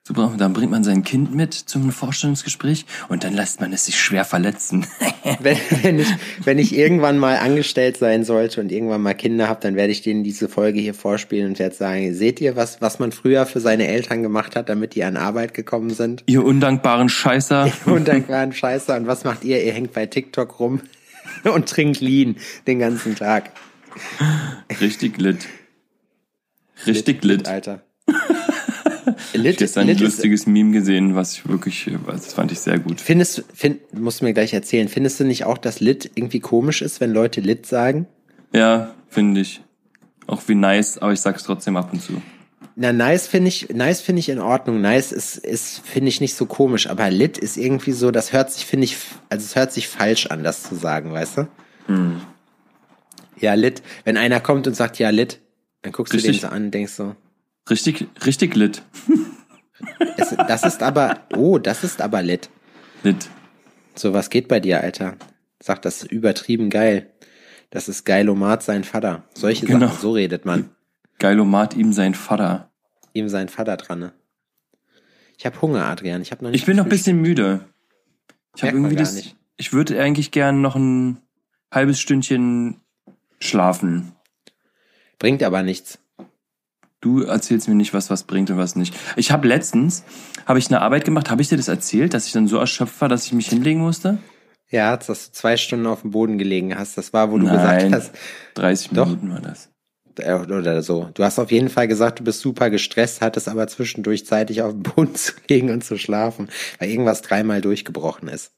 So, 0.05 0.13
dann 0.13 0.51
bringt 0.51 0.69
man 0.69 0.83
sein 0.83 1.05
Kind 1.05 1.33
mit 1.33 1.53
zum 1.53 1.89
Vorstellungsgespräch 1.89 2.85
und 3.07 3.23
dann 3.23 3.33
lässt 3.33 3.61
man 3.61 3.71
es 3.71 3.85
sich 3.85 3.97
schwer 3.97 4.25
verletzen. 4.25 4.85
Wenn, 5.39 5.57
wenn, 5.81 5.99
ich, 5.99 6.07
wenn 6.43 6.59
ich 6.59 6.75
irgendwann 6.75 7.17
mal 7.17 7.37
angestellt 7.37 7.95
sein 7.95 8.25
sollte 8.25 8.59
und 8.59 8.73
irgendwann 8.73 9.01
mal 9.01 9.13
Kinder 9.13 9.47
habe, 9.47 9.61
dann 9.61 9.75
werde 9.75 9.93
ich 9.93 10.01
denen 10.01 10.23
diese 10.23 10.49
Folge 10.49 10.81
hier 10.81 10.93
vorspielen 10.93 11.47
und 11.47 11.59
werde 11.59 11.73
sagen, 11.73 12.13
seht 12.13 12.41
ihr, 12.41 12.57
was, 12.57 12.81
was 12.81 12.99
man 12.99 13.13
früher 13.13 13.45
für 13.45 13.61
seine 13.61 13.87
Eltern 13.87 14.21
gemacht 14.21 14.57
hat, 14.57 14.67
damit 14.67 14.95
die 14.95 15.03
an 15.05 15.15
Arbeit 15.15 15.53
gekommen 15.53 15.91
sind? 15.91 16.23
Ihr 16.25 16.43
undankbaren 16.43 17.07
Scheißer. 17.07 17.71
Und 17.85 18.07
dann 18.07 18.27
waren 18.27 18.51
Scheiße. 18.51 18.93
Und 18.95 19.07
was 19.07 19.23
macht 19.23 19.45
ihr? 19.45 19.63
Ihr 19.63 19.71
hängt 19.71 19.93
bei 19.93 20.05
TikTok 20.05 20.59
rum 20.59 20.81
und 21.45 21.69
trinkt 21.69 22.01
Lean 22.01 22.35
den 22.67 22.79
ganzen 22.79 23.15
Tag. 23.15 23.51
Richtig 24.81 25.17
lit. 25.17 25.47
Richtig 26.85 27.23
lit. 27.23 27.47
Alter. 27.47 27.81
Ich 29.33 29.39
Lit, 29.41 29.45
habe 29.55 29.57
gestern 29.57 29.89
ein 29.89 29.97
lustiges 29.97 30.45
Meme 30.47 30.71
gesehen, 30.71 31.15
was 31.15 31.33
ich 31.33 31.47
wirklich, 31.47 31.89
das 32.07 32.33
fand 32.33 32.51
ich 32.51 32.59
sehr 32.59 32.79
gut. 32.79 33.01
findest, 33.01 33.37
du- 33.39 33.41
find, 33.53 33.93
musst 33.93 34.21
du 34.21 34.25
mir 34.25 34.33
gleich 34.33 34.53
erzählen, 34.53 34.87
findest 34.87 35.19
du 35.19 35.23
nicht 35.25 35.45
auch, 35.45 35.57
dass 35.57 35.79
Lit 35.79 36.11
irgendwie 36.15 36.39
komisch 36.39 36.81
ist, 36.81 36.99
wenn 37.01 37.11
Leute 37.11 37.41
Lit 37.41 37.65
sagen? 37.65 38.07
Ja, 38.53 38.93
finde 39.09 39.41
ich. 39.41 39.61
Auch 40.27 40.41
wie 40.47 40.55
nice, 40.55 40.97
aber 40.99 41.11
ich 41.13 41.19
sag's 41.19 41.43
trotzdem 41.43 41.75
ab 41.75 41.91
und 41.91 42.01
zu. 42.01 42.21
Na, 42.75 42.91
nice 42.93 43.27
finde 43.27 43.49
ich, 43.49 43.69
nice 43.69 44.01
finde 44.01 44.19
ich 44.21 44.29
in 44.29 44.39
Ordnung. 44.39 44.81
Nice 44.81 45.11
ist, 45.11 45.37
ist 45.37 45.81
finde 45.85 46.09
ich 46.09 46.21
nicht 46.21 46.33
so 46.35 46.45
komisch, 46.47 46.87
aber 46.87 47.09
lit 47.11 47.37
ist 47.37 47.57
irgendwie 47.57 47.91
so, 47.91 48.09
das 48.09 48.33
hört 48.33 48.51
sich, 48.51 48.65
finde 48.65 48.85
ich, 48.85 48.97
also 49.29 49.43
es 49.45 49.55
hört 49.55 49.71
sich 49.73 49.87
falsch 49.87 50.27
an, 50.27 50.43
das 50.43 50.63
zu 50.63 50.75
sagen, 50.75 51.11
weißt 51.11 51.37
du? 51.39 51.47
Hm. 51.87 52.21
Ja, 53.39 53.53
lit. 53.55 53.83
Wenn 54.05 54.17
einer 54.17 54.39
kommt 54.39 54.65
und 54.67 54.75
sagt, 54.75 54.97
ja, 54.99 55.09
lit, 55.09 55.39
dann 55.81 55.91
guckst 55.91 56.13
du 56.13 56.17
Richtig. 56.17 56.37
den 56.39 56.41
so 56.41 56.47
an 56.55 56.65
und 56.65 56.71
denkst 56.71 56.93
so, 56.93 57.15
Richtig, 57.69 58.07
richtig 58.25 58.55
lit. 58.55 58.81
es, 60.17 60.35
das 60.47 60.63
ist 60.63 60.83
aber, 60.83 61.21
oh, 61.35 61.57
das 61.57 61.83
ist 61.83 62.01
aber 62.01 62.21
lit. 62.21 62.49
Lit. 63.03 63.29
So, 63.95 64.13
was 64.13 64.29
geht 64.29 64.47
bei 64.47 64.59
dir, 64.59 64.81
Alter? 64.81 65.15
Sagt 65.61 65.85
das 65.85 66.03
ist 66.03 66.11
übertrieben 66.11 66.69
geil. 66.69 67.11
Das 67.69 67.87
ist 67.89 68.05
Geilomat 68.05 68.63
sein 68.63 68.83
Vater. 68.83 69.23
Solche 69.33 69.65
Genau. 69.65 69.87
Sachen, 69.87 69.99
so 70.01 70.11
redet 70.11 70.45
man. 70.45 70.69
Geilomat 71.19 71.75
ihm 71.75 71.93
sein 71.93 72.13
Vater. 72.15 72.71
Ihm 73.13 73.29
sein 73.29 73.49
Vater 73.49 73.77
dran, 73.77 73.99
ne? 73.99 74.13
Ich 75.37 75.45
habe 75.45 75.59
Hunger, 75.61 75.85
Adrian. 75.85 76.21
Ich 76.21 76.31
habe 76.31 76.43
noch 76.43 76.51
nicht 76.51 76.61
Ich 76.61 76.65
bin 76.65 76.77
noch 76.77 76.83
ein 76.85 76.89
bisschen 76.89 77.21
müde. 77.21 77.61
Ich 78.55 78.63
habe 78.63 78.73
irgendwie 78.75 78.95
gar 78.95 79.03
das. 79.03 79.15
nicht. 79.15 79.35
Ich 79.57 79.73
würde 79.73 79.99
eigentlich 80.01 80.31
gern 80.31 80.61
noch 80.61 80.75
ein 80.75 81.17
halbes 81.71 81.99
Stündchen 81.99 82.81
schlafen. 83.39 84.13
Bringt 85.17 85.41
aber 85.43 85.63
nichts. 85.63 85.99
Du 87.03 87.21
erzählst 87.21 87.67
mir 87.67 87.75
nicht, 87.75 87.93
was 87.93 88.09
was 88.09 88.23
bringt 88.23 88.49
und 88.49 88.57
was 88.57 88.77
nicht. 88.77 88.95
Ich 89.17 89.29
habe 89.33 89.45
letztens, 89.45 90.05
habe 90.45 90.57
ich 90.57 90.67
eine 90.67 90.79
Arbeit 90.79 91.03
gemacht, 91.03 91.29
habe 91.29 91.41
ich 91.41 91.49
dir 91.49 91.57
das 91.57 91.67
erzählt, 91.67 92.13
dass 92.13 92.27
ich 92.27 92.31
dann 92.31 92.47
so 92.47 92.57
erschöpft 92.57 93.01
war, 93.01 93.09
dass 93.09 93.25
ich 93.25 93.33
mich 93.33 93.47
hinlegen 93.49 93.81
musste? 93.81 94.19
Ja, 94.69 94.95
dass 94.95 95.07
du 95.07 95.31
zwei 95.33 95.57
Stunden 95.57 95.85
auf 95.85 96.03
dem 96.03 96.11
Boden 96.11 96.37
gelegen 96.37 96.73
hast. 96.77 96.97
Das 96.97 97.11
war, 97.11 97.29
wo 97.29 97.37
du 97.37 97.45
Nein, 97.45 97.57
gesagt 97.57 97.93
hast, 97.93 98.11
30 98.53 98.91
Doch. 98.91 99.07
Minuten 99.07 99.31
war 99.33 99.41
das. 99.41 99.69
oder 100.17 100.81
so. 100.81 101.09
Du 101.13 101.25
hast 101.25 101.39
auf 101.39 101.51
jeden 101.51 101.67
Fall 101.67 101.89
gesagt, 101.89 102.21
du 102.21 102.23
bist 102.23 102.39
super 102.39 102.69
gestresst, 102.69 103.19
hattest 103.19 103.49
aber 103.49 103.67
zwischendurch 103.67 104.25
zeitig 104.25 104.61
auf 104.61 104.71
dem 104.71 104.83
Boden 104.83 105.13
zu 105.15 105.33
liegen 105.49 105.71
und 105.71 105.83
zu 105.83 105.97
schlafen, 105.97 106.47
weil 106.79 106.87
irgendwas 106.89 107.21
dreimal 107.21 107.59
durchgebrochen 107.59 108.29
ist. 108.29 108.53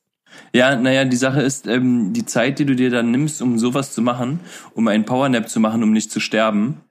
Ja, 0.53 0.75
naja, 0.75 1.03
die 1.03 1.17
Sache 1.17 1.41
ist, 1.41 1.65
ähm, 1.65 2.13
die 2.13 2.27
Zeit, 2.27 2.59
die 2.59 2.65
du 2.65 2.75
dir 2.75 2.91
dann 2.91 3.09
nimmst, 3.09 3.41
um 3.41 3.57
sowas 3.57 3.91
zu 3.91 4.03
machen, 4.03 4.39
um 4.75 4.87
einen 4.87 5.05
Powernap 5.05 5.49
zu 5.49 5.59
machen, 5.59 5.81
um 5.81 5.91
nicht 5.91 6.11
zu 6.11 6.19
sterben, 6.19 6.81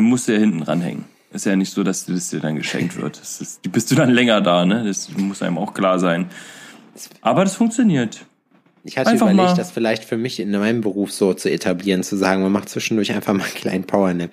musst 0.00 0.28
du 0.28 0.32
ja 0.32 0.38
hinten 0.38 0.62
ranhängen. 0.62 1.04
Ist 1.32 1.46
ja 1.46 1.56
nicht 1.56 1.72
so, 1.72 1.82
dass 1.82 2.06
das 2.06 2.28
dir 2.28 2.40
dann 2.40 2.56
geschenkt 2.56 3.00
wird. 3.00 3.18
Ist, 3.18 3.60
bist 3.70 3.90
du 3.90 3.94
dann 3.94 4.10
länger 4.10 4.40
da, 4.40 4.64
ne? 4.66 4.84
Das 4.86 5.10
muss 5.16 5.42
einem 5.42 5.58
auch 5.58 5.72
klar 5.74 5.98
sein. 5.98 6.30
Aber 7.22 7.44
das 7.44 7.56
funktioniert. 7.56 8.26
Ich 8.84 8.98
hatte 8.98 9.10
Einfach 9.10 9.26
überlegt, 9.26 9.50
mal- 9.50 9.56
das 9.56 9.70
vielleicht 9.70 10.04
für 10.04 10.16
mich 10.16 10.40
in 10.40 10.50
meinem 10.50 10.80
Beruf 10.80 11.12
so 11.12 11.32
zu 11.34 11.50
etablieren, 11.50 12.02
zu 12.02 12.16
sagen, 12.16 12.42
man 12.42 12.52
macht 12.52 12.68
zwischendurch 12.68 13.12
einfach 13.12 13.32
mal 13.32 13.44
einen 13.44 13.54
kleinen 13.54 13.84
Powernap. 13.84 14.30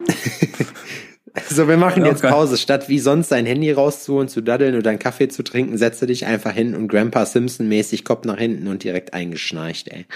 so, 1.48 1.68
wir 1.68 1.76
machen 1.76 2.04
jetzt. 2.04 2.22
Pause. 2.22 2.56
Statt 2.56 2.88
wie 2.88 2.98
sonst 2.98 3.30
dein 3.30 3.46
Handy 3.46 3.70
rauszuholen, 3.70 4.28
zu 4.28 4.40
daddeln 4.40 4.76
oder 4.76 4.90
einen 4.90 4.98
Kaffee 4.98 5.28
zu 5.28 5.42
trinken, 5.44 5.76
setze 5.78 6.06
dich 6.06 6.26
einfach 6.26 6.52
hin 6.52 6.74
und 6.74 6.88
Grandpa 6.88 7.26
Simpson 7.26 7.68
mäßig 7.68 8.04
Kopf 8.04 8.24
nach 8.24 8.38
hinten 8.38 8.66
und 8.66 8.82
direkt 8.82 9.14
eingeschnarcht, 9.14 9.88
ey. 9.88 10.06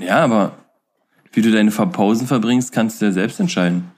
Ja, 0.00 0.24
aber 0.24 0.56
wie 1.34 1.42
du 1.42 1.50
deine 1.50 1.70
Pausen 1.70 2.26
verbringst, 2.26 2.72
kannst 2.72 3.00
du 3.00 3.06
ja 3.06 3.12
selbst 3.12 3.40
entscheiden. 3.40 3.90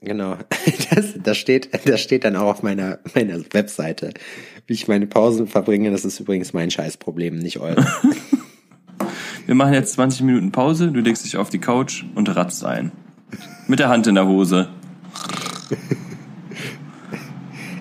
Genau. 0.00 0.36
Das, 0.94 1.14
das, 1.22 1.38
steht, 1.38 1.70
das 1.86 2.00
steht 2.00 2.24
dann 2.24 2.36
auch 2.36 2.48
auf 2.48 2.62
meiner, 2.62 2.98
meiner 3.14 3.40
Webseite. 3.52 4.12
Wie 4.66 4.74
ich 4.74 4.88
meine 4.88 5.06
Pausen 5.06 5.46
verbringe, 5.46 5.90
das 5.90 6.04
ist 6.04 6.20
übrigens 6.20 6.52
mein 6.52 6.70
Scheißproblem, 6.70 7.38
nicht 7.38 7.58
eure. 7.60 7.86
Wir 9.46 9.54
machen 9.54 9.72
jetzt 9.72 9.94
20 9.94 10.22
Minuten 10.22 10.52
Pause, 10.52 10.90
du 10.90 11.00
legst 11.00 11.24
dich 11.24 11.36
auf 11.36 11.50
die 11.50 11.58
Couch 11.58 12.04
und 12.14 12.34
ratzt 12.34 12.64
ein. 12.64 12.92
Mit 13.66 13.78
der 13.78 13.88
Hand 13.88 14.06
in 14.06 14.14
der 14.14 14.26
Hose. 14.26 14.68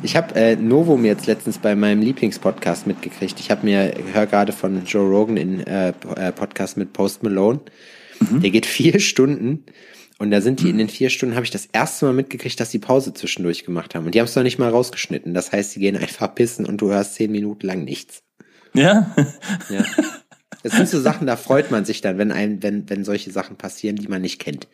Ich 0.03 0.15
habe 0.15 0.33
äh, 0.35 0.55
Novum 0.55 1.05
jetzt 1.05 1.27
letztens 1.27 1.57
bei 1.57 1.75
meinem 1.75 2.01
Lieblingspodcast 2.01 2.87
mitgekriegt. 2.87 3.39
Ich 3.39 3.51
habe 3.51 3.65
mir, 3.65 3.93
höre 4.13 4.25
gerade 4.25 4.51
von 4.51 4.83
Joe 4.85 5.07
Rogan 5.07 5.37
in 5.37 5.59
äh, 5.67 5.89
äh, 5.89 6.31
Podcast 6.31 6.77
mit 6.77 6.93
Post 6.93 7.23
Malone. 7.23 7.59
Der 8.21 8.51
geht 8.51 8.65
vier 8.65 8.99
Stunden 8.99 9.65
und 10.19 10.29
da 10.31 10.41
sind 10.41 10.61
die 10.61 10.69
in 10.69 10.77
den 10.77 10.89
vier 10.89 11.09
Stunden, 11.09 11.35
habe 11.35 11.45
ich 11.45 11.51
das 11.51 11.65
erste 11.65 12.05
Mal 12.05 12.13
mitgekriegt, 12.13 12.59
dass 12.59 12.69
die 12.69 12.79
Pause 12.79 13.13
zwischendurch 13.13 13.65
gemacht 13.65 13.95
haben. 13.95 14.05
Und 14.05 14.13
die 14.13 14.19
haben 14.19 14.27
es 14.27 14.35
noch 14.35 14.43
nicht 14.43 14.59
mal 14.59 14.69
rausgeschnitten. 14.69 15.33
Das 15.33 15.51
heißt, 15.51 15.75
die 15.75 15.79
gehen 15.79 15.97
einfach 15.97 16.35
pissen 16.35 16.65
und 16.67 16.77
du 16.79 16.91
hörst 16.91 17.15
zehn 17.15 17.31
Minuten 17.31 17.65
lang 17.65 17.83
nichts. 17.83 18.21
Ja? 18.73 19.15
Ja. 19.69 19.83
Das 20.63 20.73
sind 20.73 20.87
so 20.87 21.01
Sachen, 21.01 21.25
da 21.25 21.37
freut 21.37 21.71
man 21.71 21.85
sich 21.85 22.01
dann, 22.01 22.19
wenn 22.19 22.31
einem, 22.31 22.61
wenn, 22.61 22.87
wenn 22.87 23.03
solche 23.03 23.31
Sachen 23.31 23.55
passieren, 23.55 23.95
die 23.95 24.07
man 24.07 24.21
nicht 24.21 24.39
kennt. 24.39 24.67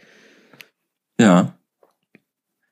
Ja. 1.19 1.57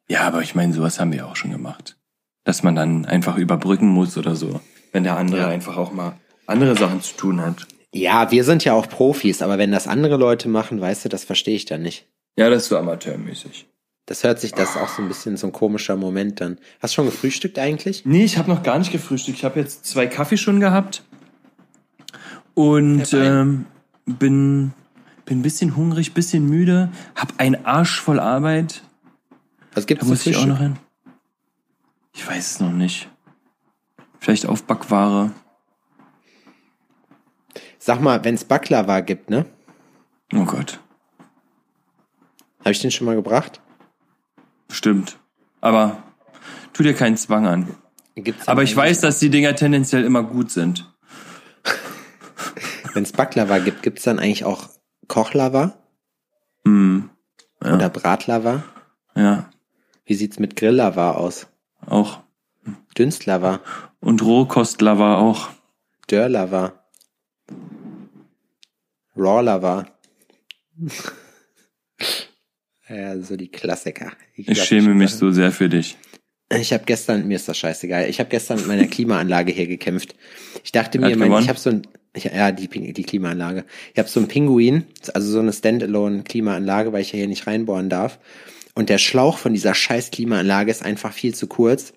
Ja, 0.09 0.21
aber 0.21 0.41
ich 0.41 0.53
meine, 0.53 0.73
sowas 0.73 0.99
haben 0.99 1.13
wir 1.13 1.25
auch 1.25 1.37
schon 1.37 1.51
gemacht. 1.51 1.97
Dass 2.43 2.61
man 2.61 2.75
dann 2.75 3.05
einfach 3.05 3.37
überbrücken 3.37 3.87
muss 3.87 4.17
oder 4.17 4.35
so. 4.35 4.59
Wenn 4.91 5.03
der 5.03 5.17
andere 5.17 5.41
Ja. 5.41 5.47
einfach 5.47 5.77
auch 5.77 5.93
mal 5.93 6.19
andere 6.45 6.75
Sachen 6.77 7.01
zu 7.01 7.15
tun 7.15 7.41
hat. 7.41 7.65
Ja, 7.95 8.29
wir 8.29 8.43
sind 8.43 8.65
ja 8.65 8.73
auch 8.73 8.89
Profis, 8.89 9.41
aber 9.41 9.57
wenn 9.57 9.71
das 9.71 9.87
andere 9.87 10.17
Leute 10.17 10.49
machen, 10.49 10.81
weißt 10.81 11.05
du, 11.05 11.09
das 11.09 11.23
verstehe 11.23 11.55
ich 11.55 11.63
dann 11.63 11.81
nicht. 11.81 12.05
Ja, 12.37 12.49
das 12.49 12.63
ist 12.63 12.69
so 12.69 12.77
amateurmäßig. 12.77 13.67
Das 14.05 14.25
hört 14.25 14.41
sich 14.41 14.51
das 14.51 14.71
ist 14.71 14.77
auch 14.77 14.89
so 14.89 15.01
ein 15.01 15.07
bisschen 15.07 15.37
so 15.37 15.47
ein 15.47 15.53
komischer 15.53 15.95
Moment 15.95 16.41
dann. 16.41 16.59
Hast 16.81 16.93
du 16.93 16.95
schon 16.95 17.05
gefrühstückt 17.05 17.57
eigentlich? 17.57 18.05
Nee, 18.05 18.25
ich 18.25 18.37
habe 18.37 18.51
noch 18.51 18.63
gar 18.63 18.77
nicht 18.79 18.91
gefrühstückt. 18.91 19.37
Ich 19.37 19.45
habe 19.45 19.61
jetzt 19.61 19.85
zwei 19.85 20.07
Kaffee 20.07 20.35
schon 20.35 20.59
gehabt. 20.59 21.03
Und 22.53 23.13
ähm, 23.13 23.65
bin, 24.05 24.73
bin 25.23 25.39
ein 25.39 25.41
bisschen 25.41 25.77
hungrig, 25.77 26.13
bisschen 26.13 26.49
müde. 26.49 26.91
Hab 27.15 27.39
einen 27.39 27.65
Arsch 27.65 28.01
voll 28.01 28.19
Arbeit. 28.19 28.83
Was 29.73 29.87
gibt's 29.87 30.03
Da 30.03 30.09
muss 30.09 30.27
ich 30.27 30.35
auch 30.35 30.45
noch 30.45 30.59
hin. 30.59 30.75
Ich 32.13 32.27
weiß 32.27 32.51
es 32.51 32.59
noch 32.59 32.73
nicht. 32.73 33.07
Vielleicht 34.19 34.45
Aufbackware. 34.45 35.31
Sag 37.85 38.01
mal, 38.01 38.23
wenn's 38.23 38.43
Baklava 38.45 39.01
gibt, 39.01 39.29
ne? 39.29 39.45
Oh 40.33 40.43
Gott. 40.45 40.79
Habe 42.61 42.71
ich 42.71 42.79
den 42.81 42.89
schon 42.89 43.05
mal 43.05 43.13
gebracht? 43.15 43.61
Stimmt. 44.71 45.19
Aber 45.61 46.01
tu 46.73 46.81
dir 46.81 46.95
keinen 46.95 47.15
Zwang 47.15 47.45
an. 47.45 47.75
Gibt's 48.15 48.47
Aber 48.47 48.63
ich 48.63 48.75
weiß, 48.75 49.01
dass 49.01 49.19
die 49.19 49.29
Dinger 49.29 49.55
tendenziell 49.55 50.03
immer 50.03 50.23
gut 50.23 50.49
sind. 50.49 50.91
Wenn's 52.95 53.11
Baklava 53.11 53.59
gibt, 53.59 53.83
gibt's 53.83 54.01
dann 54.01 54.17
eigentlich 54.17 54.45
auch 54.45 54.69
Kochlava 55.07 55.75
Hm. 56.65 57.11
oder 57.61 57.89
Bratlava? 57.89 58.63
Ja, 59.15 59.51
Wie 60.05 60.15
sieht's 60.15 60.39
mit 60.39 60.55
Grilllava 60.55 61.11
aus? 61.11 61.45
auch. 61.85 62.21
Dünstlava, 62.97 63.59
Und 63.99 64.23
Rohkostlava 64.23 65.17
auch. 65.19 65.49
Dörrlava, 66.07 66.73
Rawlava. 69.15 69.87
ja, 72.89 73.17
so 73.19 73.37
die 73.37 73.49
Klassiker. 73.49 74.11
Ich 74.35 74.47
glaub, 74.47 74.57
schäme 74.57 74.93
mich 74.93 75.11
so 75.11 75.31
sehr 75.31 75.51
für 75.51 75.69
dich. 75.69 75.97
Ich 76.49 76.73
habe 76.73 76.83
gestern, 76.85 77.27
mir 77.27 77.37
ist 77.37 77.47
das 77.47 77.57
scheißegal, 77.57 78.07
ich 78.07 78.19
habe 78.19 78.29
gestern 78.29 78.57
mit 78.57 78.67
meiner 78.67 78.85
Klimaanlage 78.85 79.51
hier 79.51 79.67
gekämpft. 79.67 80.15
Ich 80.63 80.71
dachte 80.71 80.99
mir, 80.99 81.17
mein, 81.17 81.31
ich 81.41 81.49
habe 81.49 81.57
so 81.57 81.71
ein, 81.71 81.87
ich, 82.13 82.25
ja, 82.25 82.51
die, 82.51 82.67
die 82.67 83.03
Klimaanlage. 83.03 83.65
Ich 83.93 83.99
habe 83.99 84.09
so 84.09 84.19
ein 84.19 84.27
Pinguin, 84.27 84.85
also 85.13 85.31
so 85.31 85.39
eine 85.39 85.53
Standalone-Klimaanlage, 85.53 86.93
weil 86.93 87.01
ich 87.01 87.13
ja 87.13 87.17
hier 87.17 87.27
nicht 87.27 87.47
reinbohren 87.47 87.89
darf. 87.89 88.19
Und 88.75 88.89
der 88.89 88.99
Schlauch 88.99 89.37
von 89.37 89.53
dieser 89.53 89.73
scheiß 89.73 90.11
Klimaanlage 90.11 90.69
ist 90.69 90.83
einfach 90.83 91.13
viel 91.13 91.33
zu 91.33 91.47
kurz. 91.47 91.93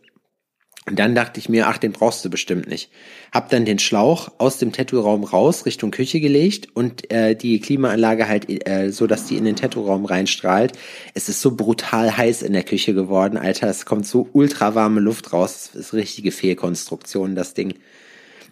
Und 0.89 0.99
dann 0.99 1.15
dachte 1.15 1.39
ich 1.39 1.51
mir, 1.51 1.69
ach, 1.69 1.77
den 1.77 1.93
brauchst 1.93 2.25
du 2.25 2.31
bestimmt 2.31 2.67
nicht. 2.67 2.91
Hab 3.31 3.51
dann 3.51 3.67
den 3.67 3.79
Schlauch 3.79 4.31
aus 4.39 4.57
dem 4.57 4.73
Tattoo-Raum 4.73 5.25
raus 5.25 5.67
Richtung 5.67 5.91
Küche 5.91 6.19
gelegt 6.19 6.69
und 6.75 7.11
äh, 7.11 7.35
die 7.35 7.61
Klimaanlage 7.61 8.27
halt 8.27 8.47
äh, 8.67 8.91
so, 8.91 9.07
dass 9.07 9.27
die 9.27 9.37
in 9.37 9.45
den 9.45 9.57
Tattoo-Raum 9.57 10.07
reinstrahlt. 10.07 10.73
Es 11.13 11.29
ist 11.29 11.43
so 11.43 11.55
brutal 11.55 12.17
heiß 12.17 12.41
in 12.41 12.55
der 12.55 12.63
Küche 12.63 12.95
geworden, 12.95 13.37
Alter. 13.37 13.69
Es 13.69 13.85
kommt 13.85 14.07
so 14.07 14.29
ultra 14.33 14.75
warme 14.75 15.01
Luft 15.01 15.33
raus. 15.35 15.71
Das 15.75 15.81
ist 15.81 15.93
richtige 15.93 16.33
Fehlkonstruktion, 16.33 17.35
das 17.35 17.53
Ding. 17.53 17.75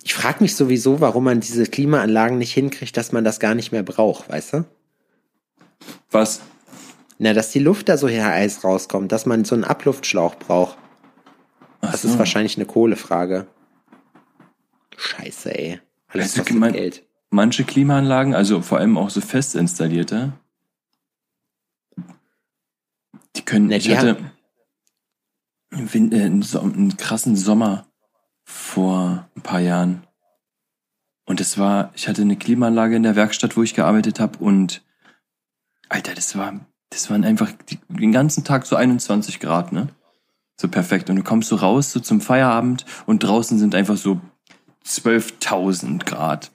Ich 0.05 0.13
frage 0.13 0.43
mich 0.43 0.55
sowieso, 0.55 1.01
warum 1.01 1.25
man 1.25 1.41
diese 1.41 1.65
Klimaanlagen 1.65 2.37
nicht 2.37 2.53
hinkriegt, 2.53 2.97
dass 2.99 3.13
man 3.13 3.25
das 3.25 3.41
gar 3.41 3.55
nicht 3.55 3.73
mehr 3.73 3.83
braucht, 3.83 4.29
weißt 4.29 4.53
du? 4.53 4.65
Was? 6.11 6.43
Na, 7.19 7.33
dass 7.33 7.51
die 7.51 7.61
Luft 7.61 7.89
da 7.89 7.97
so 7.97 8.09
her 8.09 8.31
Eis 8.31 8.63
rauskommt, 8.63 9.11
dass 9.11 9.25
man 9.25 9.47
so 9.47 9.55
einen 9.55 9.65
Abluftschlauch 9.65 10.35
braucht. 10.35 10.77
Das 11.93 12.03
so. 12.03 12.09
ist 12.09 12.19
wahrscheinlich 12.19 12.57
eine 12.57 12.67
Kohlefrage. 12.67 13.47
Scheiße, 14.97 15.57
ey. 15.59 15.81
Alles 16.09 16.31
Also, 16.31 16.39
kostet 16.43 16.57
mein- 16.59 16.73
Geld. 16.73 17.03
Manche 17.31 17.65
Klimaanlagen, 17.65 18.35
also 18.35 18.63
vor 18.63 18.79
allem 18.79 18.97
auch 18.97 19.11
so 19.11 19.21
fest 19.21 19.57
installierte, 19.57 20.33
die 23.35 23.43
können, 23.45 23.67
Na, 23.69 23.77
ich 23.77 23.85
die 23.85 23.97
hatte 23.97 24.17
einen, 25.73 25.93
Win- 25.93 26.13
äh, 26.13 26.23
einen 26.23 26.97
krassen 26.97 27.37
Sommer 27.37 27.87
vor 28.45 29.29
ein 29.37 29.43
paar 29.43 29.61
Jahren. 29.61 30.07
Und 31.27 31.41
es 31.41 31.59
war, 31.59 31.91
ich 31.95 32.07
hatte 32.09 32.23
eine 32.23 32.37
Klimaanlage 32.37 32.95
in 32.97 33.03
der 33.03 33.17
Werkstatt, 33.17 33.57
wo 33.57 33.63
ich 33.65 33.75
gearbeitet 33.75 34.21
habe 34.21 34.39
und 34.39 34.83
Alter, 35.89 36.15
das 36.15 36.37
war, 36.37 36.61
das 36.91 37.11
waren 37.11 37.25
einfach 37.25 37.51
die, 37.69 37.79
den 37.89 38.13
ganzen 38.13 38.45
Tag 38.45 38.67
so 38.67 38.77
21 38.77 39.41
Grad, 39.41 39.73
ne? 39.73 39.89
So 40.57 40.69
perfekt. 40.69 41.11
Und 41.11 41.17
du 41.17 41.23
kommst 41.23 41.49
so 41.51 41.57
raus, 41.57 41.93
so 41.93 42.01
zum 42.01 42.21
Feierabend 42.21 42.85
und 43.07 43.23
draußen 43.23 43.59
sind 43.59 43.75
einfach 43.75 43.97
so 43.97 44.21
12.000 44.87 46.05
Grad. 46.07 46.51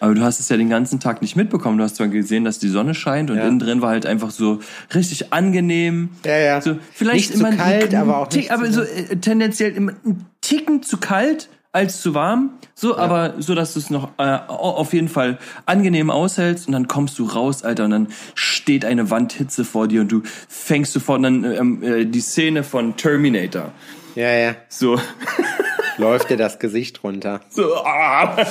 Aber 0.00 0.14
du 0.14 0.22
hast 0.22 0.40
es 0.40 0.48
ja 0.48 0.56
den 0.56 0.70
ganzen 0.70 0.98
Tag 0.98 1.20
nicht 1.20 1.36
mitbekommen. 1.36 1.76
Du 1.76 1.84
hast 1.84 1.96
zwar 1.96 2.08
gesehen, 2.08 2.44
dass 2.44 2.58
die 2.58 2.68
Sonne 2.70 2.94
scheint 2.94 3.30
und 3.30 3.36
Ja. 3.36 3.46
innen 3.46 3.58
drin 3.58 3.82
war 3.82 3.90
halt 3.90 4.06
einfach 4.06 4.30
so 4.30 4.60
richtig 4.94 5.32
angenehm. 5.34 6.08
Ja, 6.24 6.38
ja. 6.38 6.60
So, 6.62 6.78
vielleicht 6.92 7.30
Nicht 7.30 7.32
zu 7.34 7.38
immer 7.40 7.48
ein- 7.50 7.58
kalt, 7.58 7.94
aber 7.94 8.18
auch 8.18 8.28
Tick, 8.28 8.42
nicht 8.44 8.50
aber 8.52 8.64
zu- 8.64 8.72
so 8.72 8.80
äh, 8.82 9.16
tendenziell 9.16 9.72
immer 9.72 9.92
ein 10.06 10.24
Ticken 10.40 10.82
zu 10.82 10.96
kalt 10.96 11.50
als 11.74 12.00
zu 12.00 12.14
warm. 12.14 12.58
So, 12.74 12.96
aber 12.96 13.34
so, 13.38 13.54
dass 13.54 13.74
du 13.74 13.80
es 13.80 13.90
noch 13.90 14.10
äh, 14.18 14.38
auf 14.48 14.92
jeden 14.92 15.08
Fall 15.08 15.38
angenehm 15.66 16.10
aushältst 16.10 16.66
und 16.66 16.72
dann 16.72 16.88
kommst 16.88 17.18
du 17.18 17.26
raus, 17.26 17.64
Alter, 17.64 17.84
und 17.84 17.90
dann 17.90 18.08
steht 18.34 18.84
eine 18.84 19.10
Wandhitze 19.10 19.64
vor 19.64 19.88
dir 19.88 20.00
und 20.00 20.12
du 20.12 20.22
fängst 20.48 20.92
sofort 20.92 21.24
dann 21.24 21.44
ähm, 21.44 21.82
äh, 21.82 22.04
die 22.04 22.20
Szene 22.20 22.62
von 22.62 22.96
Terminator. 22.96 23.72
Ja, 24.14 24.30
ja. 24.30 24.54
So, 24.68 25.00
Läuft 25.98 26.30
dir 26.30 26.36
das 26.36 26.58
Gesicht 26.58 27.02
runter. 27.04 27.40
so 27.50 27.74
ah. 27.76 28.46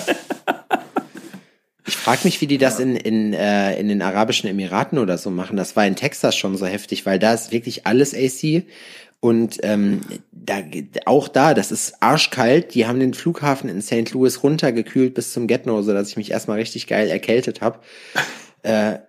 Ich 1.86 1.97
frage 1.97 2.21
mich, 2.24 2.39
wie 2.39 2.47
die 2.47 2.57
das 2.57 2.80
in, 2.80 2.95
in, 2.95 3.34
äh, 3.34 3.78
in 3.78 3.89
den 3.89 4.01
Arabischen 4.01 4.49
Emiraten 4.49 4.97
oder 4.97 5.17
so 5.17 5.30
machen. 5.30 5.57
Das 5.57 5.76
war 5.76 5.86
in 5.86 5.97
Texas 5.97 6.36
schon 6.36 6.55
so 6.55 6.65
heftig, 6.65 7.05
weil 7.05 7.19
da 7.19 7.34
ist 7.34 7.51
wirklich 7.51 7.86
alles 7.86 8.13
AC. 8.13 8.63
Und 9.24 9.59
ähm, 9.63 10.01
da, 10.34 10.55
auch 11.05 11.30
da, 11.30 11.53
das 11.53 11.71
ist 11.71 12.03
arschkalt. 12.03 12.74
Die 12.74 12.88
haben 12.88 12.99
den 12.99 13.13
Flughafen 13.13 13.69
in 13.69 13.82
St. 13.82 14.11
Louis 14.11 14.43
runtergekühlt 14.43 15.13
bis 15.13 15.32
zum 15.32 15.47
Get-No, 15.47 15.82
so 15.82 15.93
dass 15.93 16.09
ich 16.09 16.17
mich 16.17 16.32
erstmal 16.32 16.57
richtig 16.59 16.88
geil 16.88 17.09
erkältet 17.09 17.61
habe. 17.61 17.80
Äh, 18.65 18.99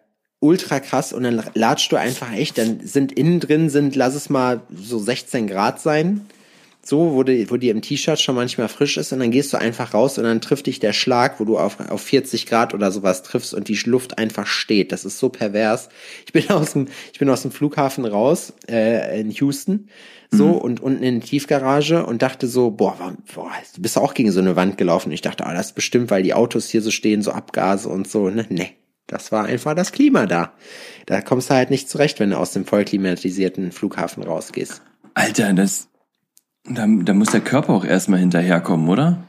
ultra 0.41 0.81
krass. 0.81 1.13
Und 1.13 1.23
dann 1.23 1.41
latschst 1.55 1.93
du 1.93 1.97
einfach 1.97 2.33
echt, 2.33 2.59
dann 2.59 2.81
sind 2.85 3.13
innen 3.13 3.39
drin 3.39 3.71
sind, 3.71 3.95
lass 3.95 4.17
es 4.17 4.29
mal 4.29 4.63
so 4.75 4.99
16 4.99 5.47
Grad 5.47 5.81
sein 5.81 6.27
so, 6.85 7.15
wo, 7.15 7.23
die, 7.23 7.51
wo 7.51 7.57
die 7.57 7.71
im 7.71 7.81
T-Shirt 7.81 8.21
schon 8.21 8.35
manchmal 8.35 8.69
frisch 8.69 8.97
ist 8.97 9.13
und 9.13 9.21
dann 9.21 9.31
gehst 9.31 9.53
du 9.53 9.57
einfach 9.57 9.95
raus 9.95 10.19
und 10.19 10.25
dann 10.25 10.41
trifft 10.41 10.67
dich 10.67 10.81
der 10.81 10.93
Schlag, 10.93 11.41
wo 11.41 11.45
du 11.45 11.59
auf, 11.59 11.79
auf 11.89 12.03
40 12.03 12.47
Grad 12.47 12.75
oder 12.75 12.93
sowas 12.93 13.23
triffst 13.23 13.55
und 13.55 13.69
die 13.69 13.79
Luft 13.85 14.19
einfach 14.19 14.47
steht. 14.47 14.93
Das 14.93 15.05
ist 15.05 15.19
so 15.19 15.31
pervers. 15.31 15.89
Ich 16.27 16.33
bin 16.33 16.49
aus 16.51 16.73
dem, 16.73 16.89
ich 17.13 17.19
bin 17.19 17.31
aus 17.31 17.43
dem 17.43 17.51
Flughafen 17.51 18.05
raus, 18.05 18.53
äh, 18.69 19.21
in 19.21 19.31
Houston, 19.31 19.89
so, 20.31 20.49
mhm. 20.49 20.59
und 20.59 20.81
unten 20.81 21.03
in 21.03 21.21
die 21.21 21.27
Tiefgarage 21.27 22.05
und 22.05 22.23
dachte 22.23 22.47
so, 22.47 22.71
boah, 22.71 23.17
boah, 23.35 23.51
du 23.75 23.83
bist 23.83 23.97
auch 23.97 24.15
gegen 24.15 24.31
so 24.31 24.41
eine 24.41 24.57
Wand 24.57 24.77
gelaufen. 24.77 25.13
Ich 25.13 25.23
dachte, 25.23 25.47
ah, 25.47 25.55
das 25.55 25.67
ist 25.69 25.75
bestimmt, 25.75 26.11
weil 26.11 26.23
die 26.23 26.35
Autos 26.35 26.69
hier 26.69 26.83
so 26.83 26.91
stehen, 26.91 27.23
so 27.23 27.33
Abgase 27.33 27.89
und 27.89 28.09
so, 28.09 28.29
ne? 28.31 28.47
Nee. 28.49 28.73
Das 29.07 29.33
war 29.33 29.45
einfach 29.45 29.75
das 29.75 29.93
Klima 29.93 30.25
da. 30.25 30.55
Da 31.05 31.21
kommst 31.21 31.51
du 31.51 31.55
halt 31.55 31.69
nicht 31.69 31.91
zurecht, 31.91 32.21
wenn 32.21 32.31
du 32.31 32.39
aus 32.39 32.53
dem 32.53 32.65
voll 32.65 32.87
klimatisierten 32.87 33.71
Flughafen 33.71 34.23
rausgehst. 34.23 34.81
Alter, 35.13 35.53
das, 35.53 35.89
da, 36.65 36.87
da 36.87 37.15
muss 37.15 37.31
der 37.31 37.41
Körper 37.41 37.73
auch 37.73 37.85
erstmal 37.85 38.21
hinterherkommen, 38.21 38.89
oder? 38.89 39.25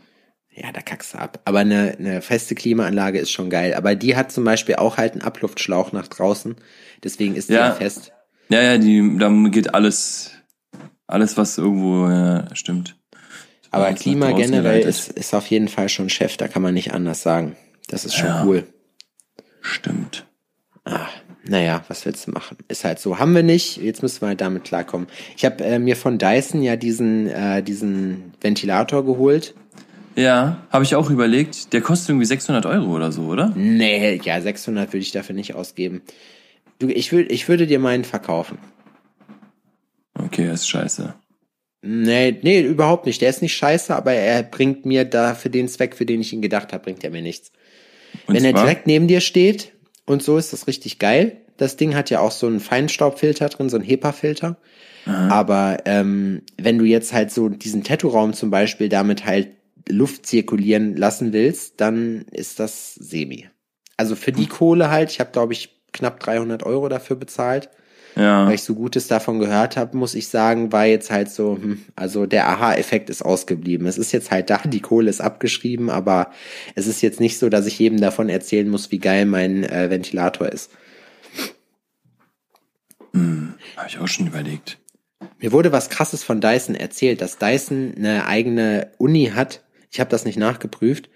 Ja, 0.51 0.71
da 0.71 0.81
kackst 0.81 1.13
du 1.13 1.17
ab. 1.17 1.41
Aber 1.43 1.59
eine, 1.59 1.95
eine 1.99 2.21
feste 2.21 2.55
Klimaanlage 2.55 3.19
ist 3.19 3.31
schon 3.31 3.49
geil. 3.49 3.73
Aber 3.73 3.95
die 3.95 4.15
hat 4.15 4.31
zum 4.31 4.45
Beispiel 4.45 4.75
auch 4.75 4.97
halt 4.97 5.13
einen 5.13 5.21
Abluftschlauch 5.21 5.91
nach 5.91 6.07
draußen. 6.07 6.55
Deswegen 7.03 7.35
ist 7.35 7.49
die 7.49 7.53
ja 7.53 7.73
fest. 7.73 8.13
Ja, 8.47 8.61
ja, 8.61 8.77
die, 8.77 9.17
da 9.17 9.29
geht 9.49 9.73
alles, 9.73 10.31
alles, 11.07 11.35
was 11.35 11.57
irgendwo, 11.57 12.07
ja, 12.07 12.47
stimmt. 12.55 12.95
Aber 13.71 13.91
Klima 13.93 14.31
generell 14.31 14.81
ist, 14.81 15.11
ist 15.11 15.33
auf 15.33 15.47
jeden 15.47 15.67
Fall 15.67 15.89
schon 15.89 16.09
Chef, 16.09 16.37
da 16.37 16.47
kann 16.47 16.61
man 16.61 16.73
nicht 16.73 16.93
anders 16.93 17.21
sagen. 17.21 17.57
Das 17.89 18.05
ist 18.05 18.15
schon 18.15 18.29
ja, 18.29 18.45
cool. 18.45 18.63
Stimmt. 19.59 20.25
Ah, 20.85 21.07
naja, 21.47 21.83
was 21.87 22.05
willst 22.05 22.27
du 22.27 22.31
machen? 22.31 22.57
Ist 22.67 22.85
halt 22.85 22.99
so. 22.99 23.19
Haben 23.19 23.35
wir 23.35 23.43
nicht, 23.43 23.77
jetzt 23.77 24.01
müssen 24.01 24.21
wir 24.21 24.29
halt 24.29 24.41
damit 24.41 24.63
klarkommen. 24.63 25.07
Ich 25.37 25.45
habe 25.45 25.63
äh, 25.63 25.79
mir 25.79 25.95
von 25.95 26.17
Dyson 26.17 26.61
ja 26.61 26.75
diesen, 26.75 27.27
äh, 27.27 27.61
diesen 27.61 28.33
Ventilator 28.41 29.05
geholt. 29.05 29.53
Ja, 30.15 30.65
habe 30.71 30.83
ich 30.83 30.95
auch 30.95 31.09
überlegt. 31.09 31.73
Der 31.73 31.81
kostet 31.81 32.09
irgendwie 32.09 32.25
600 32.25 32.65
Euro 32.65 32.95
oder 32.95 33.11
so, 33.11 33.23
oder? 33.23 33.51
Nee, 33.55 34.19
ja, 34.23 34.39
600 34.41 34.89
würde 34.89 34.99
ich 35.03 35.11
dafür 35.11 35.35
nicht 35.35 35.55
ausgeben. 35.55 36.01
Du, 36.79 36.87
ich, 36.87 37.11
würd, 37.11 37.31
ich 37.31 37.47
würde 37.47 37.67
dir 37.67 37.79
meinen 37.79 38.05
verkaufen. 38.05 38.57
Okay, 40.17 40.51
ist 40.51 40.67
scheiße. 40.67 41.13
Nee, 41.81 42.39
nee, 42.41 42.61
überhaupt 42.61 43.05
nicht. 43.05 43.21
Der 43.21 43.29
ist 43.29 43.41
nicht 43.41 43.55
scheiße, 43.55 43.95
aber 43.95 44.13
er 44.13 44.41
bringt 44.41 44.85
mir 44.85 45.05
da 45.05 45.35
für 45.35 45.49
den 45.49 45.67
Zweck, 45.67 45.95
für 45.95 46.05
den 46.05 46.21
ich 46.21 46.33
ihn 46.33 46.41
gedacht 46.41 46.73
habe, 46.73 46.83
bringt 46.83 47.03
er 47.03 47.11
mir 47.11 47.21
nichts. 47.21 47.51
Und 48.25 48.33
Wenn 48.33 48.41
zwar? 48.41 48.51
er 48.51 48.61
direkt 48.61 48.87
neben 48.87 49.07
dir 49.07 49.21
steht, 49.21 49.73
und 50.05 50.23
so 50.23 50.37
ist 50.37 50.53
das 50.53 50.67
richtig 50.67 50.99
geil. 50.99 51.37
Das 51.57 51.77
Ding 51.77 51.95
hat 51.95 52.09
ja 52.09 52.19
auch 52.19 52.31
so 52.31 52.47
einen 52.47 52.59
Feinstaubfilter 52.59 53.49
drin, 53.49 53.69
so 53.69 53.77
einen 53.77 53.85
HEPA-Filter. 53.85 54.57
Aber 55.29 55.77
ähm, 55.85 56.41
wenn 56.57 56.77
du 56.77 56.85
jetzt 56.85 57.13
halt 57.13 57.31
so 57.31 57.49
diesen 57.49 57.83
Tattoo-Raum 57.83 58.33
zum 58.33 58.49
Beispiel 58.49 58.89
damit 58.89 59.25
halt 59.25 59.49
Luft 59.87 60.25
zirkulieren 60.25 60.95
lassen 60.95 61.31
willst, 61.31 61.79
dann 61.79 62.25
ist 62.31 62.59
das 62.59 62.95
semi. 62.95 63.47
Also 63.97 64.15
für 64.15 64.31
die 64.31 64.47
Kohle 64.47 64.89
halt, 64.89 65.11
ich 65.11 65.19
habe 65.19 65.31
glaube 65.31 65.53
ich 65.53 65.79
knapp 65.93 66.19
300 66.19 66.63
Euro 66.63 66.89
dafür 66.89 67.15
bezahlt. 67.15 67.69
Ja. 68.15 68.47
Weil 68.47 68.55
ich 68.55 68.63
so 68.63 68.75
Gutes 68.75 69.07
davon 69.07 69.39
gehört 69.39 69.75
habe, 69.75 69.97
muss 69.97 70.15
ich 70.15 70.29
sagen, 70.29 70.71
war 70.71 70.85
jetzt 70.85 71.11
halt 71.11 71.29
so, 71.29 71.57
hm, 71.57 71.81
also 71.95 72.25
der 72.25 72.47
Aha-Effekt 72.47 73.09
ist 73.09 73.21
ausgeblieben. 73.21 73.87
Es 73.87 73.97
ist 73.97 74.13
jetzt 74.13 74.31
halt 74.31 74.49
da, 74.49 74.59
die 74.63 74.79
Kohle 74.79 75.09
ist 75.09 75.19
abgeschrieben, 75.19 75.89
aber 75.89 76.31
es 76.75 76.87
ist 76.87 77.01
jetzt 77.01 77.19
nicht 77.19 77.37
so, 77.37 77.49
dass 77.49 77.65
ich 77.65 77.77
jedem 77.77 77.99
davon 77.99 78.29
erzählen 78.29 78.69
muss, 78.69 78.91
wie 78.91 78.99
geil 78.99 79.25
mein 79.25 79.63
äh, 79.63 79.89
Ventilator 79.89 80.47
ist. 80.47 80.71
Hm, 83.11 83.55
habe 83.75 83.89
ich 83.89 83.99
auch 83.99 84.07
schon 84.07 84.27
überlegt. 84.27 84.77
Mir 85.39 85.51
wurde 85.51 85.73
was 85.73 85.89
Krasses 85.89 86.23
von 86.23 86.39
Dyson 86.39 86.75
erzählt, 86.75 87.19
dass 87.19 87.37
Dyson 87.37 87.93
eine 87.97 88.27
eigene 88.27 88.91
Uni 88.97 89.31
hat. 89.35 89.63
Ich 89.91 89.99
habe 89.99 90.09
das 90.09 90.23
nicht 90.23 90.37
nachgeprüft, 90.37 91.09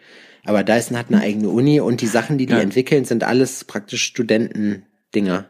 aber 0.44 0.64
Dyson 0.64 0.98
hat 0.98 1.08
eine 1.10 1.22
eigene 1.22 1.50
Uni 1.50 1.80
und 1.80 2.02
die 2.02 2.08
Sachen, 2.08 2.38
die 2.38 2.46
die 2.46 2.54
ja. 2.54 2.60
entwickeln, 2.60 3.06
sind 3.06 3.24
alles 3.24 3.64
praktisch 3.64 4.04
Studentendinger. 4.04 5.50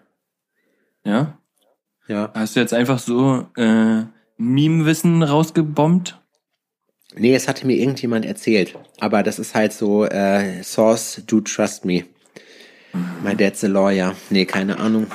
Ja? 1.04 1.39
Ja. 2.10 2.32
Hast 2.34 2.56
du 2.56 2.60
jetzt 2.60 2.74
einfach 2.74 2.98
so 2.98 3.46
äh, 3.56 4.02
Meme-Wissen 4.38 5.22
rausgebombt? 5.22 6.20
Nee, 7.16 7.36
es 7.36 7.48
hatte 7.48 7.68
mir 7.68 7.78
irgendjemand 7.78 8.26
erzählt. 8.26 8.76
Aber 9.00 9.22
das 9.22 9.38
ist 9.38 9.54
halt 9.54 9.74
so, 9.74 10.06
äh, 10.06 10.64
Source, 10.64 11.22
do 11.28 11.40
trust 11.40 11.86
me. 11.86 12.06
My 13.24 13.36
dad's 13.36 13.64
a 13.64 13.68
lawyer. 13.68 14.16
Nee, 14.32 14.46
keine 14.46 14.80
Ahnung. 14.80 15.06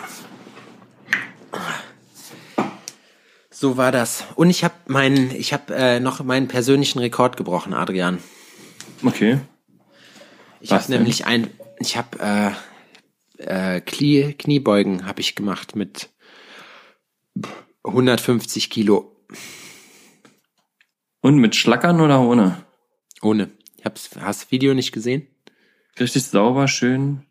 So 3.51 3.77
war 3.77 3.91
das. 3.91 4.25
Und 4.37 4.51
ich 4.51 4.63
habe 4.63 4.75
meinen, 4.87 5.35
ich 5.35 5.53
habe 5.53 5.75
äh, 5.75 5.99
noch 5.99 6.23
meinen 6.23 6.47
persönlichen 6.47 7.01
Rekord 7.01 7.37
gebrochen, 7.37 7.75
Adrian. 7.75 8.19
Okay. 9.05 9.41
Ich 10.61 10.71
habe 10.71 10.85
nämlich 10.93 11.27
ein, 11.27 11.51
ich 11.81 11.97
habe 11.97 12.55
äh, 13.39 13.77
äh, 13.77 13.81
Knie, 13.81 14.35
Kniebeugen 14.35 15.07
habe 15.07 15.21
ich 15.21 15.35
gemacht 15.35 15.75
mit 15.75 16.11
150 17.85 18.71
Kilo. 18.71 19.17
Und 21.21 21.39
mit 21.39 21.57
Schlackern 21.57 22.01
oder 22.01 22.21
ohne? 22.21 22.65
Ohne. 23.23 23.51
Ich 23.79 23.85
hab's, 23.85 24.11
hast 24.21 24.43
das 24.43 24.51
Video 24.51 24.75
nicht 24.75 24.93
gesehen? 24.93 25.27
Richtig 25.99 26.25
sauber, 26.25 26.69
schön. 26.69 27.25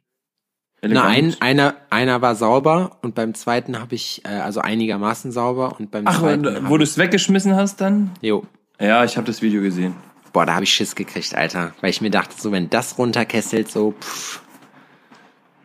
Elegant. 0.82 1.06
Na, 1.06 1.12
ein, 1.12 1.36
einer, 1.40 1.76
einer 1.90 2.22
war 2.22 2.36
sauber 2.36 3.00
und 3.02 3.16
beim 3.16 3.34
zweiten 3.34 3.80
habe 3.80 3.96
ich, 3.96 4.22
äh, 4.26 4.30
also 4.30 4.60
einigermaßen 4.60 5.32
sauber 5.32 5.80
und 5.80 5.92
beim 5.92 6.06
Ach, 6.06 6.20
zweiten. 6.20 6.68
wo 6.70 6.78
du 6.78 6.84
es 6.84 6.98
weggeschmissen 6.98 7.56
hast 7.56 7.80
dann? 7.80 8.12
Jo. 8.22 8.46
Ja, 8.80 9.06
ich 9.06 9.16
habe 9.16 9.26
das 9.26 9.42
Video 9.42 9.62
gesehen. 9.62 9.96
Boah, 10.34 10.46
da 10.46 10.56
habe 10.56 10.66
ich 10.66 10.74
Schiss 10.74 10.96
gekriegt, 10.96 11.36
Alter. 11.36 11.74
Weil 11.80 11.92
ich 11.92 12.02
mir 12.02 12.10
dachte, 12.10 12.36
so 12.38 12.52
wenn 12.52 12.70
das 12.70 12.98
runterkesselt, 12.98 13.72
so, 13.72 13.94
pff, 14.02 14.42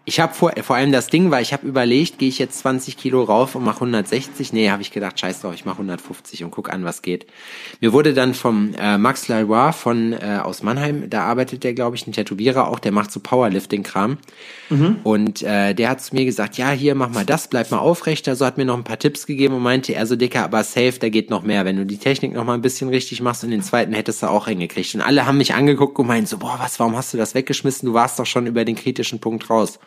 ich 0.09 0.20
habe 0.20 0.32
vor, 0.32 0.52
vor 0.62 0.74
allem 0.74 0.90
das 0.90 1.09
Ding 1.09 1.30
war, 1.30 1.42
ich 1.42 1.52
habe 1.52 1.66
überlegt, 1.66 2.18
gehe 2.18 2.30
ich 2.30 2.38
jetzt 2.38 2.61
20 2.61 2.96
Kilo 2.96 3.22
rauf 3.22 3.54
und 3.54 3.62
mache 3.62 3.76
160? 3.76 4.54
Nee, 4.54 4.70
habe 4.70 4.80
ich 4.80 4.90
gedacht, 4.90 5.20
scheiß 5.20 5.42
drauf, 5.42 5.52
ich 5.54 5.66
mache 5.66 5.76
150 5.76 6.44
und 6.44 6.50
guck 6.50 6.72
an, 6.72 6.82
was 6.82 7.02
geht. 7.02 7.26
Mir 7.82 7.92
wurde 7.92 8.14
dann 8.14 8.32
vom 8.32 8.72
äh, 8.78 8.96
Max 8.96 9.28
Lalois 9.28 9.72
von 9.72 10.14
äh, 10.14 10.40
aus 10.42 10.62
Mannheim, 10.62 11.11
da 11.11 11.24
arbeitet 11.24 11.62
der, 11.62 11.74
glaube 11.74 11.96
ich, 11.96 12.06
ein 12.06 12.12
Tätowierer 12.12 12.68
auch, 12.68 12.78
der 12.78 12.90
macht 12.90 13.12
so 13.12 13.20
Powerlifting-Kram. 13.20 14.16
Mhm. 14.70 14.96
Und 15.04 15.42
äh, 15.42 15.74
der 15.74 15.90
hat 15.90 16.00
zu 16.00 16.14
mir 16.14 16.24
gesagt, 16.24 16.56
ja, 16.56 16.70
hier, 16.70 16.94
mach 16.94 17.11
mal 17.11 17.26
das, 17.26 17.48
bleib 17.48 17.70
mal 17.70 17.78
aufrechter. 17.78 18.34
So 18.34 18.46
hat 18.46 18.56
mir 18.56 18.64
noch 18.64 18.78
ein 18.78 18.84
paar 18.84 18.98
Tipps 18.98 19.26
gegeben 19.26 19.54
und 19.54 19.62
meinte, 19.62 19.94
er 19.94 20.06
so 20.06 20.16
dicker, 20.16 20.42
aber 20.42 20.64
safe, 20.64 20.94
da 20.98 21.11
geht 21.11 21.28
noch 21.28 21.42
mehr. 21.42 21.66
Wenn 21.66 21.76
du 21.76 21.84
die 21.84 21.98
Technik 21.98 22.32
noch 22.32 22.44
mal 22.44 22.54
ein 22.54 22.62
bisschen 22.62 22.88
richtig 22.88 23.20
machst 23.20 23.44
und 23.44 23.50
den 23.50 23.62
zweiten 23.62 23.92
hättest 23.92 24.22
du 24.22 24.28
auch 24.28 24.48
hingekriegt. 24.48 24.94
Und 24.94 25.02
alle 25.02 25.26
haben 25.26 25.36
mich 25.36 25.52
angeguckt 25.52 25.98
und 25.98 26.06
meint 26.06 26.28
so, 26.28 26.38
boah, 26.38 26.56
was, 26.59 26.80
warum 26.80 26.96
hast 26.96 27.12
du 27.12 27.18
das 27.18 27.34
weggeschmissen? 27.34 27.86
Du 27.86 27.92
warst 27.92 28.18
doch 28.18 28.26
schon 28.26 28.46
über 28.46 28.64
den 28.64 28.74
kritischen 28.74 29.18
Punkt 29.18 29.50
raus. 29.50 29.78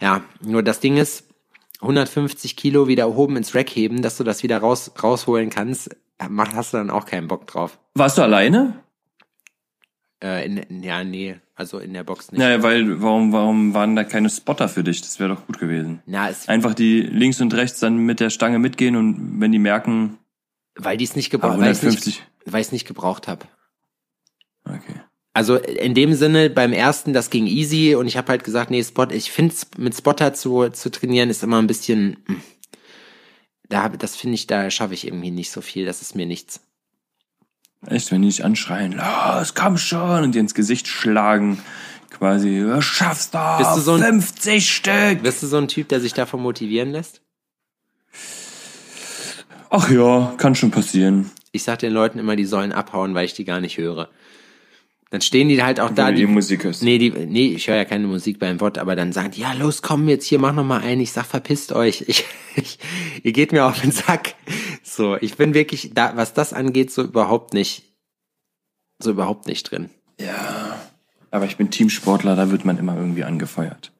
Ja, 0.00 0.22
nur 0.40 0.62
das 0.62 0.80
Ding 0.80 0.96
ist, 0.96 1.24
150 1.80 2.56
Kilo 2.56 2.88
wieder 2.88 3.14
oben 3.14 3.36
ins 3.36 3.54
Rack 3.54 3.70
heben, 3.70 4.02
dass 4.02 4.16
du 4.16 4.24
das 4.24 4.42
wieder 4.42 4.58
raus, 4.58 4.92
rausholen 5.02 5.50
kannst, 5.50 5.96
hast 6.18 6.72
du 6.72 6.76
dann 6.78 6.90
auch 6.90 7.06
keinen 7.06 7.28
Bock 7.28 7.46
drauf. 7.46 7.78
Warst 7.94 8.18
du 8.18 8.22
alleine? 8.22 8.82
Äh, 10.22 10.46
in, 10.46 10.82
ja, 10.82 11.02
nee, 11.02 11.36
also 11.54 11.78
in 11.78 11.94
der 11.94 12.04
Box 12.04 12.30
nicht. 12.30 12.38
Naja, 12.38 12.62
weil, 12.62 13.00
warum, 13.00 13.32
warum 13.32 13.72
waren 13.72 13.96
da 13.96 14.04
keine 14.04 14.28
Spotter 14.28 14.68
für 14.68 14.84
dich? 14.84 15.00
Das 15.00 15.18
wäre 15.18 15.30
doch 15.30 15.46
gut 15.46 15.58
gewesen. 15.58 16.02
Na, 16.04 16.28
es 16.28 16.46
Einfach 16.46 16.74
die 16.74 17.00
links 17.00 17.40
und 17.40 17.54
rechts 17.54 17.80
dann 17.80 17.96
mit 17.96 18.20
der 18.20 18.28
Stange 18.28 18.58
mitgehen 18.58 18.96
und 18.96 19.40
wenn 19.40 19.52
die 19.52 19.58
merken. 19.58 20.18
Weil 20.74 20.98
die 20.98 21.04
es 21.04 21.16
nicht 21.16 21.30
gebraucht, 21.30 21.58
weil 21.58 21.72
ich 21.72 21.82
nicht, 21.82 22.26
weil 22.44 22.60
ich 22.60 22.72
nicht 22.72 22.86
gebraucht 22.86 23.28
habe. 23.28 23.46
Okay 24.66 24.99
also 25.40 25.56
in 25.56 25.94
dem 25.94 26.12
Sinne 26.12 26.50
beim 26.50 26.74
ersten, 26.74 27.14
das 27.14 27.30
ging 27.30 27.46
easy 27.46 27.94
und 27.94 28.06
ich 28.06 28.18
habe 28.18 28.28
halt 28.28 28.44
gesagt, 28.44 28.70
nee, 28.70 28.84
Spot, 28.84 29.06
ich 29.10 29.32
finde 29.32 29.54
mit 29.78 29.96
Spotter 29.96 30.34
zu, 30.34 30.68
zu 30.68 30.90
trainieren 30.90 31.30
ist 31.30 31.42
immer 31.42 31.56
ein 31.56 31.66
bisschen, 31.66 32.18
hm, 32.26 32.42
da 33.70 33.88
das 33.88 34.16
finde 34.16 34.34
ich, 34.34 34.46
da 34.46 34.70
schaffe 34.70 34.92
ich 34.92 35.06
irgendwie 35.06 35.30
nicht 35.30 35.50
so 35.50 35.62
viel, 35.62 35.86
das 35.86 36.02
ist 36.02 36.14
mir 36.14 36.26
nichts. 36.26 36.60
Echt, 37.86 38.12
wenn 38.12 38.20
die 38.20 38.28
dich 38.28 38.44
anschreien, 38.44 38.92
los, 38.92 39.54
komm 39.54 39.78
schon 39.78 40.24
und 40.24 40.34
dir 40.34 40.40
ins 40.40 40.52
Gesicht 40.52 40.86
schlagen, 40.88 41.62
quasi, 42.10 42.62
schaffst 42.80 43.34
doch, 43.34 43.56
bist 43.56 43.76
du 43.76 43.80
so 43.80 43.94
ein, 43.94 44.20
50 44.20 44.70
Stück. 44.70 45.22
Bist 45.22 45.42
du 45.42 45.46
so 45.46 45.56
ein 45.56 45.68
Typ, 45.68 45.88
der 45.88 46.00
sich 46.00 46.12
davon 46.12 46.42
motivieren 46.42 46.90
lässt? 46.90 47.22
Ach 49.70 49.88
ja, 49.88 50.34
kann 50.36 50.54
schon 50.54 50.70
passieren. 50.70 51.30
Ich 51.50 51.62
sag 51.62 51.78
den 51.78 51.94
Leuten 51.94 52.18
immer, 52.18 52.36
die 52.36 52.44
sollen 52.44 52.72
abhauen, 52.72 53.14
weil 53.14 53.24
ich 53.24 53.32
die 53.32 53.46
gar 53.46 53.62
nicht 53.62 53.78
höre. 53.78 54.10
Dann 55.10 55.20
stehen 55.20 55.48
die 55.48 55.62
halt 55.62 55.80
auch 55.80 55.90
da. 55.90 56.06
Wenn 56.06 56.14
du 56.14 56.20
Die, 56.20 56.26
die 56.26 56.32
Musik 56.32 56.64
hörst. 56.64 56.82
nee, 56.84 56.98
die, 56.98 57.10
nee, 57.10 57.48
ich 57.48 57.66
höre 57.66 57.76
ja 57.76 57.84
keine 57.84 58.06
Musik 58.06 58.38
beim 58.38 58.58
Bot, 58.58 58.78
aber 58.78 58.94
dann 58.94 59.12
sagen 59.12 59.32
die, 59.32 59.40
ja, 59.40 59.52
los, 59.52 59.82
komm 59.82 60.08
jetzt 60.08 60.24
hier, 60.26 60.38
mach 60.38 60.54
noch 60.54 60.64
mal 60.64 60.80
ein. 60.80 61.00
Ich 61.00 61.10
sag, 61.12 61.26
verpisst 61.26 61.72
euch. 61.72 62.04
Ich, 62.08 62.24
ich, 62.56 62.78
ihr 63.22 63.32
geht 63.32 63.52
mir 63.52 63.64
auf 63.64 63.80
den 63.80 63.92
Sack. 63.92 64.34
So, 64.82 65.16
ich 65.16 65.36
bin 65.36 65.54
wirklich, 65.54 65.92
da, 65.94 66.16
was 66.16 66.34
das 66.34 66.52
angeht, 66.52 66.90
so 66.90 67.02
überhaupt 67.04 67.54
nicht, 67.54 67.84
so 68.98 69.10
überhaupt 69.12 69.46
nicht 69.46 69.70
drin. 69.70 69.88
Ja. 70.20 70.80
Aber 71.30 71.44
ich 71.44 71.56
bin 71.56 71.70
Teamsportler, 71.70 72.34
da 72.34 72.50
wird 72.50 72.64
man 72.64 72.76
immer 72.76 72.96
irgendwie 72.96 73.22
angefeuert. 73.22 73.92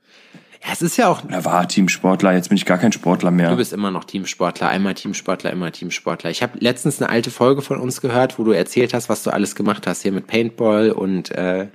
Ja, 0.63 0.69
es 0.73 0.83
ist 0.83 0.97
ja 0.99 1.09
auch, 1.09 1.25
Oder 1.25 1.45
war 1.45 1.67
Teamsportler, 1.67 2.33
jetzt 2.33 2.51
bin 2.51 2.57
ich 2.59 2.67
gar 2.67 2.77
kein 2.77 2.93
Sportler 2.93 3.31
mehr. 3.31 3.49
Du 3.51 3.57
bist 3.57 3.73
immer 3.73 3.91
noch 3.91 4.05
Teamsportler, 4.05 4.69
einmal 4.69 4.93
Teamsportler, 4.95 5.51
immer 5.51 5.73
Teamsportler. 5.73 6.31
Ich 6.31 6.43
habe 6.43 6.59
letztens 6.61 7.01
eine 7.01 7.09
alte 7.09 7.31
Folge 7.31 7.63
von 7.63 7.81
uns 7.81 8.01
gehört, 8.03 8.39
wo 8.39 8.45
du 8.45 8.53
erzählt 8.53 8.93
hast, 8.93 9.09
was 9.09 9.23
du 9.23 9.31
alles 9.31 9.55
gemacht 9.55 9.87
hast 9.87 10.03
hier 10.03 10.13
mit 10.13 10.27
Paintball 10.27 10.93
und 10.93 11.31
äh, 11.31 11.69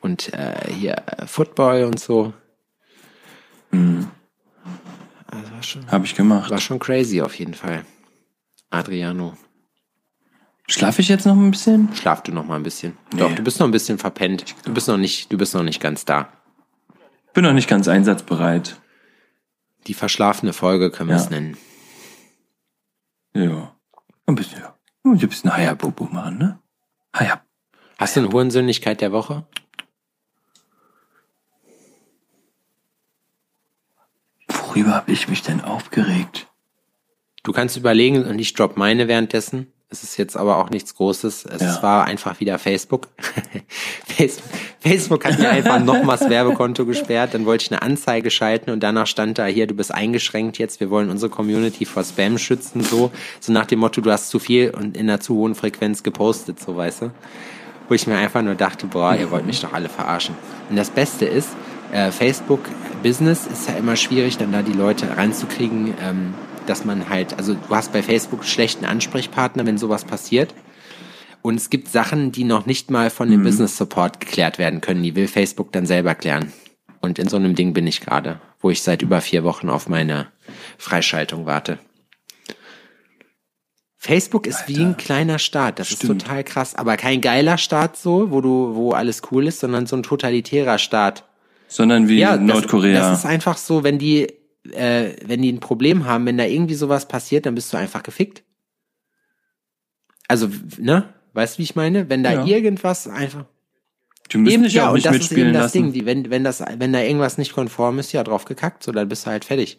und 0.00 0.32
äh, 0.34 0.54
hier 0.72 0.96
äh, 1.06 1.26
Football 1.26 1.84
und 1.84 1.98
so. 1.98 2.32
Also 3.72 5.52
war 5.52 5.62
schon, 5.62 5.90
Habe 5.90 6.04
ich 6.04 6.14
gemacht. 6.14 6.50
war 6.50 6.60
schon 6.60 6.78
crazy 6.78 7.22
auf 7.22 7.34
jeden 7.34 7.54
Fall. 7.54 7.84
Adriano, 8.70 9.34
Schlafe 10.68 11.02
ich 11.02 11.08
jetzt 11.08 11.26
noch 11.26 11.34
ein 11.34 11.50
bisschen? 11.50 11.88
schlaf 11.94 12.22
du 12.22 12.32
noch 12.32 12.46
mal 12.46 12.54
ein 12.54 12.62
bisschen. 12.62 12.96
Doch, 13.16 13.34
du 13.34 13.42
bist 13.42 13.58
noch 13.58 13.66
ein 13.66 13.72
bisschen 13.72 13.98
verpennt. 13.98 14.54
Du 14.64 14.72
bist 14.72 14.86
noch 14.86 14.98
nicht, 14.98 15.32
du 15.32 15.36
bist 15.36 15.52
noch 15.54 15.64
nicht 15.64 15.80
ganz 15.80 16.04
da. 16.04 16.28
Bin 17.32 17.44
noch 17.44 17.52
nicht 17.52 17.68
ganz 17.68 17.88
einsatzbereit. 17.88 18.80
Die 19.86 19.94
verschlafene 19.94 20.52
Folge 20.52 20.90
können 20.90 21.10
wir 21.10 21.16
Ja. 21.16 21.22
es 21.22 21.30
nennen. 21.30 21.56
Ja. 23.34 23.74
Ein 24.26 24.34
bisschen, 24.34 24.60
ja. 24.60 24.76
Ein 25.04 25.16
bisschen 25.18 25.54
Hayabubu 25.56 26.04
machen, 26.04 26.38
ne? 26.38 26.58
Hayab. 27.16 27.44
Hast 27.98 28.16
du 28.16 28.20
eine 28.20 28.30
Hurensöhnlichkeit 28.30 29.00
der 29.00 29.12
Woche? 29.12 29.46
Worüber 34.48 34.94
habe 34.94 35.12
ich 35.12 35.28
mich 35.28 35.42
denn 35.42 35.60
aufgeregt? 35.60 36.46
Du 37.42 37.52
kannst 37.52 37.76
überlegen 37.76 38.24
und 38.24 38.38
ich 38.38 38.54
drop 38.54 38.76
meine 38.76 39.08
währenddessen. 39.08 39.72
Es 39.92 40.04
ist 40.04 40.16
jetzt 40.18 40.36
aber 40.36 40.58
auch 40.58 40.70
nichts 40.70 40.94
Großes. 40.94 41.46
Es 41.46 41.60
Ja. 41.62 41.82
war 41.82 42.04
einfach 42.04 42.38
wieder 42.38 42.60
Facebook. 42.60 43.08
Facebook. 44.06 44.48
Facebook 44.80 45.24
hat 45.24 45.38
mir 45.38 45.50
einfach 45.50 45.80
nochmals 45.80 46.28
Werbekonto 46.30 46.86
gesperrt. 46.86 47.34
Dann 47.34 47.44
wollte 47.44 47.64
ich 47.64 47.72
eine 47.72 47.82
Anzeige 47.82 48.30
schalten 48.30 48.70
und 48.70 48.80
danach 48.84 49.08
stand 49.08 49.38
da 49.38 49.46
hier, 49.46 49.66
du 49.66 49.74
bist 49.74 49.92
eingeschränkt 49.92 50.58
jetzt. 50.58 50.78
Wir 50.78 50.90
wollen 50.90 51.10
unsere 51.10 51.28
Community 51.30 51.84
vor 51.84 52.04
Spam 52.04 52.38
schützen. 52.38 52.82
So, 52.82 53.10
so 53.40 53.52
nach 53.52 53.66
dem 53.66 53.80
Motto, 53.80 54.00
du 54.00 54.12
hast 54.12 54.28
zu 54.30 54.38
viel 54.38 54.70
und 54.70 54.96
in 54.96 55.08
einer 55.10 55.18
zu 55.20 55.34
hohen 55.34 55.54
Frequenz 55.56 56.02
gepostet, 56.04 56.60
so 56.60 56.76
weißt 56.76 57.02
du. 57.02 57.10
Wo 57.88 57.94
ich 57.94 58.06
mir 58.06 58.16
einfach 58.16 58.42
nur 58.42 58.54
dachte, 58.54 58.86
boah, 58.86 59.16
ihr 59.16 59.32
wollt 59.32 59.44
mich 59.46 59.60
doch 59.60 59.72
alle 59.72 59.88
verarschen. 59.88 60.36
Und 60.70 60.76
das 60.76 60.90
Beste 60.90 61.24
ist, 61.26 61.48
äh, 61.92 62.12
Facebook 62.12 62.60
Business 63.02 63.46
ist 63.52 63.68
ja 63.68 63.74
immer 63.74 63.96
schwierig, 63.96 64.38
dann 64.38 64.52
da 64.52 64.62
die 64.62 64.72
Leute 64.72 65.16
reinzukriegen, 65.16 65.94
ähm, 66.00 66.34
dass 66.70 66.84
man 66.86 67.08
halt, 67.10 67.36
also 67.36 67.54
du 67.54 67.74
hast 67.74 67.92
bei 67.92 68.02
Facebook 68.02 68.44
schlechten 68.44 68.84
Ansprechpartner, 68.86 69.66
wenn 69.66 69.76
sowas 69.76 70.04
passiert. 70.04 70.54
Und 71.42 71.56
es 71.56 71.68
gibt 71.70 71.88
Sachen, 71.88 72.32
die 72.32 72.44
noch 72.44 72.66
nicht 72.66 72.90
mal 72.90 73.10
von 73.10 73.30
dem 73.30 73.42
Business 73.42 73.76
Support 73.76 74.20
geklärt 74.20 74.58
werden 74.58 74.80
können. 74.80 75.02
Die 75.02 75.14
will 75.16 75.26
Facebook 75.26 75.72
dann 75.72 75.86
selber 75.86 76.14
klären. 76.14 76.52
Und 77.00 77.18
in 77.18 77.28
so 77.28 77.36
einem 77.36 77.54
Ding 77.54 77.72
bin 77.72 77.86
ich 77.86 78.00
gerade, 78.02 78.40
wo 78.60 78.68
ich 78.70 78.82
seit 78.82 79.00
über 79.02 79.20
vier 79.22 79.42
Wochen 79.42 79.70
auf 79.70 79.88
meine 79.88 80.28
Freischaltung 80.78 81.46
warte. 81.46 81.78
Facebook 83.96 84.46
ist 84.46 84.66
wie 84.68 84.80
ein 84.82 84.96
kleiner 84.96 85.38
Staat. 85.38 85.78
Das 85.78 85.88
Stimmt. 85.88 86.02
ist 86.22 86.26
total 86.26 86.44
krass. 86.44 86.74
Aber 86.74 86.96
kein 86.96 87.20
geiler 87.20 87.58
Staat 87.58 87.96
so, 87.96 88.30
wo 88.30 88.40
du, 88.40 88.74
wo 88.74 88.92
alles 88.92 89.22
cool 89.30 89.46
ist, 89.46 89.60
sondern 89.60 89.86
so 89.86 89.96
ein 89.96 90.02
totalitärer 90.02 90.78
Staat. 90.78 91.24
Sondern 91.68 92.08
wie 92.08 92.18
Ja, 92.18 92.36
das- 92.36 92.46
Nordkorea. 92.46 92.98
Das 92.98 93.20
ist 93.20 93.26
einfach 93.26 93.56
so, 93.56 93.84
wenn 93.84 93.98
die, 93.98 94.26
äh, 94.70 95.14
wenn 95.24 95.42
die 95.42 95.52
ein 95.52 95.60
Problem 95.60 96.04
haben, 96.06 96.26
wenn 96.26 96.38
da 96.38 96.44
irgendwie 96.44 96.74
sowas 96.74 97.08
passiert, 97.08 97.46
dann 97.46 97.54
bist 97.54 97.72
du 97.72 97.76
einfach 97.76 98.02
gefickt. 98.02 98.42
Also, 100.28 100.48
ne? 100.78 101.12
Weißt 101.32 101.54
du, 101.54 101.58
wie 101.58 101.62
ich 101.64 101.76
meine? 101.76 102.08
Wenn 102.08 102.22
da 102.22 102.32
Ja. 102.32 102.44
irgendwas 102.44 103.06
einfach. 103.08 103.46
die 104.32 104.38
müssen 104.38 104.54
Eben, 104.54 104.62
dich 104.64 104.74
ja, 104.74 104.84
auch 104.84 104.88
und 104.90 104.94
nicht 104.94 105.06
das 105.06 105.14
ist 105.16 105.22
mitspielen 105.22 105.48
eben 105.48 105.54
das 105.54 105.62
lassen. 105.74 105.82
Ding. 105.84 105.92
Die, 105.92 106.06
wenn, 106.06 106.30
wenn 106.30 106.44
das, 106.44 106.60
wenn 106.78 106.92
da 106.92 107.00
irgendwas 107.00 107.36
nicht 107.38 107.52
konform 107.52 107.98
ist, 107.98 108.12
ja, 108.12 108.22
drauf 108.22 108.44
gekackt, 108.44 108.82
so, 108.84 108.92
dann 108.92 109.08
bist 109.08 109.26
du 109.26 109.30
halt 109.30 109.44
fertig. 109.44 109.78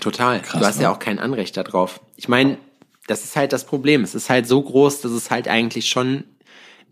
Total. 0.00 0.40
Krass, 0.42 0.60
du 0.60 0.66
hast 0.66 0.80
ja 0.80 0.88
ne? 0.88 0.94
auch 0.94 0.98
kein 0.98 1.18
Anrecht 1.18 1.56
darauf. 1.56 2.00
Ich 2.16 2.28
meine, 2.28 2.58
das 3.06 3.24
ist 3.24 3.36
halt 3.36 3.52
das 3.52 3.64
Problem. 3.66 4.02
Es 4.02 4.14
ist 4.14 4.30
halt 4.30 4.46
so 4.46 4.62
groß, 4.62 5.00
dass 5.02 5.12
es 5.12 5.30
halt 5.30 5.48
eigentlich 5.48 5.88
schon 5.88 6.24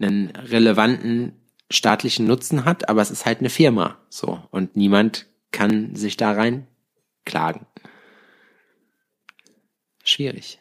einen 0.01 0.31
relevanten 0.37 1.33
staatlichen 1.75 2.27
Nutzen 2.27 2.64
hat, 2.64 2.89
aber 2.89 3.03
es 3.03 3.11
ist 3.11 3.27
halt 3.27 3.41
eine 3.41 3.51
Firma, 3.51 3.99
so. 4.09 4.41
Und 4.51 4.77
niemand 4.77 5.27
kann 5.51 5.95
sich 5.95 6.16
da 6.16 6.33
rein 6.33 6.66
klagen. 7.25 7.66
Schwierig. 10.05 10.61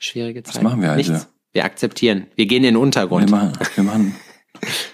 Schwierige 0.00 0.42
Zeit. 0.42 0.62
machen 0.62 0.82
wir 0.82 0.92
also? 0.92 1.12
Nichts. 1.12 1.28
Wir 1.52 1.64
akzeptieren. 1.64 2.26
Wir 2.34 2.46
gehen 2.46 2.58
in 2.64 2.74
den 2.74 2.76
Untergrund. 2.76 3.30
Wir 3.30 3.36
machen, 3.36 3.52
wir 3.74 3.84
machen. 3.84 4.16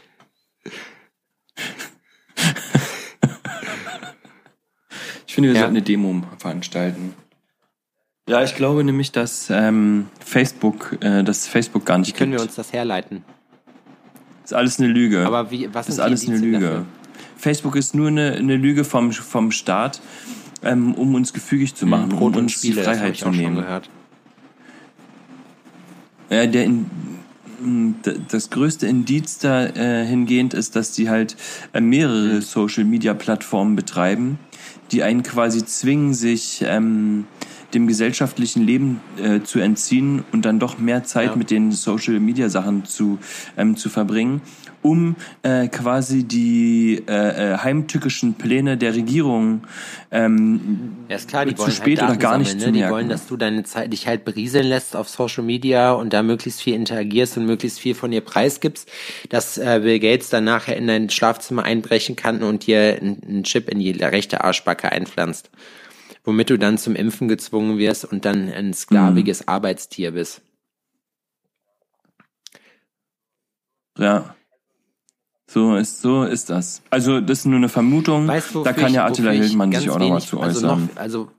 ich 5.26 5.34
finde, 5.34 5.50
wir 5.50 5.54
Ja. 5.54 5.60
sollten 5.62 5.76
eine 5.76 5.82
Demo 5.82 6.22
veranstalten. 6.38 7.14
Ja, 8.28 8.42
ich 8.42 8.54
glaube 8.56 8.84
nämlich, 8.84 9.12
dass 9.12 9.48
ähm, 9.50 10.08
Facebook, 10.20 10.98
äh, 11.00 11.22
dass 11.24 11.46
Facebook 11.48 11.86
gar 11.86 11.98
nicht 11.98 12.08
Wie 12.08 12.12
können 12.18 12.32
wir 12.32 12.38
gibt. 12.38 12.50
uns 12.50 12.56
das 12.56 12.72
herleiten? 12.72 13.24
Ist 14.48 14.54
alles 14.54 14.78
eine 14.78 14.88
Lüge. 14.88 15.24
Aber 15.26 15.50
wie, 15.50 15.68
was 15.72 15.86
das 15.86 15.96
ist 15.96 16.00
alles 16.00 16.26
eine 16.28 16.38
Lüge. 16.38 16.60
dafür? 16.60 16.84
Facebook 17.36 17.76
ist 17.76 17.94
nur 17.94 18.08
eine, 18.08 18.32
eine 18.32 18.56
Lüge 18.56 18.84
vom, 18.84 19.12
vom 19.12 19.50
Staat, 19.52 20.00
ähm, 20.62 20.94
um 20.94 21.14
uns 21.14 21.32
gefügig 21.32 21.74
zu 21.74 21.86
machen, 21.86 22.08
Brot 22.08 22.20
um 22.20 22.26
und 22.26 22.36
uns 22.44 22.52
Spiele, 22.52 22.76
die 22.76 22.82
Freiheit 22.82 23.16
zu 23.16 23.28
nehmen. 23.30 23.64
Ja, 26.30 26.46
der 26.46 26.64
in, 26.64 26.86
m, 27.62 27.94
d- 28.04 28.16
das 28.28 28.50
größte 28.50 28.86
Indiz 28.86 29.38
da 29.38 29.66
äh, 29.66 30.04
ist, 30.54 30.76
dass 30.76 30.92
die 30.92 31.08
halt 31.08 31.36
äh, 31.72 31.80
mehrere 31.80 32.42
Social 32.42 32.84
Media 32.84 33.14
Plattformen 33.14 33.76
betreiben, 33.76 34.38
die 34.90 35.02
einen 35.02 35.22
quasi 35.22 35.64
zwingen, 35.64 36.14
sich 36.14 36.64
ähm, 36.66 37.26
dem 37.74 37.86
gesellschaftlichen 37.86 38.64
Leben 38.64 39.00
äh, 39.22 39.40
zu 39.42 39.58
entziehen 39.58 40.24
und 40.32 40.44
dann 40.44 40.58
doch 40.58 40.78
mehr 40.78 41.04
Zeit 41.04 41.30
Ja. 41.30 41.36
mit 41.36 41.50
den 41.50 41.70
Social 41.72 42.18
Media 42.18 42.48
Sachen 42.48 42.84
zu, 42.86 43.18
ähm, 43.56 43.76
zu 43.76 43.90
verbringen, 43.90 44.40
um 44.80 45.16
äh, 45.42 45.68
quasi 45.68 46.24
die 46.24 47.02
äh, 47.06 47.12
äh, 47.54 47.58
heimtückischen 47.58 48.34
Pläne 48.34 48.78
der 48.78 48.94
Regierung 48.94 49.62
ähm, 50.10 50.92
Ja, 51.08 51.16
ist 51.16 51.28
klar, 51.28 51.44
die 51.44 51.54
zu 51.54 51.62
wollen 51.62 51.72
spät 51.72 52.00
halt 52.00 52.10
oder 52.12 52.18
gar 52.18 52.38
nicht 52.38 52.48
sammeln, 52.48 52.60
zu 52.60 52.66
ne? 52.68 52.72
Die 52.72 52.78
merken. 52.78 52.94
wollen, 52.94 53.08
dass 53.08 53.26
du 53.26 53.36
deine 53.36 53.64
Zeit, 53.64 53.92
dich 53.92 54.06
halt 54.06 54.24
berieseln 54.24 54.66
lässt 54.66 54.96
auf 54.96 55.08
Social 55.08 55.44
Media 55.44 55.92
und 55.92 56.12
da 56.12 56.22
möglichst 56.22 56.62
viel 56.62 56.74
interagierst 56.74 57.36
und 57.36 57.46
möglichst 57.46 57.80
viel 57.80 57.94
von 57.94 58.10
dir 58.10 58.20
preisgibst, 58.22 58.88
dass 59.28 59.58
äh, 59.58 59.80
Bill 59.82 59.98
Gates 59.98 60.30
dann 60.30 60.44
nachher 60.44 60.76
in 60.76 60.86
dein 60.86 61.10
Schlafzimmer 61.10 61.64
einbrechen 61.64 62.16
kann 62.16 62.42
und 62.42 62.66
dir 62.66 62.98
einen 63.00 63.42
Chip 63.44 63.68
in 63.68 63.78
die 63.80 63.90
rechte 63.90 64.42
Arschbacke 64.42 64.90
einpflanzt. 64.90 65.50
Womit 66.28 66.50
du 66.50 66.58
dann 66.58 66.76
zum 66.76 66.94
Impfen 66.94 67.26
gezwungen 67.26 67.78
wirst 67.78 68.04
und 68.04 68.26
dann 68.26 68.50
ein 68.52 68.74
sklaviges 68.74 69.40
Mhm. 69.40 69.48
Arbeitstier 69.48 70.10
bist. 70.10 70.42
Ja. 73.96 74.36
So 75.46 75.76
ist, 75.76 76.02
so 76.02 76.24
ist 76.24 76.50
das. 76.50 76.82
Also, 76.90 77.22
das 77.22 77.38
ist 77.38 77.44
nur 77.46 77.56
eine 77.56 77.70
Vermutung. 77.70 78.28
Weißt 78.28 78.50
da 78.62 78.74
kann 78.74 78.92
ja 78.92 79.06
Attila 79.06 79.30
Hildmann 79.30 79.72
sich 79.72 79.88
auch 79.88 79.98
nochmal 79.98 80.20
zu 80.20 80.38
also 80.38 80.66
äußern. 80.66 80.90
Noch, 80.94 81.00
also 81.00 81.30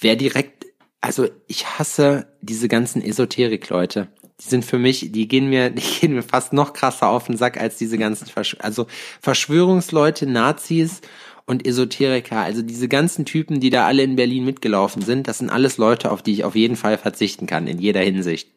wer 0.00 0.16
direkt, 0.16 0.64
also 1.02 1.28
ich 1.46 1.66
hasse 1.78 2.26
diese 2.40 2.68
ganzen 2.68 3.02
Esoterik-Leute. 3.02 4.08
Die 4.40 4.48
sind 4.48 4.64
für 4.64 4.78
mich, 4.78 5.12
die 5.12 5.28
gehen 5.28 5.50
mir, 5.50 5.68
die 5.68 5.82
gehen 5.82 6.14
mir 6.14 6.22
fast 6.22 6.54
noch 6.54 6.72
krasser 6.72 7.08
auf 7.10 7.26
den 7.26 7.36
Sack 7.36 7.60
als 7.60 7.76
diese 7.76 7.98
ganzen, 7.98 8.28
Versch 8.28 8.56
also 8.60 8.86
Verschwörungsleute, 9.20 10.26
Nazis 10.26 11.02
und 11.46 11.66
Esoteriker. 11.66 12.40
Also 12.40 12.62
diese 12.62 12.88
ganzen 12.88 13.24
Typen, 13.24 13.60
die 13.60 13.70
da 13.70 13.86
alle 13.86 14.02
in 14.02 14.16
Berlin 14.16 14.44
mitgelaufen 14.44 15.02
sind, 15.02 15.28
das 15.28 15.38
sind 15.38 15.50
alles 15.50 15.76
Leute, 15.78 16.10
auf 16.10 16.22
die 16.22 16.32
ich 16.32 16.44
auf 16.44 16.54
jeden 16.54 16.76
Fall 16.76 16.98
verzichten 16.98 17.46
kann, 17.46 17.66
in 17.66 17.78
jeder 17.78 18.00
Hinsicht. 18.00 18.50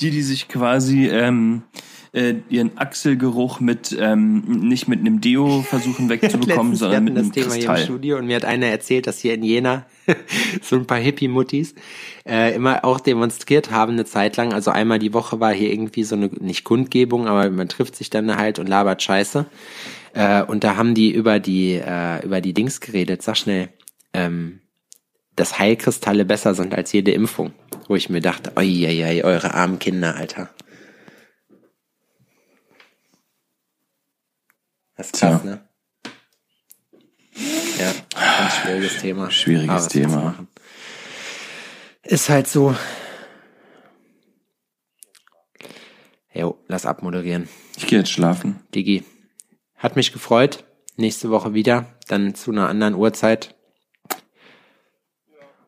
Die, 0.00 0.10
die 0.10 0.22
sich 0.22 0.48
quasi 0.48 1.06
ähm, 1.08 1.62
äh, 2.14 2.34
ihren 2.48 2.78
Achselgeruch 2.78 3.58
mit 3.58 3.94
ähm, 3.98 4.42
nicht 4.68 4.86
mit 4.86 5.00
einem 5.00 5.20
Deo 5.20 5.62
versuchen 5.62 6.08
wegzubekommen, 6.08 6.76
sondern 6.76 7.04
mit 7.04 7.16
einem 7.16 7.26
das 7.26 7.34
Thema 7.34 7.54
hier 7.54 7.64
im 7.64 7.68
Kristall. 7.68 7.84
Studio 7.84 8.18
und 8.18 8.26
mir 8.26 8.36
hat 8.36 8.44
einer 8.44 8.66
erzählt, 8.66 9.08
dass 9.08 9.18
hier 9.18 9.34
in 9.34 9.42
Jena 9.42 9.86
so 10.62 10.76
ein 10.76 10.86
paar 10.86 10.98
Hippie-Muttis 10.98 11.74
äh, 12.24 12.54
immer 12.54 12.84
auch 12.84 13.00
demonstriert 13.00 13.72
haben 13.72 13.94
eine 13.94 14.04
Zeit 14.04 14.36
lang. 14.36 14.52
Also 14.52 14.70
einmal 14.70 15.00
die 15.00 15.12
Woche 15.12 15.40
war 15.40 15.52
hier 15.52 15.72
irgendwie 15.72 16.04
so 16.04 16.14
eine, 16.14 16.26
nicht 16.26 16.62
Kundgebung, 16.62 17.26
aber 17.26 17.50
man 17.50 17.68
trifft 17.68 17.96
sich 17.96 18.10
dann 18.10 18.36
halt 18.36 18.60
und 18.60 18.68
labert 18.68 19.02
Scheiße. 19.02 19.46
Äh, 20.12 20.44
und 20.44 20.62
da 20.62 20.76
haben 20.76 20.94
die 20.94 21.10
über 21.12 21.40
die, 21.40 21.74
äh, 21.74 22.24
über 22.24 22.40
die 22.40 22.54
Dings 22.54 22.80
geredet. 22.80 23.22
Sag 23.22 23.36
schnell. 23.36 23.70
Ähm, 24.12 24.60
dass 25.34 25.58
Heilkristalle 25.58 26.24
besser 26.24 26.54
sind 26.54 26.74
als 26.74 26.92
jede 26.92 27.10
Impfung. 27.10 27.52
Wo 27.88 27.96
ich 27.96 28.08
mir 28.08 28.20
dachte, 28.20 28.52
oi, 28.56 28.86
oi, 28.86 29.04
oi 29.04 29.22
eure 29.24 29.52
armen 29.52 29.80
Kinder, 29.80 30.14
Alter. 30.14 30.48
Das 34.96 35.06
ist 35.06 35.18
krass, 35.20 35.42
Tja. 35.42 35.50
ne? 35.50 35.68
Ja, 37.78 37.92
ganz 38.14 38.54
schwieriges 38.56 38.98
Thema. 39.00 39.30
Schwieriges 39.30 39.70
Aber 39.70 39.88
Thema. 39.88 40.16
machen? 40.20 40.48
Ist 42.02 42.28
halt 42.28 42.46
so. 42.46 42.76
Jo, 46.32 46.58
lass 46.68 46.86
abmoderieren. 46.86 47.48
Ich 47.76 47.86
gehe 47.86 47.98
jetzt 47.98 48.10
schlafen. 48.10 48.60
Digi. 48.74 49.04
Hat 49.76 49.96
mich 49.96 50.12
gefreut. 50.12 50.64
Nächste 50.96 51.30
Woche 51.30 51.54
wieder. 51.54 51.86
Dann 52.08 52.34
zu 52.34 52.50
einer 52.52 52.68
anderen 52.68 52.94
Uhrzeit. 52.94 53.54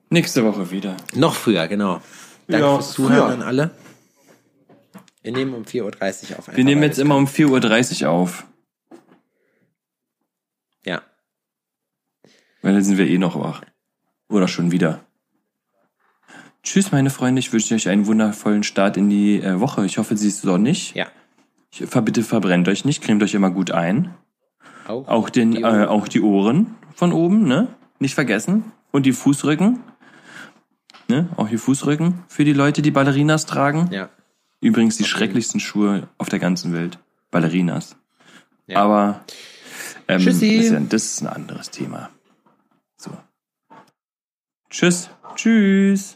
Nächste 0.08 0.44
Woche 0.44 0.70
wieder. 0.70 0.96
Noch 1.14 1.34
früher, 1.34 1.66
genau. 1.66 2.00
Danke 2.46 2.64
Ja, 2.66 2.74
fürs 2.76 2.92
Zuhören 2.92 3.16
früher. 3.18 3.34
an 3.34 3.42
alle. 3.42 3.70
Wir 5.22 5.32
nehmen 5.32 5.54
um 5.54 5.64
4.30 5.64 6.30
Uhr 6.32 6.38
auf. 6.38 6.56
Wir 6.56 6.64
nehmen 6.64 6.82
jetzt 6.84 6.98
immer 7.00 7.16
um 7.16 7.26
4.30 7.26 8.04
Uhr 8.04 8.10
auf, 8.10 8.44
Ja. 10.84 11.02
Weil 12.62 12.72
dann 12.74 12.82
sind 12.84 12.98
wir 12.98 13.08
eh 13.08 13.18
noch 13.18 13.38
wach. 13.40 13.62
Oder 14.28 14.48
schon 14.48 14.72
wieder. 14.72 15.00
Tschüss, 16.62 16.90
meine 16.90 17.10
Freunde. 17.10 17.38
Ich 17.38 17.52
wünsche 17.52 17.74
euch 17.74 17.88
einen 17.88 18.06
wundervollen 18.06 18.64
Start 18.64 18.96
in 18.96 19.08
die 19.08 19.40
äh, 19.40 19.60
Woche. 19.60 19.86
Ich 19.86 19.98
hoffe, 19.98 20.16
sie 20.16 20.28
ist 20.28 20.42
sonnig. 20.42 20.94
Ja. 20.94 21.06
Ich, 21.70 21.84
ver- 21.86 22.02
bitte 22.02 22.22
verbrennt 22.24 22.68
euch 22.68 22.84
nicht, 22.84 23.02
cremt 23.02 23.22
euch 23.22 23.34
immer 23.34 23.50
gut 23.50 23.70
ein. 23.70 24.14
Auch, 24.88 25.06
Auch, 25.08 25.30
den, 25.30 25.52
die 25.52 25.60
äh, 25.62 25.64
Ohren. 25.64 25.84
auch 25.88 26.08
die 26.08 26.20
Ohren 26.20 26.74
von 26.94 27.12
oben, 27.12 27.46
ne? 27.46 27.68
Nicht 27.98 28.14
vergessen. 28.14 28.64
Und 28.90 29.06
die 29.06 29.12
Fußrücken. 29.12 29.80
Ne? 31.08 31.28
Auch 31.36 31.48
die 31.48 31.58
Fußrücken 31.58 32.24
für 32.26 32.44
die 32.44 32.52
Leute, 32.52 32.82
die 32.82 32.90
Ballerinas 32.90 33.46
tragen. 33.46 33.88
Ja. 33.92 34.08
Übrigens 34.60 34.96
die 34.96 35.04
schrecklichsten 35.04 35.60
Schuhe 35.60 36.08
auf 36.18 36.28
der 36.28 36.38
ganzen 36.40 36.72
Welt. 36.72 36.98
Ballerinas. 37.30 37.96
Ja. 38.66 38.78
Aber 38.82 39.20
ähm, 40.08 40.16
das, 40.16 40.22
Tschüssi. 40.24 40.56
ist 40.56 40.72
ja, 40.72 40.80
das 40.80 41.04
ist 41.04 41.22
ein 41.22 41.28
anderes 41.28 41.70
Thema. 41.70 42.10
Tschüss. 44.70 45.10
Tschüss. 45.34 46.15